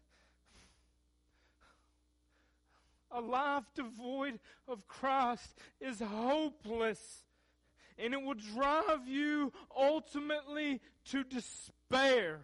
A 3.10 3.20
life 3.20 3.64
devoid 3.74 4.38
of 4.66 4.86
Christ 4.86 5.54
is 5.80 6.00
hopeless. 6.00 7.24
And 7.98 8.14
it 8.14 8.22
will 8.22 8.34
drive 8.34 9.08
you 9.08 9.52
ultimately 9.76 10.80
to 11.06 11.24
despair. 11.24 12.40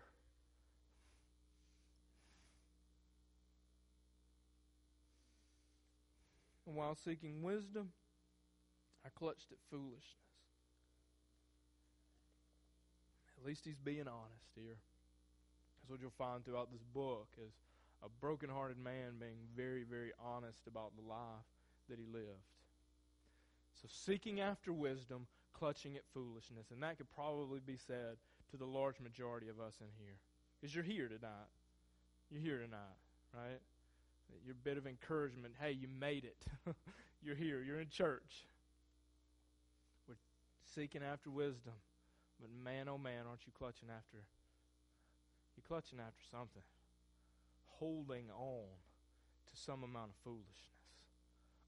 And 6.66 6.74
while 6.74 6.96
seeking 6.96 7.42
wisdom, 7.42 7.90
I 9.04 9.10
clutched 9.10 9.52
at 9.52 9.58
foolishness. 9.70 10.02
At 13.38 13.46
least 13.46 13.62
he's 13.64 13.78
being 13.78 14.08
honest 14.08 14.50
here. 14.56 14.76
That's 15.76 15.90
what 15.90 16.00
you'll 16.00 16.10
find 16.16 16.44
throughout 16.44 16.72
this 16.72 16.82
book 16.94 17.28
is 17.38 17.52
a 18.04 18.08
broken-hearted 18.20 18.78
man 18.78 19.18
being 19.18 19.38
very, 19.56 19.84
very 19.84 20.12
honest 20.22 20.66
about 20.66 20.92
the 20.96 21.08
life 21.08 21.48
that 21.88 21.98
he 21.98 22.04
lived. 22.06 22.50
So 23.80 23.88
seeking 23.88 24.40
after 24.40 24.72
wisdom, 24.72 25.26
clutching 25.52 25.96
at 25.96 26.02
foolishness. 26.12 26.66
And 26.72 26.82
that 26.82 26.98
could 26.98 27.10
probably 27.14 27.60
be 27.64 27.76
said 27.86 28.16
to 28.50 28.56
the 28.56 28.64
large 28.64 29.00
majority 29.00 29.48
of 29.48 29.60
us 29.60 29.74
in 29.80 29.88
here. 29.98 30.16
Because 30.60 30.74
you're 30.74 30.84
here 30.84 31.08
tonight. 31.08 31.50
You're 32.30 32.42
here 32.42 32.58
tonight, 32.58 32.98
right? 33.32 33.60
Your 34.44 34.54
bit 34.64 34.78
of 34.78 34.86
encouragement. 34.86 35.54
Hey, 35.60 35.72
you 35.72 35.88
made 35.88 36.24
it. 36.24 36.36
you're 37.22 37.36
here. 37.36 37.62
You're 37.62 37.80
in 37.80 37.88
church. 37.88 38.46
We're 40.08 40.16
seeking 40.74 41.02
after 41.02 41.30
wisdom. 41.30 41.74
But 42.40 42.50
man, 42.64 42.88
oh 42.88 42.98
man, 42.98 43.26
aren't 43.28 43.46
you 43.46 43.52
clutching 43.56 43.88
after 43.94 44.18
you're 45.56 45.66
clutching 45.66 45.98
after 46.00 46.22
something, 46.30 46.62
holding 47.78 48.30
on 48.30 48.66
to 49.50 49.60
some 49.60 49.82
amount 49.82 50.10
of 50.10 50.16
foolishness, 50.22 50.48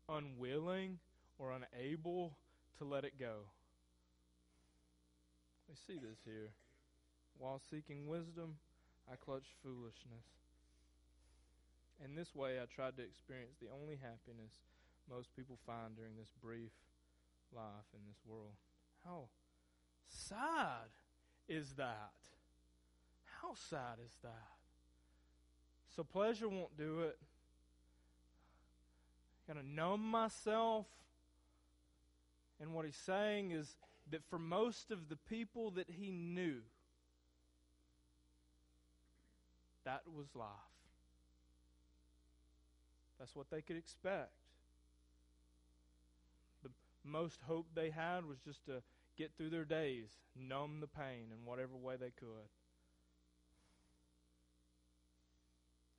unwilling 0.08 0.98
or 1.38 1.52
unable 1.52 2.36
to 2.78 2.84
let 2.84 3.04
it 3.04 3.18
go. 3.18 3.50
We 5.68 5.74
see 5.74 5.98
this 5.98 6.18
here. 6.24 6.52
While 7.38 7.60
seeking 7.70 8.06
wisdom, 8.06 8.56
I 9.10 9.16
clutched 9.16 9.52
foolishness. 9.62 10.24
In 12.04 12.14
this 12.14 12.34
way, 12.34 12.58
I 12.60 12.66
tried 12.66 12.96
to 12.96 13.02
experience 13.02 13.56
the 13.60 13.68
only 13.72 13.96
happiness 13.96 14.52
most 15.08 15.34
people 15.36 15.58
find 15.66 15.96
during 15.96 16.16
this 16.16 16.32
brief 16.42 16.72
life 17.54 17.88
in 17.94 18.00
this 18.08 18.18
world. 18.26 18.56
How 19.04 19.28
sad 20.08 20.90
is 21.48 21.74
that? 21.74 22.12
How 23.40 23.54
sad 23.54 23.98
is 24.04 24.16
that? 24.22 24.55
So 25.96 26.04
pleasure 26.04 26.48
won't 26.48 26.76
do 26.76 27.00
it. 27.00 27.18
To 29.48 29.66
numb 29.66 30.02
myself. 30.02 30.86
And 32.60 32.74
what 32.74 32.84
he's 32.84 32.96
saying 32.96 33.52
is 33.52 33.76
that 34.10 34.20
for 34.28 34.38
most 34.38 34.90
of 34.90 35.08
the 35.08 35.16
people 35.16 35.70
that 35.72 35.88
he 35.88 36.10
knew, 36.10 36.58
that 39.84 40.02
was 40.14 40.26
life. 40.34 40.48
That's 43.18 43.34
what 43.34 43.50
they 43.50 43.62
could 43.62 43.76
expect. 43.76 44.32
The 46.62 46.70
most 47.04 47.40
hope 47.46 47.66
they 47.74 47.90
had 47.90 48.26
was 48.26 48.38
just 48.44 48.66
to 48.66 48.82
get 49.16 49.30
through 49.36 49.50
their 49.50 49.64
days, 49.64 50.08
numb 50.36 50.80
the 50.80 50.86
pain 50.86 51.32
in 51.32 51.46
whatever 51.46 51.76
way 51.76 51.96
they 51.98 52.12
could. 52.18 52.48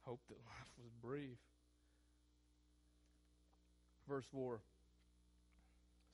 Hope 0.07 0.21
that 0.29 0.37
life 0.45 0.71
was 0.81 0.93
brief. 1.01 1.37
Verse 4.07 4.23
4. 4.31 4.61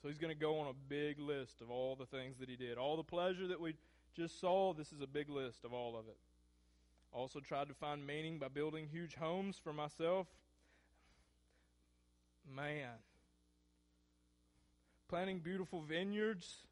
So 0.02 0.08
he's 0.08 0.18
going 0.18 0.34
to 0.34 0.40
go 0.40 0.58
on 0.58 0.68
a 0.68 0.74
big 0.90 1.20
list 1.20 1.62
of 1.62 1.70
all 1.70 1.96
the 1.96 2.08
things 2.08 2.40
that 2.40 2.50
he 2.50 2.56
did. 2.56 2.80
All 2.80 2.98
the 2.98 3.04
pleasure 3.04 3.46
that 3.46 3.62
we 3.62 3.76
just 4.16 4.42
saw, 4.42 4.74
this 4.74 4.92
is 4.92 5.02
a 5.02 5.08
big 5.08 5.30
list 5.30 5.64
of 5.64 5.74
all 5.74 5.96
of 5.96 6.08
it. 6.08 6.18
Also 7.12 7.40
tried 7.40 7.68
to 7.68 7.76
find 7.76 8.08
meaning 8.08 8.40
by 8.40 8.48
building 8.48 8.88
huge 8.92 9.14
homes 9.14 9.62
for 9.64 9.72
myself. 9.72 10.26
Man. 12.52 12.90
Planting 15.08 15.38
beautiful 15.38 15.82
vineyards. 15.82 16.66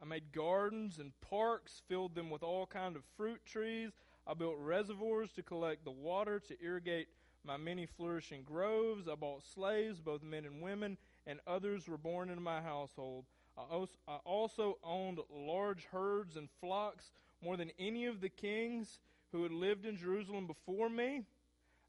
I 0.00 0.06
made 0.06 0.32
gardens 0.32 0.98
and 0.98 1.12
parks, 1.20 1.82
filled 1.88 2.14
them 2.14 2.30
with 2.30 2.42
all 2.42 2.66
kind 2.66 2.96
of 2.96 3.02
fruit 3.18 3.44
trees. 3.44 3.90
I 4.28 4.34
built 4.34 4.56
reservoirs 4.58 5.30
to 5.32 5.42
collect 5.42 5.84
the 5.84 5.90
water 5.90 6.38
to 6.38 6.62
irrigate 6.62 7.08
my 7.44 7.56
many 7.56 7.86
flourishing 7.86 8.42
groves. 8.42 9.08
I 9.08 9.14
bought 9.14 9.42
slaves, 9.42 10.00
both 10.00 10.22
men 10.22 10.44
and 10.44 10.60
women, 10.60 10.98
and 11.26 11.40
others 11.46 11.88
were 11.88 11.96
born 11.96 12.28
into 12.28 12.42
my 12.42 12.60
household. 12.60 13.24
I 13.56 14.18
also 14.24 14.78
owned 14.84 15.18
large 15.34 15.86
herds 15.86 16.36
and 16.36 16.48
flocks 16.60 17.10
more 17.42 17.56
than 17.56 17.72
any 17.78 18.04
of 18.04 18.20
the 18.20 18.28
kings 18.28 18.98
who 19.32 19.42
had 19.42 19.52
lived 19.52 19.86
in 19.86 19.96
Jerusalem 19.96 20.46
before 20.46 20.90
me. 20.90 21.22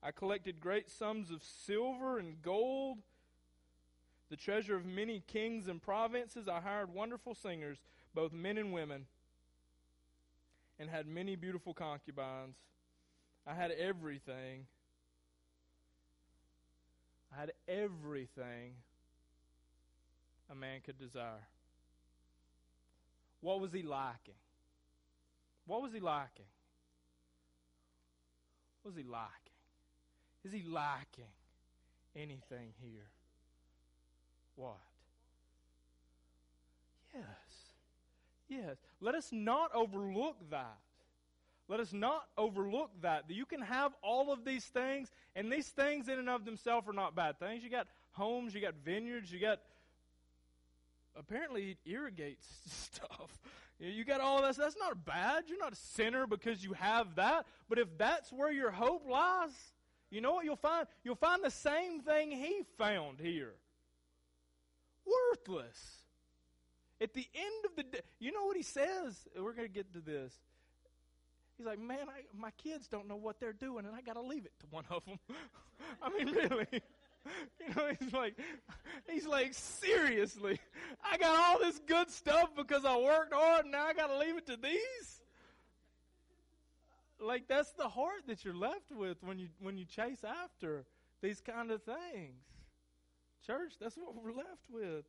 I 0.02 0.12
collected 0.12 0.62
great 0.62 0.90
sums 0.90 1.32
of 1.32 1.44
silver 1.44 2.20
and 2.20 2.42
gold, 2.42 3.00
the 4.30 4.38
treasure 4.38 4.78
of 4.78 4.86
many 4.86 5.22
kings 5.28 5.68
and 5.68 5.82
provinces. 5.82 6.48
I 6.48 6.62
hired 6.62 6.94
wonderful 6.94 7.36
singers, 7.36 7.80
both 8.16 8.32
men 8.32 8.58
and 8.58 8.72
women, 8.72 9.08
and 10.80 10.90
had 10.90 11.08
many 11.08 11.36
beautiful 11.36 11.74
concubines. 11.74 12.56
I 13.46 13.54
had 13.54 13.72
everything. 13.72 14.66
I 17.36 17.40
had 17.40 17.52
everything 17.68 18.74
a 20.52 20.56
man 20.56 20.80
could 20.84 20.98
desire. 20.98 21.48
What 23.42 23.60
was 23.60 23.72
he 23.72 23.84
lacking? 23.84 24.34
What 25.66 25.82
was 25.82 25.94
he 25.94 26.00
lacking? 26.00 26.46
What 28.82 28.94
was 28.94 29.04
he 29.04 29.10
lacking? 29.10 29.34
Is 30.44 30.52
he 30.52 30.64
lacking 30.68 31.32
anything 32.16 32.74
here? 32.82 33.10
What? 34.56 34.78
Yes. 37.14 37.49
Yes. 38.50 38.78
Let 39.00 39.16
us 39.16 39.30
not 39.32 39.74
overlook 39.74 40.38
that. 40.50 40.78
Let 41.68 41.80
us 41.80 41.94
not 41.94 42.24
overlook 42.36 42.90
that. 43.04 43.26
You 43.30 43.46
can 43.46 43.62
have 43.62 43.94
all 44.02 44.34
of 44.34 44.44
these 44.44 44.66
things, 44.66 45.12
and 45.36 45.52
these 45.52 45.68
things 45.68 46.10
in 46.10 46.18
and 46.18 46.28
of 46.28 46.44
themselves 46.44 46.88
are 46.88 46.94
not 46.94 47.16
bad 47.16 47.40
things. 47.40 47.64
You 47.64 47.70
got 47.70 47.88
homes, 48.12 48.56
you 48.56 48.62
got 48.62 48.74
vineyards, 48.84 49.32
you 49.32 49.40
got 49.40 49.60
apparently 51.16 51.72
it 51.72 51.78
irrigates 51.86 52.48
stuff. 52.66 53.38
You 53.80 54.04
got 54.04 54.20
all 54.20 54.44
of 54.44 54.44
that. 54.44 54.62
That's 54.62 54.78
not 54.78 55.06
bad. 55.06 55.44
You're 55.48 55.60
not 55.60 55.74
a 55.74 55.78
sinner 55.78 56.28
because 56.28 56.64
you 56.64 56.74
have 56.74 57.16
that. 57.16 57.46
But 57.70 57.80
if 57.80 57.88
that's 57.98 58.32
where 58.34 58.52
your 58.52 58.72
hope 58.72 59.08
lies, 59.08 59.52
you 60.10 60.22
know 60.22 60.34
what 60.34 60.44
you'll 60.44 60.58
find? 60.58 60.86
You'll 61.04 61.16
find 61.16 61.44
the 61.44 61.52
same 61.52 62.02
thing 62.02 62.32
he 62.32 62.64
found 62.78 63.20
here. 63.22 63.54
Worthless. 65.06 65.99
At 67.02 67.14
the 67.14 67.26
end 67.34 67.66
of 67.66 67.76
the 67.76 67.84
day, 67.84 68.02
you 68.20 68.32
know 68.32 68.46
what 68.46 68.58
he 68.58 68.64
says? 68.64 69.28
We're 69.38 69.54
going 69.54 69.68
to 69.68 69.74
get 69.74 69.94
to 69.94 70.00
this. 70.00 70.34
He's 71.58 71.66
like, 71.66 71.80
man, 71.80 72.08
I, 72.08 72.22
my 72.38 72.52
kids 72.52 72.88
don't 72.88 73.08
know 73.08 73.16
what 73.16 73.40
they're 73.40 73.54
doing, 73.54 73.86
and 73.86 73.94
I 73.94 74.02
got 74.02 74.14
to 74.14 74.22
leave 74.22 74.46
it 74.46 74.54
to 74.62 74.66
one 74.70 74.86
of 74.90 75.04
them. 75.06 75.20
I 76.02 76.10
mean, 76.10 76.34
really. 76.34 76.68
You 77.60 77.76
know, 77.76 77.92
he's 78.00 78.14
like, 78.14 78.40
he's 79.08 79.28
like, 79.28 79.54
seriously, 79.54 80.58
I 81.04 81.18
got 81.18 81.38
all 81.38 81.60
this 81.60 81.78
good 81.86 82.10
stuff 82.10 82.50
because 82.56 82.86
I 82.86 82.96
worked 82.98 83.34
hard 83.34 83.66
and 83.66 83.74
now 83.74 83.86
I 83.86 83.94
got 83.94 84.08
to 84.08 84.18
leave 84.18 84.38
it 84.38 84.46
to 84.48 84.56
these? 84.56 85.22
Like, 87.20 87.48
that's 87.48 87.72
the 87.74 87.90
heart 87.90 88.22
that 88.28 88.46
you're 88.46 88.56
left 88.56 88.92
with 88.92 89.18
when 89.22 89.38
you, 89.38 89.50
when 89.60 89.78
you 89.78 89.84
chase 89.84 90.24
after 90.24 90.86
these 91.22 91.42
kind 91.42 91.72
of 91.72 91.84
things. 91.84 92.42
Church, 93.46 93.74
that's 93.80 93.98
what 93.98 94.16
we're 94.16 94.32
left 94.32 94.70
with. 94.72 95.04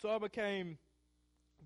So 0.00 0.10
I 0.10 0.18
became 0.18 0.78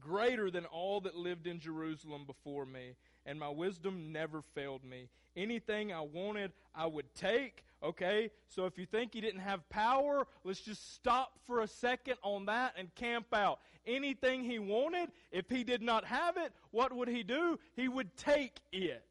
greater 0.00 0.50
than 0.50 0.64
all 0.66 1.00
that 1.02 1.14
lived 1.14 1.46
in 1.46 1.60
Jerusalem 1.60 2.24
before 2.26 2.64
me, 2.64 2.96
and 3.26 3.38
my 3.38 3.48
wisdom 3.48 4.12
never 4.12 4.42
failed 4.54 4.84
me. 4.84 5.08
Anything 5.36 5.92
I 5.92 6.00
wanted, 6.00 6.52
I 6.74 6.86
would 6.86 7.14
take. 7.14 7.64
Okay? 7.82 8.30
So 8.48 8.66
if 8.66 8.78
you 8.78 8.86
think 8.86 9.12
he 9.14 9.20
didn't 9.20 9.40
have 9.40 9.68
power, 9.68 10.26
let's 10.44 10.60
just 10.60 10.94
stop 10.94 11.38
for 11.46 11.60
a 11.60 11.66
second 11.66 12.16
on 12.22 12.46
that 12.46 12.74
and 12.76 12.94
camp 12.94 13.26
out. 13.32 13.60
Anything 13.86 14.44
he 14.44 14.58
wanted, 14.58 15.10
if 15.30 15.48
he 15.50 15.64
did 15.64 15.82
not 15.82 16.04
have 16.04 16.36
it, 16.36 16.52
what 16.70 16.92
would 16.92 17.08
he 17.08 17.22
do? 17.22 17.58
He 17.74 17.88
would 17.88 18.16
take 18.16 18.60
it. 18.72 19.04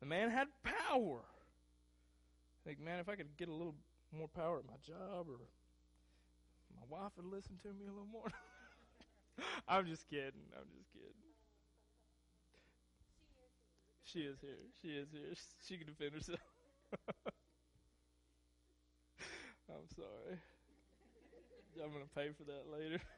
The 0.00 0.06
man 0.06 0.30
had 0.30 0.48
power. 0.62 1.20
Think, 2.64 2.80
man, 2.80 3.00
if 3.00 3.08
I 3.08 3.14
could 3.14 3.36
get 3.36 3.48
a 3.48 3.52
little 3.52 3.74
more 4.16 4.28
power 4.28 4.58
at 4.58 4.66
my 4.66 4.76
job 4.86 5.26
or 5.28 5.38
my 6.76 6.82
wife 6.88 7.12
would 7.16 7.26
listen 7.26 7.58
to 7.62 7.68
me 7.68 7.86
a 7.86 7.90
little 7.90 8.06
more. 8.10 8.28
I'm 9.68 9.86
just 9.86 10.08
kidding. 10.08 10.46
I'm 10.56 10.66
just 10.76 10.92
kidding. 10.92 11.12
She 14.04 14.20
is 14.20 14.40
here. 14.40 14.56
She 14.80 14.88
is 14.88 15.08
here. 15.12 15.34
She 15.66 15.76
can 15.76 15.86
defend 15.86 16.14
herself. 16.14 16.40
I'm 19.68 19.86
sorry. 19.94 20.38
I'm 21.82 21.90
going 21.90 22.02
to 22.04 22.10
pay 22.14 22.30
for 22.36 22.44
that 22.44 22.64
later. 22.72 23.00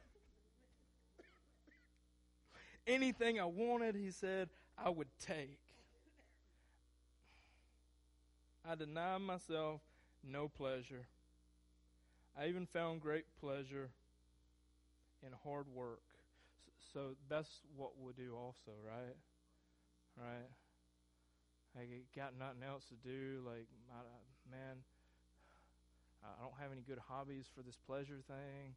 Anything 2.87 3.39
I 3.39 3.45
wanted, 3.45 3.95
he 3.95 4.11
said, 4.11 4.49
I 4.77 4.91
would 4.91 5.09
take. 5.21 5.59
I 8.69 8.75
denied 8.75 9.23
myself 9.23 9.81
no 10.25 10.49
pleasure. 10.49 11.07
I 12.37 12.47
even 12.47 12.67
found 12.67 13.01
great 13.01 13.25
pleasure 13.41 13.91
in 15.25 15.33
hard 15.45 15.67
work. 15.75 16.03
So, 16.93 17.17
that's 17.29 17.61
what 17.77 17.93
we 18.01 18.13
do 18.13 18.35
also, 18.37 18.73
right? 18.85 19.17
Right? 20.17 20.49
I 21.77 21.85
got 22.17 22.33
nothing 22.39 22.63
else 22.67 22.85
to 22.89 22.95
do. 22.95 23.43
Like, 23.45 23.67
man, 24.51 24.83
I 26.25 26.43
don't 26.43 26.59
have 26.61 26.73
any 26.73 26.83
good 26.83 26.99
hobbies 27.09 27.47
for 27.55 27.63
this 27.63 27.77
pleasure 27.87 28.19
thing. 28.27 28.75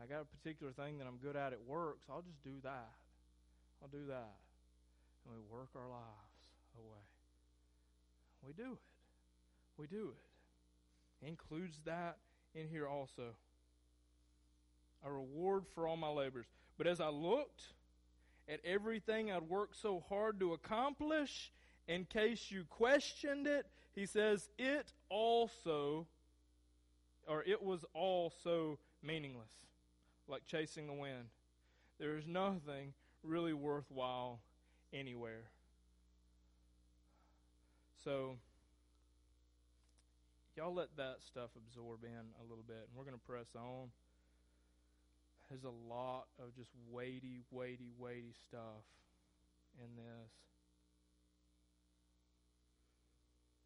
I 0.00 0.06
got 0.06 0.22
a 0.22 0.24
particular 0.24 0.72
thing 0.72 0.98
that 0.98 1.06
I'm 1.06 1.18
good 1.18 1.36
at 1.36 1.52
at 1.52 1.62
work, 1.62 1.98
so 2.06 2.14
I'll 2.14 2.22
just 2.22 2.42
do 2.42 2.58
that. 2.62 2.90
I'll 3.82 3.88
do 3.88 4.06
that. 4.08 4.34
And 5.24 5.34
we 5.34 5.40
work 5.50 5.68
our 5.76 5.88
lives 5.88 6.34
away. 6.78 7.04
We 8.46 8.52
do 8.52 8.72
it. 8.72 8.84
We 9.76 9.86
do 9.86 10.12
it. 10.12 11.24
it 11.24 11.28
includes 11.28 11.78
that 11.84 12.16
in 12.54 12.68
here 12.68 12.86
also. 12.86 13.34
A 15.04 15.10
reward 15.10 15.64
for 15.74 15.86
all 15.86 15.96
my 15.96 16.10
labors. 16.10 16.46
But 16.76 16.86
as 16.86 17.00
I 17.00 17.08
looked 17.08 17.62
at 18.48 18.60
everything 18.64 19.30
I'd 19.30 19.48
worked 19.48 19.76
so 19.76 20.04
hard 20.08 20.40
to 20.40 20.52
accomplish, 20.52 21.52
in 21.88 22.04
case 22.04 22.50
you 22.50 22.64
questioned 22.64 23.46
it, 23.46 23.66
he 23.94 24.06
says, 24.06 24.48
it 24.58 24.92
also, 25.08 26.06
or 27.26 27.42
it 27.44 27.62
was 27.62 27.84
also 27.94 28.78
meaningless, 29.02 29.52
like 30.28 30.46
chasing 30.46 30.86
the 30.86 30.92
wind. 30.92 31.26
There 31.98 32.16
is 32.16 32.26
nothing 32.26 32.92
really 33.22 33.52
worthwhile 33.52 34.40
anywhere. 34.92 35.50
So, 38.04 38.36
y'all 40.60 40.74
let 40.74 40.94
that 40.98 41.16
stuff 41.26 41.48
absorb 41.56 42.04
in 42.04 42.10
a 42.10 42.44
little 42.46 42.64
bit, 42.66 42.86
and 42.86 42.94
we're 42.94 43.04
going 43.04 43.16
to 43.16 43.26
press 43.26 43.46
on. 43.56 43.88
There's 45.48 45.64
a 45.64 45.88
lot 45.88 46.26
of 46.38 46.54
just 46.54 46.68
weighty, 46.90 47.40
weighty, 47.50 47.92
weighty 47.98 48.34
stuff 48.46 48.84
in 49.78 49.96
this. 49.96 50.30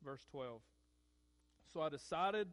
verse 0.05 0.25
12. 0.31 0.61
So 1.73 1.81
I 1.81 1.89
decided 1.89 2.47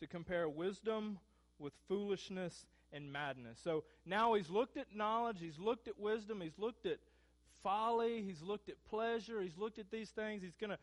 to 0.00 0.06
compare 0.06 0.48
wisdom 0.48 1.18
with 1.58 1.72
foolishness 1.88 2.66
and 2.92 3.10
madness. 3.10 3.58
So 3.62 3.84
now 4.04 4.34
he's 4.34 4.50
looked 4.50 4.76
at 4.76 4.94
knowledge, 4.94 5.38
he's 5.40 5.58
looked 5.58 5.88
at 5.88 5.98
wisdom, 5.98 6.40
he's 6.40 6.58
looked 6.58 6.84
at 6.84 6.98
folly, 7.62 8.22
he's 8.22 8.42
looked 8.42 8.68
at 8.68 8.74
pleasure, 8.90 9.40
he's 9.40 9.56
looked 9.56 9.78
at 9.78 9.90
these 9.90 10.10
things. 10.10 10.42
He's 10.42 10.56
going 10.60 10.70
to 10.70 10.78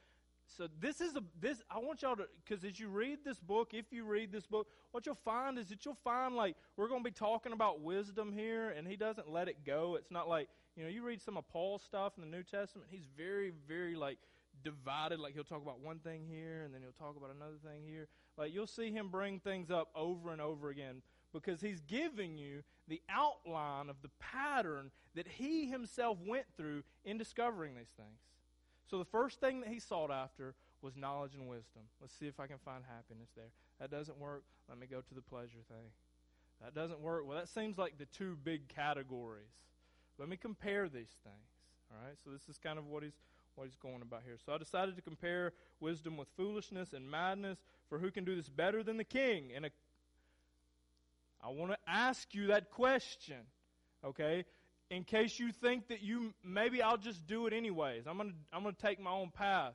so 0.48 0.68
this 0.80 1.02
is 1.02 1.16
a 1.16 1.24
this 1.40 1.62
I 1.70 1.80
want 1.80 2.02
y'all 2.02 2.16
to 2.16 2.26
because 2.44 2.64
as 2.64 2.80
you 2.80 2.90
read 2.90 3.20
this 3.24 3.40
book, 3.40 3.74
if 3.74 3.86
you 3.92 4.04
read 4.04 4.32
this 4.32 4.46
book, 4.46 4.68
what 4.92 5.06
you'll 5.06 5.16
find 5.16 5.58
is 5.58 5.70
that 5.70 5.86
you'll 5.86 5.98
find 6.04 6.36
like 6.36 6.56
we're 6.78 6.88
going 6.88 7.04
to 7.04 7.10
be 7.10 7.14
talking 7.14 7.54
about 7.54 7.82
wisdom 7.82 8.32
here, 8.32 8.70
and 8.70 8.88
he 8.88 8.96
doesn't 8.96 9.30
let 9.30 9.48
it 9.48 9.66
go. 9.66 9.96
It's 9.96 10.12
not 10.12 10.28
like 10.28 10.50
you 10.76 10.84
know 10.84 10.90
you 10.90 11.04
read 11.04 11.22
some 11.22 11.38
of 11.38 11.48
Paul's 11.48 11.82
stuff 11.82 12.14
in 12.18 12.22
the 12.22 12.30
New 12.30 12.44
Testament. 12.44 12.90
He's 12.92 13.08
very 13.18 13.52
very 13.68 13.96
like 13.96 14.18
divided. 14.64 15.20
Like 15.20 15.34
he'll 15.34 15.44
talk 15.44 15.62
about 15.62 15.80
one 15.80 16.00
thing 16.00 16.26
here, 16.30 16.64
and 16.64 16.74
then 16.74 16.82
he'll 16.82 16.92
talk 16.92 17.18
about 17.18 17.36
another 17.36 17.58
thing 17.64 17.82
here. 17.88 18.08
Like 18.38 18.54
you'll 18.54 18.68
see 18.68 18.92
him 18.92 19.10
bring 19.10 19.40
things 19.40 19.72
up 19.72 19.90
over 19.96 20.32
and 20.32 20.42
over 20.42 20.70
again 20.70 21.02
because 21.34 21.62
he's 21.62 21.82
giving 21.82 22.38
you 22.38 22.64
the 22.88 23.02
outline 23.10 23.90
of 23.90 23.96
the 24.02 24.10
pattern 24.20 24.92
that 25.16 25.28
he 25.28 25.66
himself 25.66 26.18
went 26.26 26.46
through 26.56 26.84
in 27.04 27.18
discovering 27.18 27.76
these 27.76 27.94
things. 27.98 28.20
So 28.94 29.00
the 29.00 29.06
first 29.06 29.40
thing 29.40 29.62
that 29.62 29.70
he 29.70 29.80
sought 29.80 30.12
after 30.12 30.54
was 30.84 30.96
knowledge 30.96 31.34
and 31.34 31.48
wisdom. 31.48 31.82
Let's 32.00 32.14
see 32.14 32.28
if 32.28 32.40
I 32.40 32.46
can 32.46 32.60
find 32.64 32.84
happiness 32.88 33.30
there. 33.36 33.50
That 33.80 33.90
doesn't 33.90 34.20
work. 34.20 34.44
Let 34.70 34.78
me 34.78 34.86
go 34.86 35.02
to 35.02 35.16
the 35.16 35.22
pleasure 35.22 35.64
thing. 35.68 35.90
That 36.62 36.76
doesn't 36.76 37.00
work. 37.00 37.24
Well, 37.28 37.36
that 37.36 37.50
seems 37.50 37.80
like 37.80 37.98
the 37.98 38.06
two 38.06 38.38
big 38.44 38.68
categories. 38.68 39.50
Let 40.20 40.30
me 40.30 40.38
compare 40.38 40.90
these 40.90 41.10
things. 41.24 41.50
All 41.90 42.06
right? 42.06 42.16
So 42.24 42.30
this 42.30 42.48
is 42.48 42.60
kind 42.60 42.78
of 42.78 42.86
what 42.86 43.02
he's 43.02 43.18
what 43.56 43.64
he's 43.64 43.76
going 43.78 44.04
about 44.04 44.22
here. 44.24 44.38
So 44.46 44.54
I 44.54 44.60
decided 44.60 44.96
to 44.96 45.02
compare 45.02 45.54
wisdom 45.80 46.16
with 46.16 46.28
foolishness 46.38 46.94
and 46.94 47.10
madness, 47.10 47.58
for 47.90 47.98
who 47.98 48.12
can 48.12 48.26
do 48.26 48.36
this 48.36 48.48
better 48.48 48.84
than 48.84 48.98
the 48.98 49.04
king? 49.04 49.54
And 49.56 49.66
a, 49.66 49.70
I 51.44 51.50
want 51.50 51.72
to 51.72 51.78
ask 51.88 52.36
you 52.36 52.46
that 52.48 52.70
question. 52.70 53.38
Okay? 54.06 54.46
In 54.90 55.04
case 55.04 55.40
you 55.40 55.52
think 55.52 55.88
that 55.88 56.02
you 56.02 56.34
maybe 56.44 56.82
I'll 56.82 56.98
just 56.98 57.26
do 57.28 57.48
it 57.48 57.54
anyways. 57.54 58.06
I'm 58.08 58.18
gonna 58.18 58.34
I'm 58.52 58.64
gonna 58.64 58.76
take 58.80 59.00
my 59.00 59.12
own 59.12 59.30
path, 59.30 59.74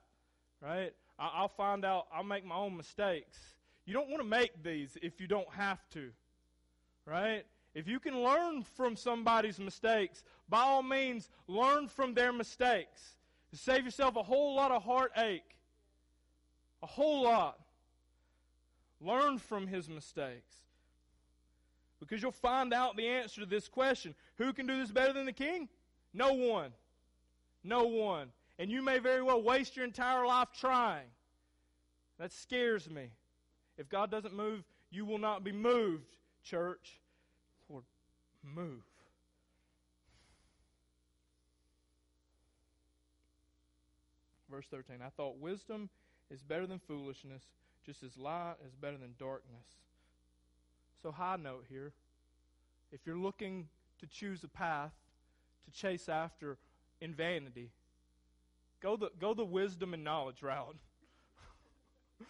right? 0.62 0.92
I, 1.18 1.42
will 1.42 1.48
find 1.48 1.84
out. 1.84 2.06
I'll 2.12 2.22
make 2.22 2.44
my 2.44 2.54
own 2.54 2.76
mistakes. 2.76 3.38
You 3.84 3.94
don't 3.94 4.08
want 4.08 4.22
to 4.22 4.28
make 4.28 4.62
these 4.62 4.96
if 5.02 5.20
you 5.20 5.26
don't 5.26 5.48
have 5.52 5.80
to, 5.90 6.10
right? 7.06 7.44
If 7.74 7.88
you 7.88 7.98
can 7.98 8.22
learn 8.22 8.62
from 8.62 8.96
somebody's 8.96 9.58
mistakes, 9.58 10.22
by 10.48 10.60
all 10.60 10.82
means, 10.82 11.28
learn 11.46 11.88
from 11.88 12.14
their 12.14 12.32
mistakes. 12.32 13.16
Save 13.52 13.84
yourself 13.84 14.16
a 14.16 14.22
whole 14.22 14.54
lot 14.54 14.70
of 14.70 14.82
heartache. 14.82 15.56
A 16.82 16.86
whole 16.86 17.22
lot. 17.22 17.58
Learn 19.00 19.38
from 19.38 19.66
his 19.66 19.88
mistakes. 19.88 20.56
Because 22.00 22.22
you'll 22.22 22.32
find 22.32 22.72
out 22.72 22.96
the 22.96 23.08
answer 23.08 23.40
to 23.40 23.46
this 23.46 23.68
question. 23.68 24.14
Who 24.36 24.52
can 24.52 24.66
do 24.66 24.78
this 24.78 24.90
better 24.90 25.12
than 25.12 25.26
the 25.26 25.32
king? 25.32 25.68
No 26.14 26.32
one. 26.32 26.72
No 27.64 27.84
one. 27.84 28.28
And 28.58 28.70
you 28.70 28.82
may 28.82 28.98
very 28.98 29.22
well 29.22 29.42
waste 29.42 29.76
your 29.76 29.84
entire 29.84 30.26
life 30.26 30.48
trying. 30.58 31.06
That 32.18 32.32
scares 32.32 32.88
me. 32.88 33.10
If 33.76 33.88
God 33.88 34.10
doesn't 34.10 34.34
move, 34.34 34.64
you 34.90 35.04
will 35.04 35.18
not 35.18 35.44
be 35.44 35.52
moved, 35.52 36.06
church. 36.42 37.00
Lord, 37.68 37.84
move. 38.42 38.82
Verse 44.50 44.66
13 44.70 44.96
I 45.04 45.10
thought 45.10 45.38
wisdom 45.38 45.90
is 46.30 46.42
better 46.42 46.66
than 46.66 46.78
foolishness, 46.78 47.42
just 47.84 48.02
as 48.02 48.16
light 48.16 48.54
is 48.66 48.74
better 48.74 48.96
than 48.96 49.14
darkness. 49.18 49.66
So, 51.02 51.12
high 51.12 51.36
note 51.36 51.64
here. 51.68 51.92
If 52.90 53.00
you're 53.06 53.16
looking 53.16 53.68
to 54.00 54.06
choose 54.06 54.42
a 54.44 54.48
path 54.48 54.92
to 55.64 55.70
chase 55.70 56.08
after 56.08 56.58
in 57.00 57.14
vanity, 57.14 57.70
go 58.80 58.96
the, 58.96 59.10
go 59.20 59.34
the 59.34 59.44
wisdom 59.44 59.94
and 59.94 60.02
knowledge 60.02 60.42
route. 60.42 60.76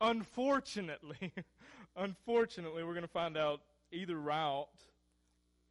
unfortunately, 0.00 1.32
unfortunately, 1.96 2.84
we're 2.84 2.92
going 2.92 3.02
to 3.02 3.08
find 3.08 3.36
out 3.36 3.60
either 3.92 4.16
route, 4.16 4.68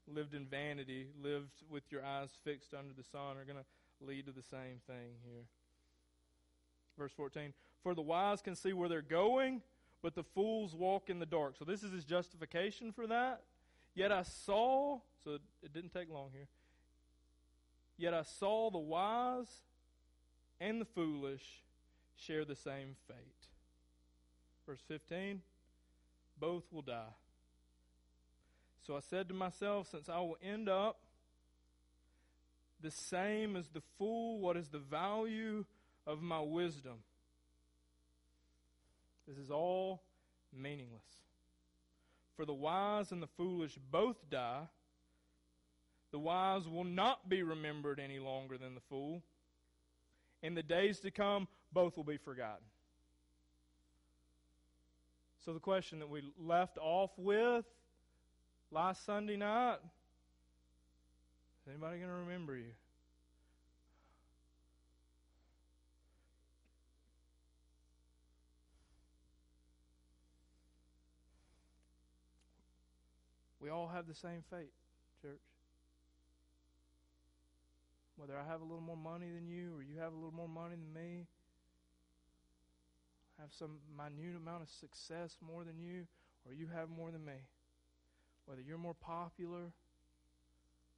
lived 0.07 0.34
in 0.34 0.45
vanity, 0.45 1.07
lived 1.21 1.63
with 1.69 1.84
your 1.91 2.03
eyes 2.03 2.30
fixed 2.43 2.73
under 2.73 2.93
the 2.93 3.03
sun, 3.03 3.38
are 3.38 3.45
going 3.45 3.57
to 3.57 4.05
lead 4.05 4.26
to 4.26 4.32
the 4.32 4.43
same 4.43 4.80
thing 4.88 5.13
here. 5.23 5.45
Verse 6.97 7.11
14 7.15 7.53
For 7.84 7.93
the 7.93 8.01
wise 8.01 8.41
can 8.41 8.55
see 8.55 8.73
where 8.73 8.89
they're 8.89 9.01
going 9.01 9.61
but 10.06 10.14
the 10.14 10.24
fools 10.36 10.76
walk 10.76 11.10
in 11.10 11.18
the 11.18 11.26
dark. 11.26 11.56
So 11.58 11.66
this 11.66 11.82
is 11.82 11.91
his 11.91 12.06
justification 12.06 12.91
for 12.91 13.08
that. 13.08 13.41
Yet 13.95 14.12
I 14.12 14.22
saw, 14.22 14.99
so 15.24 15.39
it 15.64 15.74
didn't 15.74 15.93
take 15.93 16.12
long 16.14 16.30
here. 16.32 16.45
Yet 17.97 18.14
I 18.14 18.22
saw 18.22 18.70
the 18.70 18.78
wise 18.78 19.47
and 20.62 20.80
the 20.80 20.86
foolish 20.86 21.41
share 22.20 22.45
the 22.45 22.56
same 22.56 22.95
fate. 23.08 23.47
Verse 24.68 24.84
15 24.88 25.41
both 26.39 26.66
will 26.72 26.84
die. 26.84 27.16
So 28.86 28.95
I 28.95 28.99
said 28.99 29.28
to 29.30 29.34
myself, 29.34 29.89
since 29.89 30.08
I 30.08 30.20
will 30.20 30.38
end 30.43 30.70
up 30.70 30.99
the 32.80 32.91
same 32.91 33.56
as 33.56 33.70
the 33.70 33.82
fool, 33.97 34.38
what 34.38 34.56
is 34.56 34.68
the 34.68 34.78
value 34.78 35.66
of 36.06 36.22
my 36.22 36.41
wisdom? 36.41 36.99
This 39.28 39.38
is 39.38 39.49
all 39.51 40.03
meaningless. 40.53 41.01
For 42.36 42.45
the 42.45 42.53
wise 42.53 43.11
and 43.11 43.21
the 43.21 43.28
foolish 43.28 43.78
both 43.91 44.17
die. 44.30 44.67
The 46.11 46.19
wise 46.19 46.67
will 46.67 46.84
not 46.84 47.28
be 47.28 47.43
remembered 47.43 47.99
any 47.99 48.19
longer 48.19 48.57
than 48.57 48.76
the 48.76 48.82
fool. 48.82 49.21
In 50.43 50.53
the 50.53 50.63
days 50.63 50.99
to 50.99 51.11
come, 51.11 51.47
both 51.73 51.97
will 51.97 52.03
be 52.03 52.17
forgotten. 52.17 52.65
So, 55.43 55.53
the 55.53 55.59
question 55.59 55.99
that 55.99 56.09
we 56.09 56.23
left 56.39 56.78
off 56.80 57.11
with 57.17 57.65
last 58.71 59.05
Sunday 59.05 59.38
night 59.38 59.78
is 61.61 61.69
anybody 61.69 61.97
going 61.97 62.09
to 62.09 62.15
remember 62.15 62.55
you? 62.57 62.71
We 73.66 73.72
all 73.72 73.88
have 73.88 74.05
the 74.05 74.13
same 74.13 74.43
fate, 74.51 74.70
church. 75.24 75.41
Whether 78.16 78.38
I 78.38 78.45
have 78.45 78.61
a 78.61 78.63
little 78.63 78.80
more 78.80 78.95
money 78.95 79.26
than 79.34 79.47
you 79.47 79.74
or 79.76 79.82
you 79.82 79.97
have 79.99 80.13
a 80.13 80.16
little 80.16 80.36
more 80.36 80.47
money 80.47 80.76
than 80.76 80.93
me, 80.93 81.26
have 83.39 83.49
some 83.57 83.80
minute 83.97 84.38
amount 84.38 84.61
of 84.61 84.70
success 84.70 85.36
more 85.41 85.63
than 85.63 85.80
you, 85.80 86.05
or 86.45 86.53
you 86.53 86.68
have 86.76 86.91
more 86.91 87.09
than 87.09 87.26
me. 87.26 87.41
Whether 88.45 88.61
you're 88.61 88.78
more 88.78 88.93
popular, 88.93 89.74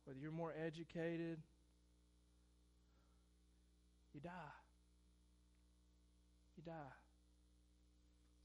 whether 0.03 0.20
you're 0.20 0.32
more 0.32 0.53
educated, 0.61 1.38
you 4.13 4.20
die. 4.20 4.57
You 6.57 6.63
die. 6.65 6.95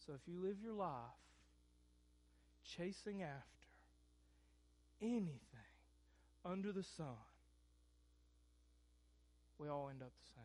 So 0.06 0.12
if 0.12 0.20
you 0.32 0.40
live 0.40 0.58
your 0.62 0.74
life 0.74 1.18
chasing 2.64 3.24
after 3.24 3.61
anything 5.02 5.28
under 6.44 6.72
the 6.72 6.84
sun, 6.96 7.06
we 9.58 9.68
all 9.68 9.88
end 9.90 10.02
up 10.02 10.10
the 10.10 10.30
same. 10.34 10.44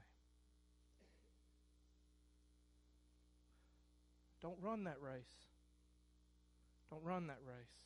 Don't 4.42 4.58
run 4.62 4.84
that 4.86 4.98
race. 5.02 5.24
Don't 6.90 7.04
run 7.04 7.28
that 7.28 7.40
race. 7.46 7.78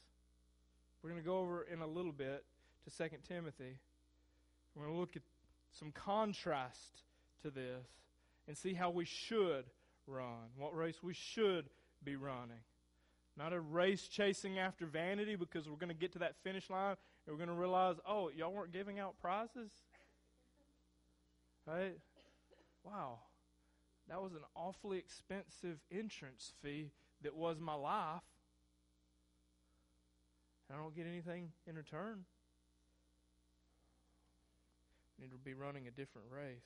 We're 1.02 1.10
going 1.10 1.22
to 1.22 1.28
go 1.28 1.40
over 1.40 1.64
in 1.64 1.82
a 1.82 1.88
little 1.88 2.12
bit 2.12 2.44
to 2.86 2.98
2 2.98 3.16
Timothy. 3.28 3.78
We're 4.76 4.84
going 4.84 4.96
to 4.96 5.00
look 5.00 5.16
at 5.16 5.24
some 5.72 5.92
contrast 5.92 7.04
to 7.44 7.50
this 7.50 7.88
and 8.48 8.58
see 8.58 8.74
how 8.74 8.90
we 8.90 9.06
should 9.06 9.66
run, 10.06 10.50
what 10.58 10.76
race 10.76 11.02
we 11.02 11.14
should 11.14 11.70
be 12.04 12.16
running. 12.16 12.60
Not 13.38 13.54
a 13.54 13.60
race 13.60 14.08
chasing 14.08 14.60
after 14.60 14.86
vanity 14.86 15.36
because 15.36 15.70
we're 15.70 15.78
going 15.78 15.90
to 15.90 15.96
get 15.96 16.12
to 16.14 16.20
that 16.20 16.36
finish 16.44 16.70
line 16.70 16.96
and 17.26 17.34
we're 17.34 17.44
going 17.44 17.56
to 17.56 17.60
realize, 17.60 17.96
oh, 18.08 18.30
y'all 18.36 18.52
weren't 18.52 18.74
giving 18.74 19.00
out 19.00 19.16
prizes? 19.22 19.72
Right? 21.66 21.98
Wow. 22.84 23.20
That 24.10 24.22
was 24.22 24.34
an 24.34 24.42
awfully 24.56 24.98
expensive 24.98 25.80
entrance 25.92 26.54
fee 26.62 26.92
that 27.24 27.36
was 27.36 27.60
my 27.60 27.76
life. 27.76 28.22
I 30.72 30.78
don't 30.78 30.96
get 30.96 31.06
anything 31.06 31.50
in 31.68 31.76
return. 31.76 32.26
I 35.18 35.24
need 35.24 35.32
to 35.32 35.38
be 35.38 35.54
running 35.54 35.88
a 35.88 35.92
different 35.92 36.28
race. 36.32 36.64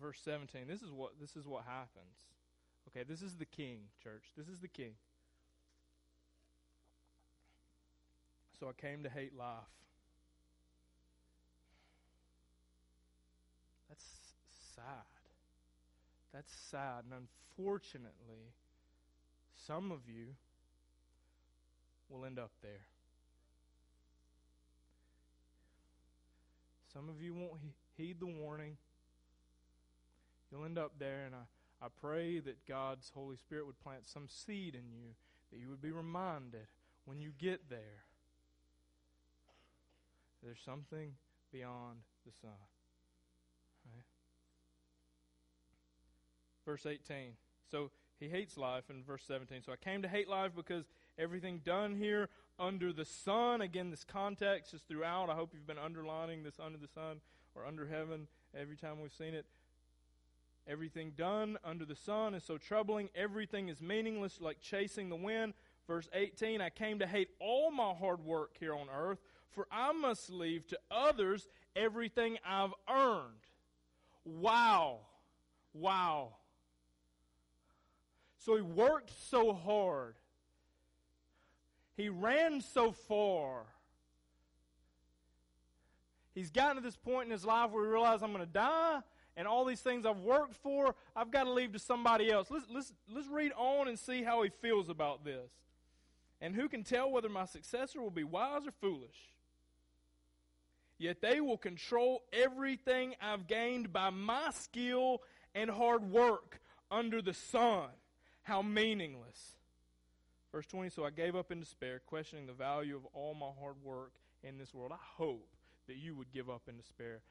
Verse 0.00 0.20
17. 0.24 0.62
This 0.68 0.82
is 0.82 0.92
what 0.92 1.12
this 1.20 1.36
is 1.36 1.46
what 1.46 1.64
happens. 1.64 2.14
Okay, 2.90 3.04
this 3.08 3.22
is 3.22 3.36
the 3.36 3.44
king, 3.44 3.78
church. 4.02 4.24
This 4.36 4.48
is 4.48 4.60
the 4.60 4.68
king. 4.68 4.94
so 8.60 8.68
I 8.68 8.72
came 8.72 9.02
to 9.04 9.08
hate 9.08 9.34
life. 9.36 9.72
That's 13.88 14.04
sad. 14.76 14.84
That's 16.34 16.52
sad. 16.70 17.04
And 17.10 17.26
unfortunately, 17.56 18.52
some 19.66 19.90
of 19.90 20.00
you 20.06 20.26
will 22.10 22.26
end 22.26 22.38
up 22.38 22.50
there. 22.60 22.84
Some 26.92 27.08
of 27.08 27.22
you 27.22 27.32
won't 27.32 27.52
heed 27.96 28.20
the 28.20 28.26
warning. 28.26 28.76
You'll 30.52 30.66
end 30.66 30.76
up 30.76 30.92
there, 30.98 31.24
and 31.24 31.34
I, 31.34 31.44
I 31.82 31.86
pray 32.00 32.40
that 32.40 32.66
God's 32.66 33.10
Holy 33.14 33.36
Spirit 33.36 33.66
would 33.66 33.80
plant 33.80 34.06
some 34.06 34.28
seed 34.28 34.74
in 34.74 34.90
you, 34.92 35.14
that 35.50 35.58
you 35.58 35.68
would 35.68 35.82
be 35.82 35.92
reminded 35.92 36.66
when 37.04 37.20
you 37.20 37.32
get 37.38 37.68
there 37.70 38.04
there's 40.42 40.60
something 40.64 41.12
beyond 41.52 41.98
the 42.24 42.32
sun. 42.40 42.50
Right? 43.94 44.04
Verse 46.64 46.86
18. 46.86 47.32
So 47.70 47.90
he 48.18 48.28
hates 48.28 48.56
life 48.56 48.84
in 48.90 49.02
verse 49.04 49.22
17. 49.26 49.62
So 49.64 49.72
I 49.72 49.76
came 49.76 50.02
to 50.02 50.08
hate 50.08 50.28
life 50.28 50.52
because 50.54 50.84
everything 51.18 51.60
done 51.64 51.96
here 51.96 52.28
under 52.58 52.92
the 52.92 53.04
sun, 53.04 53.60
again, 53.60 53.90
this 53.90 54.04
context 54.04 54.74
is 54.74 54.82
throughout. 54.82 55.30
I 55.30 55.34
hope 55.34 55.50
you've 55.54 55.66
been 55.66 55.78
underlining 55.78 56.42
this 56.42 56.58
under 56.64 56.78
the 56.78 56.88
sun 56.88 57.20
or 57.54 57.66
under 57.66 57.86
heaven 57.86 58.28
every 58.58 58.76
time 58.76 59.00
we've 59.00 59.12
seen 59.12 59.34
it. 59.34 59.46
Everything 60.70 61.12
done 61.16 61.58
under 61.64 61.84
the 61.84 61.96
sun 61.96 62.32
is 62.34 62.44
so 62.44 62.56
troubling. 62.56 63.08
Everything 63.16 63.68
is 63.68 63.82
meaningless, 63.82 64.40
like 64.40 64.60
chasing 64.60 65.08
the 65.08 65.16
wind. 65.16 65.52
Verse 65.88 66.08
18 66.14 66.60
I 66.60 66.70
came 66.70 67.00
to 67.00 67.06
hate 67.08 67.30
all 67.40 67.72
my 67.72 67.92
hard 67.92 68.24
work 68.24 68.52
here 68.60 68.74
on 68.74 68.86
earth, 68.94 69.18
for 69.50 69.66
I 69.72 69.90
must 69.90 70.30
leave 70.30 70.68
to 70.68 70.78
others 70.88 71.48
everything 71.74 72.38
I've 72.46 72.74
earned. 72.88 73.40
Wow. 74.24 75.00
Wow. 75.74 76.34
So 78.38 78.54
he 78.54 78.62
worked 78.62 79.10
so 79.28 79.52
hard. 79.52 80.14
He 81.96 82.08
ran 82.08 82.60
so 82.60 82.92
far. 82.92 83.64
He's 86.32 86.50
gotten 86.50 86.76
to 86.76 86.82
this 86.82 86.96
point 86.96 87.26
in 87.26 87.32
his 87.32 87.44
life 87.44 87.72
where 87.72 87.84
he 87.84 87.90
realizes 87.90 88.22
I'm 88.22 88.32
going 88.32 88.46
to 88.46 88.52
die, 88.52 89.00
and 89.40 89.48
all 89.48 89.64
these 89.64 89.80
things 89.80 90.04
I've 90.04 90.18
worked 90.18 90.54
for, 90.56 90.94
I've 91.16 91.30
got 91.30 91.44
to 91.44 91.50
leave 91.50 91.72
to 91.72 91.78
somebody 91.78 92.30
else. 92.30 92.48
Let's, 92.50 92.66
let's, 92.70 92.92
let's 93.10 93.26
read 93.26 93.52
on 93.56 93.88
and 93.88 93.98
see 93.98 94.22
how 94.22 94.42
he 94.42 94.50
feels 94.60 94.90
about 94.90 95.24
this. 95.24 95.50
And 96.42 96.54
who 96.54 96.68
can 96.68 96.84
tell 96.84 97.10
whether 97.10 97.30
my 97.30 97.46
successor 97.46 98.02
will 98.02 98.10
be 98.10 98.22
wise 98.22 98.66
or 98.66 98.72
foolish? 98.82 99.16
Yet 100.98 101.22
they 101.22 101.40
will 101.40 101.56
control 101.56 102.22
everything 102.34 103.14
I've 103.18 103.46
gained 103.46 103.94
by 103.94 104.10
my 104.10 104.50
skill 104.50 105.22
and 105.54 105.70
hard 105.70 106.10
work 106.10 106.60
under 106.90 107.22
the 107.22 107.32
sun. 107.32 107.88
How 108.42 108.60
meaningless. 108.60 109.54
Verse 110.52 110.66
20 110.66 110.90
So 110.90 111.06
I 111.06 111.10
gave 111.10 111.34
up 111.34 111.50
in 111.50 111.60
despair, 111.60 112.02
questioning 112.06 112.46
the 112.46 112.52
value 112.52 112.94
of 112.94 113.06
all 113.14 113.32
my 113.32 113.48
hard 113.58 113.76
work 113.82 114.12
in 114.44 114.58
this 114.58 114.74
world. 114.74 114.92
I 114.92 115.00
hope 115.16 115.48
that 115.86 115.96
you 115.96 116.14
would 116.14 116.30
give 116.30 116.50
up 116.50 116.64
in 116.68 116.76
despair. 116.76 117.22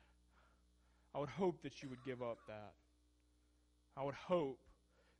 I 1.13 1.19
would 1.19 1.29
hope 1.29 1.63
that 1.63 1.81
you 1.81 1.89
would 1.89 2.03
give 2.05 2.21
up 2.21 2.37
that. 2.47 2.73
I 3.97 4.03
would 4.03 4.15
hope 4.15 4.59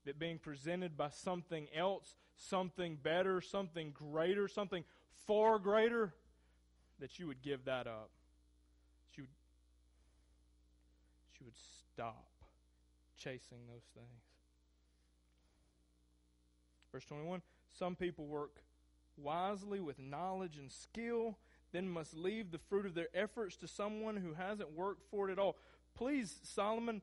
that 0.06 0.20
being 0.20 0.38
presented 0.38 0.96
by 0.96 1.10
something 1.10 1.68
else, 1.76 2.16
something 2.36 2.98
better, 3.02 3.42
something 3.42 3.92
greater, 3.92 4.48
something 4.48 4.84
far 5.28 5.60
greater, 5.60 6.14
that 7.00 7.20
you 7.20 7.28
would 7.28 7.42
give 7.42 7.66
that 7.66 7.88
up. 7.88 8.10
You 9.16 9.24
would, 9.24 9.30
you 11.40 11.46
would 11.46 11.58
stop 11.94 12.30
chasing 13.18 13.60
those 13.68 13.84
things. 13.94 14.24
Verse 16.92 17.06
21 17.06 17.42
Some 17.78 17.96
people 17.96 18.26
work 18.26 18.62
wisely 19.18 19.80
with 19.80 20.00
knowledge 20.00 20.58
and 20.58 20.72
skill, 20.72 21.38
then 21.72 21.90
must 21.90 22.16
leave 22.16 22.52
the 22.52 22.58
fruit 22.58 22.86
of 22.86 22.96
their 22.96 23.10
efforts 23.14 23.56
to 23.58 23.68
someone 23.68 24.16
who 24.16 24.34
hasn't 24.34 24.72
worked 24.72 25.04
for 25.12 25.30
it 25.30 25.34
at 25.34 25.40
all. 25.40 25.58
Please, 26.00 26.40
Solomon, 26.44 27.02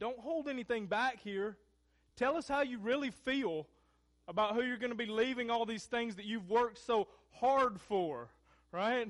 don't 0.00 0.18
hold 0.18 0.48
anything 0.48 0.86
back 0.86 1.20
here. 1.22 1.56
Tell 2.16 2.36
us 2.36 2.48
how 2.48 2.62
you 2.62 2.78
really 2.78 3.12
feel 3.12 3.68
about 4.26 4.56
who 4.56 4.62
you're 4.62 4.76
going 4.76 4.90
to 4.90 4.96
be 4.96 5.06
leaving 5.06 5.50
all 5.50 5.64
these 5.64 5.84
things 5.84 6.16
that 6.16 6.24
you've 6.24 6.50
worked 6.50 6.78
so 6.84 7.06
hard 7.30 7.80
for, 7.80 8.28
right? 8.72 9.08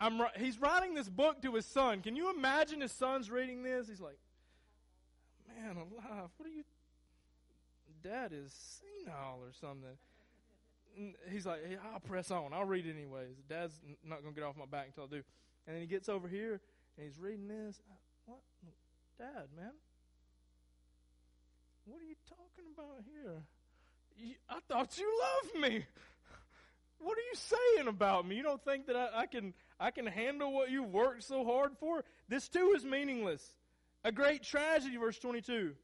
I'm, 0.00 0.22
he's 0.38 0.60
writing 0.60 0.94
this 0.94 1.08
book 1.08 1.42
to 1.42 1.56
his 1.56 1.66
son. 1.66 2.00
Can 2.00 2.14
you 2.14 2.30
imagine 2.30 2.80
his 2.80 2.92
son's 2.92 3.32
reading 3.32 3.64
this? 3.64 3.88
He's 3.88 4.00
like, 4.00 4.18
man 5.48 5.76
alive, 5.76 6.30
what 6.36 6.46
are 6.46 6.52
you 6.52 6.62
dad 8.04 8.32
is 8.32 8.80
senile 8.80 9.40
or 9.42 9.52
something. 9.60 11.14
He's 11.32 11.46
like, 11.46 11.66
hey, 11.66 11.76
I'll 11.92 11.98
press 11.98 12.30
on. 12.30 12.52
I'll 12.52 12.64
read 12.64 12.86
it 12.86 12.94
anyways. 12.96 13.36
Dad's 13.48 13.74
not 14.04 14.22
going 14.22 14.34
to 14.34 14.40
get 14.40 14.46
off 14.46 14.56
my 14.56 14.66
back 14.66 14.86
until 14.86 15.04
I 15.04 15.06
do. 15.08 15.22
And 15.66 15.74
then 15.74 15.80
he 15.80 15.88
gets 15.88 16.08
over 16.08 16.28
here 16.28 16.60
and 16.98 17.06
he's 17.06 17.18
reading 17.18 17.46
this. 17.46 17.80
What? 18.26 18.40
Dad, 19.18 19.48
man. 19.56 19.72
What 21.84 22.00
are 22.00 22.04
you 22.04 22.16
talking 22.28 22.72
about 22.74 23.02
here? 23.04 23.42
You, 24.16 24.34
I 24.48 24.58
thought 24.68 24.98
you 24.98 25.10
loved 25.20 25.72
me. 25.72 25.86
What 27.00 27.16
are 27.16 27.20
you 27.20 27.34
saying 27.34 27.88
about 27.88 28.26
me? 28.26 28.34
You 28.36 28.42
don't 28.42 28.64
think 28.64 28.86
that 28.86 28.96
I, 28.96 29.20
I 29.20 29.26
can 29.26 29.54
I 29.78 29.92
can 29.92 30.06
handle 30.06 30.52
what 30.52 30.70
you 30.70 30.82
worked 30.82 31.22
so 31.22 31.44
hard 31.44 31.76
for? 31.78 32.04
This 32.28 32.48
too 32.48 32.74
is 32.76 32.84
meaningless. 32.84 33.52
A 34.02 34.10
great 34.10 34.42
tragedy, 34.42 34.96
verse 34.96 35.18
22. 35.18 35.74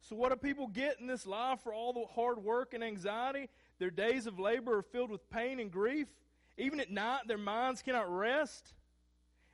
So, 0.00 0.16
what 0.16 0.30
do 0.30 0.36
people 0.36 0.66
get 0.66 1.00
in 1.00 1.06
this 1.06 1.26
life 1.26 1.60
for 1.62 1.72
all 1.72 1.92
the 1.92 2.06
hard 2.12 2.42
work 2.42 2.74
and 2.74 2.82
anxiety? 2.82 3.48
Their 3.78 3.90
days 3.90 4.26
of 4.26 4.40
labor 4.40 4.78
are 4.78 4.82
filled 4.82 5.10
with 5.10 5.30
pain 5.30 5.60
and 5.60 5.70
grief. 5.70 6.08
Even 6.56 6.80
at 6.80 6.90
night, 6.90 7.28
their 7.28 7.38
minds 7.38 7.82
cannot 7.82 8.12
rest. 8.12 8.74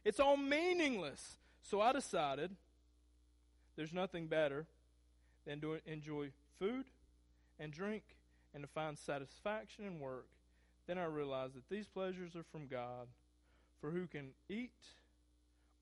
It's 0.04 0.20
all 0.20 0.36
meaningless. 0.36 1.36
So, 1.62 1.80
I 1.80 1.92
decided 1.92 2.50
there's 3.76 3.92
nothing 3.92 4.26
better 4.26 4.66
than 5.46 5.60
to 5.60 5.78
enjoy 5.86 6.30
food 6.58 6.84
and 7.58 7.72
drink 7.72 8.02
and 8.52 8.62
to 8.62 8.68
find 8.68 8.98
satisfaction 8.98 9.86
in 9.86 10.00
work. 10.00 10.26
Then 10.86 10.98
I 10.98 11.04
realized 11.04 11.54
that 11.54 11.68
these 11.70 11.86
pleasures 11.86 12.36
are 12.36 12.44
from 12.52 12.66
God. 12.66 13.08
For 13.80 13.90
who 13.90 14.06
can 14.06 14.30
eat 14.48 14.70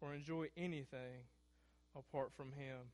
or 0.00 0.14
enjoy 0.14 0.48
anything 0.56 1.26
apart 1.96 2.32
from 2.36 2.52
Him? 2.52 2.90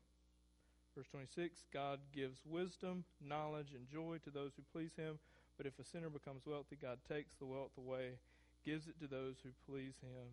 Verse 0.99 1.07
26 1.13 1.65
God 1.73 2.01
gives 2.13 2.41
wisdom, 2.45 3.05
knowledge, 3.25 3.69
and 3.73 3.89
joy 3.89 4.19
to 4.25 4.31
those 4.31 4.53
who 4.57 4.63
please 4.73 4.91
him. 4.97 5.21
But 5.57 5.67
if 5.67 5.79
a 5.79 5.85
sinner 5.85 6.11
becomes 6.11 6.43
wealthy, 6.45 6.77
God 6.81 6.99
takes 7.09 7.35
the 7.39 7.47
wealth 7.47 7.71
away, 7.79 8.19
gives 8.65 8.89
it 8.89 8.99
to 9.01 9.07
those 9.07 9.37
who 9.43 9.51
please 9.71 9.95
him. 10.03 10.27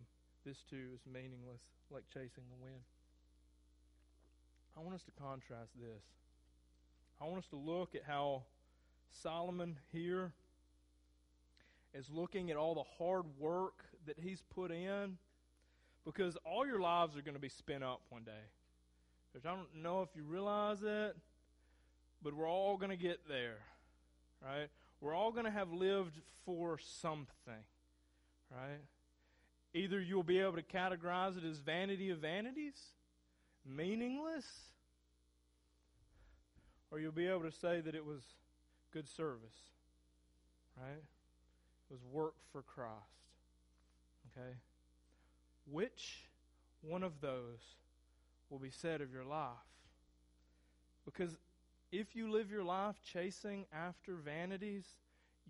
This 0.46 0.62
too 0.70 0.90
is 0.94 1.00
meaningless, 1.12 1.60
like 1.90 2.04
chasing 2.14 2.44
the 2.48 2.62
wind. 2.62 2.80
I 4.76 4.80
want 4.80 4.94
us 4.94 5.02
to 5.02 5.10
contrast 5.20 5.70
this. 5.74 6.04
I 7.20 7.24
want 7.24 7.38
us 7.38 7.48
to 7.48 7.56
look 7.56 7.96
at 7.96 8.02
how 8.06 8.44
Solomon 9.10 9.76
here 9.92 10.32
is 11.92 12.08
looking 12.10 12.52
at 12.52 12.56
all 12.56 12.76
the 12.76 12.84
hard 12.96 13.24
work 13.40 13.86
that 14.06 14.20
he's 14.20 14.42
put 14.54 14.70
in 14.70 15.18
because 16.04 16.36
all 16.44 16.64
your 16.64 16.78
lives 16.78 17.16
are 17.16 17.22
going 17.22 17.34
to 17.34 17.40
be 17.40 17.48
spent 17.48 17.82
up 17.82 18.02
one 18.10 18.22
day. 18.22 18.44
I 19.34 19.48
don't 19.48 19.82
know 19.82 20.02
if 20.02 20.08
you 20.14 20.22
realize 20.22 20.78
it, 20.82 21.16
but 22.22 22.34
we're 22.34 22.48
all 22.48 22.76
going 22.76 22.90
to 22.90 22.96
get 22.96 23.28
there, 23.28 23.58
right? 24.42 24.68
We're 25.00 25.14
all 25.14 25.32
going 25.32 25.44
to 25.44 25.50
have 25.50 25.72
lived 25.72 26.20
for 26.44 26.78
something, 26.78 27.64
right? 28.50 28.80
Either 29.76 30.00
you'll 30.00 30.22
be 30.22 30.40
able 30.40 30.54
to 30.54 30.62
categorize 30.62 31.36
it 31.36 31.44
as 31.44 31.58
vanity 31.58 32.08
of 32.08 32.18
vanities, 32.18 32.80
meaningless, 33.66 34.46
or 36.90 36.98
you'll 36.98 37.12
be 37.12 37.26
able 37.26 37.42
to 37.42 37.52
say 37.52 37.82
that 37.82 37.94
it 37.94 38.04
was 38.04 38.22
good 38.90 39.06
service, 39.06 39.58
right? 40.78 40.96
It 40.96 41.92
was 41.92 42.00
work 42.10 42.32
for 42.52 42.62
Christ, 42.62 42.94
okay? 44.32 44.54
Which 45.70 46.22
one 46.80 47.02
of 47.02 47.20
those 47.20 47.60
will 48.48 48.58
be 48.58 48.70
said 48.70 49.02
of 49.02 49.12
your 49.12 49.24
life. 49.24 49.50
Because 51.04 51.36
if 51.92 52.16
you 52.16 52.30
live 52.30 52.50
your 52.50 52.64
life 52.64 52.96
chasing 53.04 53.66
after 53.74 54.14
vanities, 54.14 54.86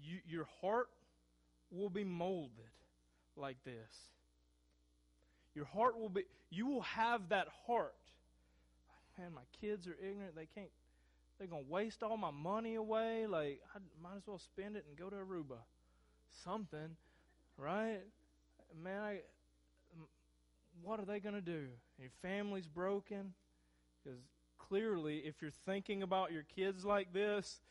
you, 0.02 0.18
your 0.26 0.48
heart 0.60 0.88
will 1.70 1.90
be 1.90 2.02
molded 2.02 2.50
like 3.36 3.62
this. 3.64 4.15
Your 5.56 5.64
heart 5.64 5.98
will 5.98 6.10
be, 6.10 6.24
you 6.50 6.66
will 6.66 6.82
have 6.82 7.30
that 7.30 7.48
heart. 7.66 7.94
Man, 9.18 9.32
my 9.34 9.40
kids 9.58 9.86
are 9.86 9.96
ignorant. 9.98 10.36
They 10.36 10.46
can't, 10.54 10.68
they're 11.38 11.48
going 11.48 11.64
to 11.64 11.70
waste 11.70 12.02
all 12.02 12.18
my 12.18 12.30
money 12.30 12.74
away. 12.74 13.26
Like, 13.26 13.62
I 13.74 13.78
might 14.02 14.18
as 14.18 14.26
well 14.26 14.38
spend 14.38 14.76
it 14.76 14.84
and 14.86 14.98
go 14.98 15.08
to 15.08 15.16
Aruba. 15.16 15.56
Something. 16.44 16.96
right? 17.56 18.02
Man, 18.84 19.00
I, 19.00 19.20
what 20.82 21.00
are 21.00 21.06
they 21.06 21.20
going 21.20 21.34
to 21.34 21.40
do? 21.40 21.68
Your 21.98 22.10
family's 22.20 22.66
broken? 22.66 23.32
Because 24.04 24.20
clearly, 24.58 25.20
if 25.20 25.40
you're 25.40 25.50
thinking 25.64 26.02
about 26.02 26.32
your 26.32 26.44
kids 26.54 26.84
like 26.84 27.14
this, 27.14 27.62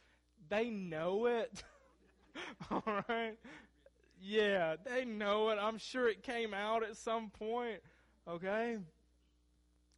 they 0.49 0.71
know 0.71 1.27
it. 1.27 1.63
All 2.71 2.81
right? 3.07 3.37
Yeah, 4.27 4.75
they 4.83 5.05
know 5.05 5.49
it. 5.49 5.59
I'm 5.61 5.77
sure 5.77 6.09
it 6.09 6.23
came 6.23 6.51
out 6.51 6.83
at 6.83 6.97
some 6.97 7.29
point. 7.29 7.79
Okay? 8.27 8.77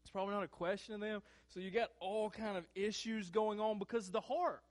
It's 0.01 0.11
probably 0.11 0.33
not 0.33 0.43
a 0.43 0.49
question 0.49 0.95
of 0.95 0.99
them. 0.99 1.21
So 1.47 1.61
you 1.61 1.71
got 1.71 1.91
all 2.01 2.29
kind 2.29 2.57
of 2.57 2.65
issues 2.75 3.29
going 3.29 3.61
on 3.61 3.79
because 3.79 4.11
the 4.11 4.19
heart 4.19 4.61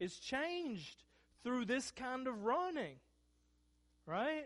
is 0.00 0.18
changed 0.18 1.02
through 1.42 1.64
this 1.64 1.90
kind 1.92 2.28
of 2.28 2.44
running. 2.44 2.96
Right? 4.04 4.44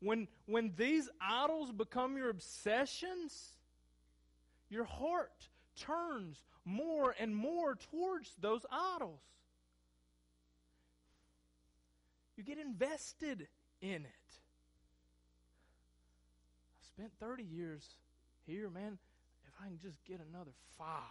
When 0.00 0.28
when 0.44 0.74
these 0.76 1.08
idols 1.18 1.72
become 1.72 2.18
your 2.18 2.28
obsessions, 2.28 3.56
your 4.68 4.84
heart 4.84 5.48
turns 5.80 6.42
more 6.66 7.14
and 7.18 7.34
more 7.34 7.74
towards 7.90 8.34
those 8.38 8.66
idols. 8.70 9.22
You 12.36 12.44
get 12.44 12.58
invested 12.58 13.48
in 13.80 14.04
it. 14.04 14.30
I 16.80 16.86
spent 16.96 17.12
30 17.20 17.44
years 17.44 17.84
here, 18.46 18.70
man. 18.70 18.98
If 19.46 19.54
I 19.62 19.68
can 19.68 19.78
just 19.80 20.04
get 20.04 20.20
another 20.30 20.52
five 20.76 21.02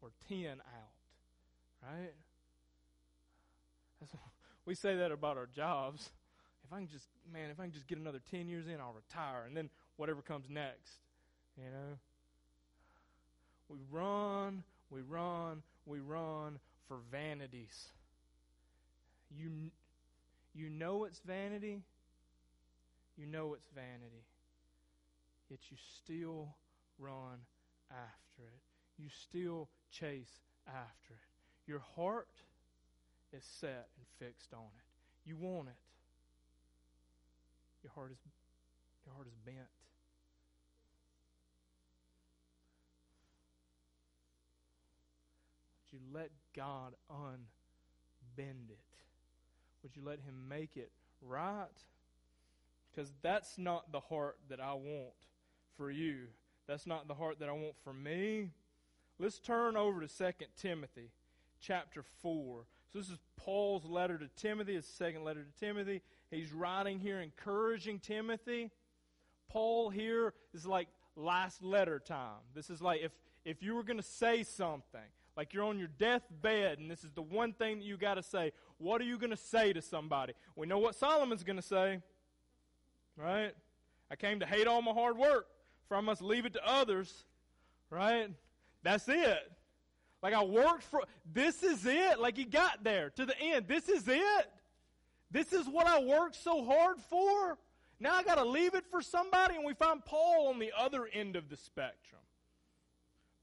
or 0.00 0.10
10 0.28 0.46
out, 0.50 1.88
right? 1.88 2.12
That's, 4.00 4.12
we 4.66 4.74
say 4.74 4.96
that 4.96 5.12
about 5.12 5.36
our 5.36 5.46
jobs. 5.46 6.10
If 6.64 6.72
I 6.72 6.78
can 6.78 6.88
just, 6.88 7.06
man, 7.32 7.50
if 7.50 7.60
I 7.60 7.64
can 7.64 7.72
just 7.72 7.86
get 7.86 7.98
another 7.98 8.20
10 8.30 8.48
years 8.48 8.66
in, 8.66 8.80
I'll 8.80 8.94
retire. 8.94 9.44
And 9.46 9.56
then 9.56 9.70
whatever 9.96 10.22
comes 10.22 10.46
next, 10.48 10.92
you 11.56 11.64
know? 11.64 11.98
We 13.68 13.78
run, 13.90 14.62
we 14.90 15.00
run, 15.00 15.62
we 15.86 16.00
run 16.00 16.58
for 16.88 16.98
vanities. 17.10 17.88
You, 19.36 19.50
you 20.54 20.68
know 20.68 21.04
it's 21.04 21.20
vanity. 21.20 21.82
You 23.16 23.26
know 23.26 23.54
it's 23.54 23.68
vanity. 23.74 24.24
Yet 25.50 25.60
you 25.70 25.76
still 25.96 26.54
run 26.98 27.38
after 27.90 28.42
it. 28.42 28.62
You 28.98 29.08
still 29.10 29.68
chase 29.90 30.40
after 30.66 31.14
it. 31.14 31.70
Your 31.70 31.82
heart 31.96 32.28
is 33.32 33.44
set 33.44 33.88
and 33.96 34.06
fixed 34.18 34.52
on 34.52 34.60
it. 34.60 35.28
You 35.28 35.36
want 35.36 35.68
it. 35.68 35.74
Your 37.82 37.92
heart 37.92 38.12
is 38.12 38.18
your 39.04 39.14
heart 39.14 39.26
is 39.26 39.34
bent. 39.44 39.56
Would 45.92 45.98
you 45.98 45.98
let 46.12 46.30
God 46.54 46.94
unbend 47.10 48.70
it? 48.70 48.78
Would 49.82 49.96
you 49.96 50.02
let 50.04 50.20
Him 50.20 50.48
make 50.48 50.76
it 50.76 50.90
right? 51.20 51.66
Because 52.94 53.12
that's 53.22 53.58
not 53.58 53.90
the 53.92 54.00
heart 54.00 54.36
that 54.48 54.60
I 54.60 54.74
want 54.74 55.14
for 55.76 55.90
you. 55.90 56.26
That's 56.66 56.86
not 56.86 57.08
the 57.08 57.14
heart 57.14 57.38
that 57.40 57.48
I 57.48 57.52
want 57.52 57.74
for 57.82 57.92
me. 57.92 58.50
Let's 59.18 59.38
turn 59.38 59.76
over 59.76 60.00
to 60.00 60.08
2 60.08 60.46
Timothy 60.56 61.10
chapter 61.60 62.02
4. 62.22 62.64
So 62.92 62.98
this 62.98 63.08
is 63.08 63.18
Paul's 63.36 63.84
letter 63.84 64.18
to 64.18 64.28
Timothy, 64.36 64.74
his 64.74 64.86
second 64.86 65.24
letter 65.24 65.44
to 65.44 65.64
Timothy. 65.64 66.02
He's 66.30 66.52
writing 66.52 66.98
here 66.98 67.20
encouraging 67.20 68.00
Timothy. 68.00 68.70
Paul 69.48 69.90
here 69.90 70.34
is 70.52 70.66
like 70.66 70.88
last 71.16 71.62
letter 71.62 71.98
time. 71.98 72.40
This 72.54 72.70
is 72.70 72.82
like 72.82 73.00
if 73.02 73.12
if 73.44 73.62
you 73.62 73.74
were 73.74 73.82
going 73.82 73.98
to 73.98 74.02
say 74.04 74.44
something, 74.44 75.00
like 75.36 75.52
you're 75.52 75.64
on 75.64 75.78
your 75.78 75.88
deathbed 75.88 76.78
and 76.78 76.90
this 76.90 77.04
is 77.04 77.12
the 77.12 77.22
one 77.22 77.52
thing 77.52 77.78
that 77.78 77.84
you 77.84 77.96
got 77.96 78.14
to 78.14 78.22
say, 78.22 78.52
what 78.78 79.00
are 79.00 79.04
you 79.04 79.18
going 79.18 79.30
to 79.30 79.36
say 79.36 79.72
to 79.72 79.82
somebody? 79.82 80.34
We 80.54 80.66
know 80.66 80.78
what 80.78 80.94
Solomon's 80.94 81.42
going 81.42 81.56
to 81.56 81.62
say. 81.62 82.00
Right? 83.16 83.54
I 84.10 84.16
came 84.16 84.40
to 84.40 84.46
hate 84.46 84.66
all 84.66 84.82
my 84.82 84.92
hard 84.92 85.16
work, 85.16 85.46
for 85.88 85.96
I 85.96 86.00
must 86.00 86.22
leave 86.22 86.46
it 86.46 86.52
to 86.54 86.66
others. 86.66 87.24
Right? 87.90 88.30
That's 88.82 89.08
it. 89.08 89.52
Like 90.22 90.34
I 90.34 90.44
worked 90.44 90.84
for, 90.84 91.02
this 91.32 91.62
is 91.62 91.84
it. 91.84 92.18
Like 92.20 92.36
he 92.36 92.44
got 92.44 92.84
there 92.84 93.10
to 93.10 93.26
the 93.26 93.38
end. 93.38 93.66
This 93.68 93.88
is 93.88 94.06
it. 94.06 94.50
This 95.30 95.52
is 95.52 95.66
what 95.66 95.86
I 95.86 95.98
worked 96.00 96.36
so 96.36 96.64
hard 96.64 96.98
for. 97.00 97.58
Now 97.98 98.16
I 98.16 98.22
got 98.22 98.34
to 98.34 98.44
leave 98.44 98.74
it 98.74 98.84
for 98.90 99.00
somebody, 99.00 99.54
and 99.54 99.64
we 99.64 99.74
find 99.74 100.04
Paul 100.04 100.48
on 100.48 100.58
the 100.58 100.72
other 100.76 101.08
end 101.12 101.36
of 101.36 101.48
the 101.48 101.56
spectrum. 101.56 102.20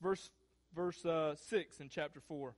Verse 0.01 0.29
verse 0.75 1.03
uh, 1.05 1.35
six 1.35 1.79
in 1.79 1.89
chapter 1.89 2.19
four. 2.19 2.53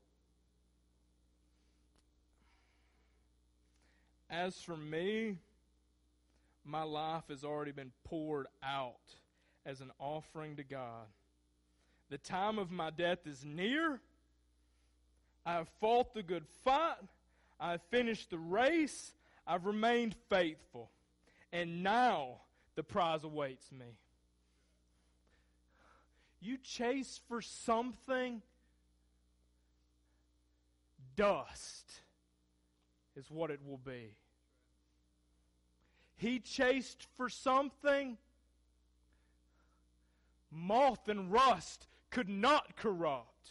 As 4.29 4.59
for 4.61 4.77
me, 4.77 5.37
my 6.65 6.83
life 6.83 7.23
has 7.29 7.43
already 7.43 7.71
been 7.71 7.91
poured 8.03 8.47
out 8.63 9.15
as 9.65 9.81
an 9.81 9.91
offering 9.99 10.55
to 10.57 10.63
God. 10.63 11.07
The 12.09 12.17
time 12.17 12.59
of 12.59 12.71
my 12.71 12.89
death 12.89 13.25
is 13.25 13.43
near. 13.45 13.99
I 15.45 15.53
have 15.53 15.69
fought 15.79 16.13
the 16.13 16.23
good 16.23 16.45
fight. 16.63 16.97
I 17.59 17.71
have 17.71 17.81
finished 17.89 18.29
the 18.29 18.37
race. 18.37 19.13
I've 19.47 19.65
remained 19.65 20.15
faithful. 20.29 20.91
And 21.53 21.83
now 21.83 22.41
the 22.75 22.83
prize 22.83 23.23
awaits 23.23 23.71
me. 23.71 23.97
You 26.41 26.57
chase 26.57 27.19
for 27.27 27.41
something, 27.41 28.41
dust 31.15 31.91
is 33.15 33.29
what 33.29 33.51
it 33.51 33.59
will 33.65 33.77
be. 33.77 34.15
He 36.21 36.37
chased 36.37 37.07
for 37.17 37.29
something 37.29 38.15
moth 40.51 41.07
and 41.07 41.31
rust 41.31 41.87
could 42.11 42.29
not 42.29 42.75
corrupt. 42.75 43.49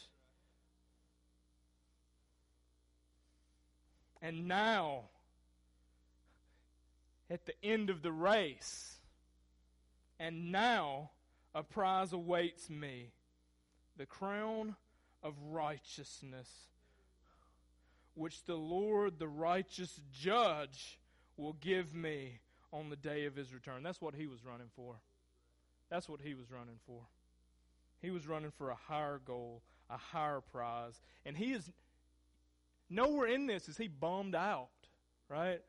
And 4.23 4.47
now, 4.47 5.07
at 7.29 7.45
the 7.45 7.55
end 7.65 7.91
of 7.91 8.03
the 8.03 8.13
race, 8.13 9.01
and 10.21 10.53
now 10.53 11.11
a 11.53 11.65
prize 11.65 12.13
awaits 12.13 12.71
me 12.71 13.11
the 13.97 14.07
crown 14.07 14.77
of 15.25 15.35
righteousness, 15.51 16.49
which 18.15 18.45
the 18.45 18.55
Lord, 18.55 19.19
the 19.19 19.27
righteous 19.27 19.99
judge, 20.13 21.01
will 21.37 21.55
give 21.55 21.97
me 21.97 22.39
on 22.73 22.91
the 22.91 22.97
day 22.97 23.25
of 23.27 23.35
his 23.35 23.53
return. 23.53 23.83
That's 23.83 24.01
what 24.01 24.15
he 24.15 24.27
was 24.27 24.45
running 24.45 24.69
for. 24.77 24.97
That's 25.91 26.09
what 26.09 26.21
he 26.21 26.35
was 26.35 26.51
running 26.51 26.79
for. 26.87 27.01
He 28.01 28.11
was 28.11 28.27
running 28.27 28.51
for 28.53 28.71
a 28.71 28.75
higher 28.75 29.21
goal, 29.25 29.63
a 29.91 29.97
higher 29.97 30.41
prize. 30.41 31.01
And 31.27 31.37
he 31.37 31.53
is 31.53 31.71
nowhere 32.89 33.27
in 33.27 33.47
this 33.47 33.69
is 33.69 33.77
he 33.77 33.89
bummed 33.89 34.35
out, 34.35 34.69
right? 35.29 35.61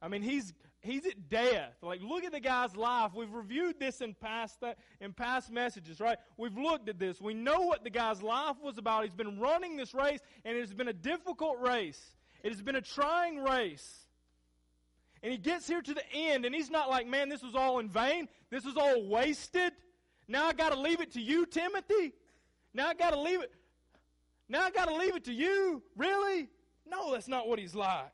I 0.00 0.08
mean, 0.08 0.22
he's 0.22 0.52
he's 0.80 1.06
at 1.06 1.28
death. 1.28 1.74
Like, 1.80 2.00
look 2.02 2.24
at 2.24 2.32
the 2.32 2.40
guy's 2.40 2.76
life. 2.76 3.12
We've 3.14 3.32
reviewed 3.32 3.78
this 3.78 4.00
in 4.00 4.14
past 4.14 4.60
that 4.60 4.78
in 5.00 5.12
past 5.12 5.50
messages, 5.50 6.00
right? 6.00 6.18
We've 6.36 6.56
looked 6.56 6.88
at 6.88 6.98
this. 6.98 7.20
We 7.20 7.34
know 7.34 7.60
what 7.60 7.84
the 7.84 7.90
guy's 7.90 8.22
life 8.22 8.56
was 8.62 8.78
about. 8.78 9.04
He's 9.04 9.14
been 9.14 9.38
running 9.38 9.76
this 9.76 9.94
race, 9.94 10.20
and 10.44 10.56
it 10.56 10.60
has 10.60 10.74
been 10.74 10.88
a 10.88 10.92
difficult 10.92 11.60
race. 11.60 12.00
It 12.42 12.50
has 12.50 12.60
been 12.60 12.76
a 12.76 12.82
trying 12.82 13.38
race. 13.38 14.01
And 15.22 15.30
he 15.30 15.38
gets 15.38 15.68
here 15.68 15.80
to 15.80 15.94
the 15.94 16.12
end, 16.12 16.44
and 16.44 16.54
he's 16.54 16.70
not 16.70 16.90
like, 16.90 17.06
man, 17.06 17.28
this 17.28 17.42
was 17.42 17.54
all 17.54 17.78
in 17.78 17.88
vain. 17.88 18.28
This 18.50 18.64
was 18.64 18.76
all 18.76 19.06
wasted. 19.06 19.72
Now 20.26 20.46
I 20.46 20.52
got 20.52 20.72
to 20.72 20.80
leave 20.80 21.00
it 21.00 21.12
to 21.12 21.20
you, 21.20 21.46
Timothy. 21.46 22.12
Now 22.74 22.88
I 22.88 22.94
got 22.94 23.10
to 23.10 23.20
leave 23.20 23.40
it. 23.40 23.52
Now 24.48 24.62
I 24.62 24.70
got 24.70 24.88
to 24.88 24.94
leave 24.94 25.14
it 25.14 25.24
to 25.24 25.32
you. 25.32 25.82
Really? 25.96 26.48
No, 26.88 27.12
that's 27.12 27.28
not 27.28 27.48
what 27.48 27.58
he's 27.58 27.74
like. 27.74 28.12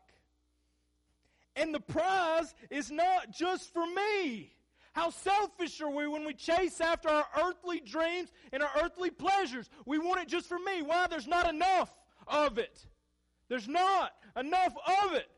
And 1.57 1.75
the 1.75 1.81
prize 1.81 2.55
is 2.71 2.91
not 2.91 3.31
just 3.31 3.73
for 3.73 3.87
me. 3.87 4.53
How 4.93 5.11
selfish 5.11 5.81
are 5.81 5.91
we 5.91 6.07
when 6.07 6.25
we 6.25 6.35
chase 6.35 6.81
after 6.81 7.09
our 7.09 7.27
earthly 7.43 7.81
dreams 7.81 8.33
and 8.53 8.63
our 8.63 8.71
earthly 8.83 9.11
pleasures? 9.11 9.71
We 9.87 9.99
want 9.99 10.21
it 10.21 10.29
just 10.29 10.47
for 10.47 10.59
me. 10.59 10.83
Why? 10.83 11.07
There's 11.09 11.27
not 11.27 11.49
enough 11.49 11.91
of 12.27 12.59
it. 12.59 12.87
There's 13.49 13.69
not 13.69 14.13
enough 14.37 14.75
of 15.05 15.15
it. 15.15 15.29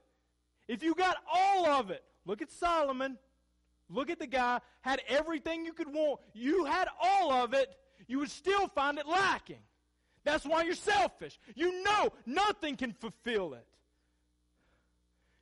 If 0.70 0.84
you 0.84 0.94
got 0.94 1.16
all 1.28 1.66
of 1.66 1.90
it, 1.90 2.04
look 2.24 2.42
at 2.42 2.52
Solomon. 2.52 3.18
Look 3.88 4.08
at 4.08 4.20
the 4.20 4.26
guy, 4.28 4.60
had 4.82 5.02
everything 5.08 5.64
you 5.64 5.72
could 5.72 5.92
want. 5.92 6.20
You 6.32 6.64
had 6.64 6.86
all 7.02 7.32
of 7.32 7.54
it, 7.54 7.76
you 8.06 8.20
would 8.20 8.30
still 8.30 8.68
find 8.68 8.96
it 8.96 9.08
lacking. 9.08 9.58
That's 10.22 10.44
why 10.44 10.62
you're 10.62 10.76
selfish. 10.76 11.40
You 11.56 11.82
know 11.82 12.10
nothing 12.24 12.76
can 12.76 12.92
fulfill 12.92 13.54
it. 13.54 13.66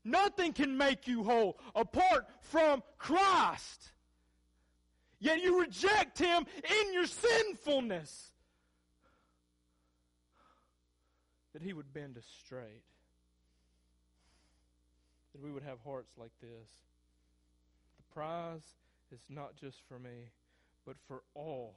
Nothing 0.02 0.54
can 0.54 0.78
make 0.78 1.06
you 1.06 1.24
whole 1.24 1.58
apart 1.74 2.26
from 2.40 2.82
Christ. 2.96 3.90
Yet 5.20 5.42
you 5.42 5.60
reject 5.60 6.18
Him 6.18 6.46
in 6.64 6.94
your 6.94 7.04
sinfulness. 7.04 8.32
That 11.52 11.60
He 11.60 11.74
would 11.74 11.92
bend 11.92 12.16
us 12.16 12.24
straight. 12.46 12.87
That 15.38 15.46
we 15.46 15.52
would 15.52 15.62
have 15.62 15.78
hearts 15.84 16.14
like 16.18 16.32
this. 16.40 16.68
The 17.96 18.12
prize 18.12 18.74
is 19.12 19.20
not 19.28 19.54
just 19.54 19.78
for 19.88 19.98
me, 19.98 20.32
but 20.84 20.96
for 21.06 21.22
all 21.34 21.76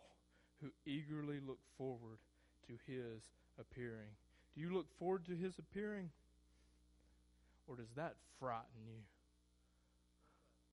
who 0.61 0.71
eagerly 0.85 1.39
look 1.45 1.59
forward 1.77 2.17
to 2.65 2.73
His 2.91 3.21
appearing. 3.59 4.09
Do 4.55 4.61
you 4.61 4.73
look 4.73 4.87
forward 4.97 5.25
to 5.25 5.35
His 5.35 5.59
appearing? 5.59 6.09
Or 7.67 7.75
does 7.75 7.91
that 7.95 8.15
frighten 8.39 8.87
you? 8.87 9.01